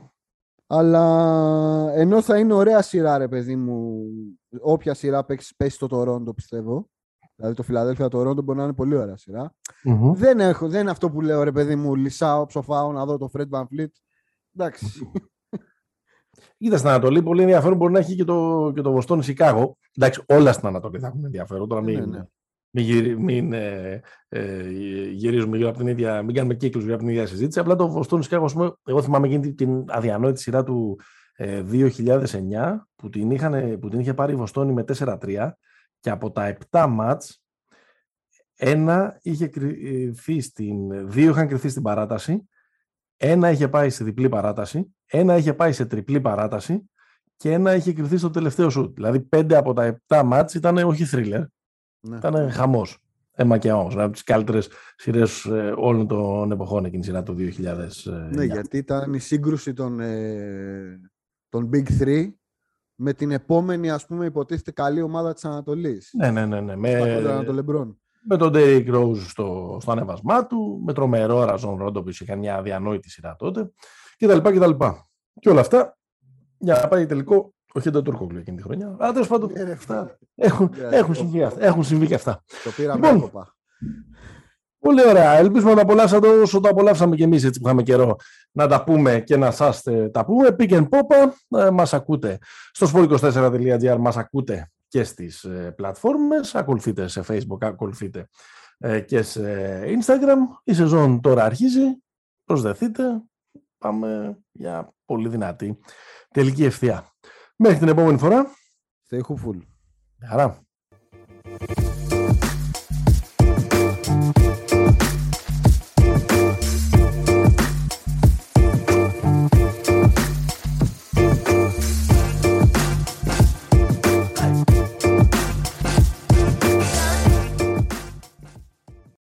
Αλλά 0.72 1.92
ενώ 1.94 2.22
θα 2.22 2.38
είναι 2.38 2.52
ωραία 2.52 2.82
σειρά, 2.82 3.18
ρε 3.18 3.28
παιδί 3.28 3.56
μου, 3.56 4.04
όποια 4.60 4.94
σειρά 4.94 5.24
πέσει, 5.24 5.54
πέσει 5.56 5.74
στο 5.74 5.86
Τορόντο, 5.86 6.34
πιστεύω. 6.34 6.88
Δηλαδή 7.36 7.54
το 7.54 7.62
Φιλαδέλφια 7.62 8.08
Τορόντο 8.08 8.42
μπορεί 8.42 8.58
να 8.58 8.64
είναι 8.64 8.72
πολύ 8.72 8.96
ωραία 8.96 9.16
Δεν, 10.14 10.40
έχω, 10.40 10.68
δεν 10.68 10.80
είναι 10.80 10.90
αυτό 10.90 11.10
που 11.10 11.20
λέω, 11.20 11.42
ρε 11.42 11.52
παιδί 11.52 11.76
μου, 11.76 11.94
λυσάω, 11.94 12.46
ψοφάω 12.46 12.92
να 12.92 13.04
δω 13.04 13.18
το 13.18 13.30
Fred 13.32 13.48
Van 13.50 13.62
Fleet. 13.62 13.90
Εντάξει. 14.56 15.10
Είδα 16.58 16.76
στην 16.76 16.88
Ανατολή, 16.88 17.22
πολύ 17.22 17.42
ενδιαφέρον 17.42 17.76
μπορεί 17.76 17.92
να 17.92 17.98
έχει 17.98 18.14
και 18.14 18.24
το, 18.24 18.72
και 18.74 18.80
το 18.80 18.92
Βοστόνι 18.92 19.22
Σικάγο. 19.22 19.76
Εντάξει, 19.96 20.22
όλα 20.28 20.52
στην 20.52 20.68
Ανατολή 20.68 20.98
θα 20.98 21.06
έχουν 21.06 21.24
ενδιαφέρον. 21.24 21.68
Τώρα 21.68 21.82
μην, 21.82 21.98
ναι, 21.98 22.06
ναι. 22.06 22.24
Μην, 22.70 23.18
μην 23.18 23.52
ε, 23.52 24.00
ε, 24.28 24.70
γυρίζουμε 25.10 25.56
γύρω 25.56 25.68
από 25.68 25.78
την 25.78 25.86
ίδια, 25.86 26.22
μην 26.22 26.34
κάνουμε 26.34 26.54
κύκλους 26.54 26.82
γύρω 26.82 26.94
από 26.94 27.04
την 27.04 27.12
ίδια 27.12 27.26
συζήτηση. 27.26 27.58
Απλά 27.58 27.76
το 27.76 27.88
Βοστόνη 27.88 28.22
Σικάγο, 28.22 28.78
εγώ 28.84 29.02
θυμάμαι 29.02 29.26
εκείνη 29.26 29.54
την 29.54 29.84
αδιανόητη 29.88 30.40
σειρά 30.40 30.62
του 30.62 31.00
2009 31.38 31.42
ε, 31.42 32.76
που 32.96 33.08
την, 33.08 33.30
είχαν, 33.30 33.78
που 33.78 33.88
την 33.88 34.00
είχε 34.00 34.14
πάρει 34.14 34.32
η 34.32 34.36
Βοστόνη 34.36 34.72
με 34.72 34.84
4-3 34.98 35.50
και 36.00 36.10
από 36.10 36.30
τα 36.30 36.56
7 36.70 36.86
μάτς 36.88 37.42
ένα 38.54 39.18
είχε 39.22 39.46
κρυθεί 39.46 40.40
στην, 40.40 41.08
δύο 41.10 41.30
είχαν 41.30 41.48
κρυθεί 41.48 41.68
στην 41.68 41.82
παράταση, 41.82 42.48
ένα 43.16 43.50
είχε 43.50 43.68
πάει 43.68 43.90
σε 43.90 44.04
διπλή 44.04 44.28
παράταση, 44.28 44.94
ένα 45.06 45.36
είχε 45.36 45.54
πάει 45.54 45.72
σε 45.72 45.86
τριπλή 45.86 46.20
παράταση 46.20 46.90
και 47.36 47.52
ένα 47.52 47.74
είχε 47.74 47.92
κρυθεί 47.92 48.16
στο 48.16 48.30
τελευταίο 48.30 48.70
σουτ. 48.70 48.94
Δηλαδή 48.94 49.20
πέντε 49.20 49.56
από 49.56 49.72
τα 49.72 50.00
7 50.08 50.22
μάτς 50.24 50.54
ήταν 50.54 50.76
όχι 50.76 51.04
θρίλερ, 51.04 51.42
ναι. 52.00 52.16
ήταν 52.16 52.50
χαμός. 52.50 52.98
Έμα 53.32 53.58
και 53.58 53.72
όμως, 53.72 53.96
από 53.96 54.12
τις 54.12 54.22
καλύτερες 54.22 54.68
σειρές 54.96 55.44
ε, 55.44 55.74
όλων 55.76 56.06
των 56.06 56.52
εποχών 56.52 56.84
εκείνη 56.84 57.00
η 57.00 57.04
σειρά 57.04 57.22
του 57.22 57.36
2000. 57.38 57.48
Ναι, 58.30 58.44
γιατί 58.44 58.76
ήταν 58.76 59.14
η 59.14 59.18
σύγκρουση 59.18 59.72
των, 59.72 60.00
ε, 60.00 61.00
των 61.48 61.70
Big 61.72 62.02
Three 62.02 62.32
με 62.94 63.12
την 63.12 63.30
επόμενη, 63.30 63.90
ας 63.90 64.06
πούμε, 64.06 64.26
υποτίθεται 64.26 64.70
καλή 64.70 65.02
ομάδα 65.02 65.32
της 65.32 65.44
Ανατολής. 65.44 66.10
Ναι, 66.12 66.30
ναι, 66.30 66.46
ναι. 66.46 66.60
ναι. 66.60 66.76
Με, 66.76 67.20
με 68.26 68.36
τον 68.36 68.52
Derrick 68.54 68.94
Rose 68.94 69.16
στο, 69.16 69.78
στο 69.80 69.90
ανέβασμά 69.90 70.46
του, 70.46 70.82
με 70.84 70.92
τρομερό 70.92 71.44
Ραζόν 71.44 71.76
Ρόντο 71.76 72.02
που 72.02 72.08
είχε 72.08 72.36
μια 72.36 72.56
αδιανόητη 72.56 73.10
σειρά 73.10 73.36
τότε 73.36 73.72
κτλ. 74.18 74.38
κτλ. 74.38 74.84
Και 75.40 75.48
όλα 75.48 75.60
αυτά 75.60 75.98
για 76.58 76.74
να 76.74 76.88
πάει 76.88 77.06
τελικό 77.06 77.54
ο 77.72 77.80
Χέντα 77.80 78.02
Τούρκογλου 78.02 78.38
εκείνη 78.38 78.56
τη 78.56 78.62
χρονιά. 78.62 78.96
Αλλά 78.98 79.12
τέλος 79.12 79.28
πάντων 79.28 79.50
ε, 79.54 79.72
αυτά 79.72 80.18
έχουν, 80.34 80.70
έχουν, 80.90 81.14
συμβεί, 81.14 81.48
έχουν 81.58 81.84
συμβεί 81.84 82.06
και 82.06 82.14
αυτά. 82.14 82.42
Το 82.64 82.70
πήραμε 82.70 83.12
λοιπόν, 83.12 83.30
Πολύ 84.80 85.08
ωραία. 85.08 85.32
Ελπίζουμε 85.32 85.74
να 85.74 85.82
απολαύσατε 85.82 86.28
όσο 86.28 86.60
το 86.60 86.68
απολαύσαμε 86.68 87.16
και 87.16 87.24
εμείς 87.24 87.44
έτσι 87.44 87.60
που 87.60 87.66
είχαμε 87.66 87.82
καιρό 87.82 88.16
να 88.52 88.66
τα 88.66 88.84
πούμε 88.84 89.20
και 89.20 89.36
να 89.36 89.50
σας 89.50 89.82
τα 90.12 90.24
πούμε. 90.24 90.56
Pick 90.58 90.70
and 90.70 90.88
Popa, 90.88 91.28
ε, 91.58 91.70
μας 91.70 91.94
ακούτε 91.94 92.38
στο 92.72 92.90
sport24.gr, 92.94 93.96
μας 93.98 94.16
ακούτε 94.16 94.70
και 94.88 95.04
στις 95.04 95.44
ε, 95.44 95.72
πλατφόρμες. 95.76 96.54
Ακολουθείτε 96.54 97.08
σε 97.08 97.24
Facebook, 97.28 97.58
ακολουθείτε 97.60 98.28
ε, 98.78 99.00
και 99.00 99.22
σε 99.22 99.42
Instagram. 99.84 100.38
Η 100.64 100.74
σεζόν 100.74 101.20
τώρα 101.20 101.44
αρχίζει. 101.44 102.02
Προσδεθείτε. 102.44 103.04
Πάμε 103.78 104.38
για 104.52 104.94
πολύ 105.04 105.28
δυνατή 105.28 105.78
τελική 106.30 106.64
ευθεία. 106.64 107.09
Μέχρι 107.62 107.78
την 107.78 107.88
επόμενη 107.88 108.18
φορά. 108.18 108.46
Stay 109.10 109.20
hopeful. 109.20 109.60
Χαρά. 110.28 110.58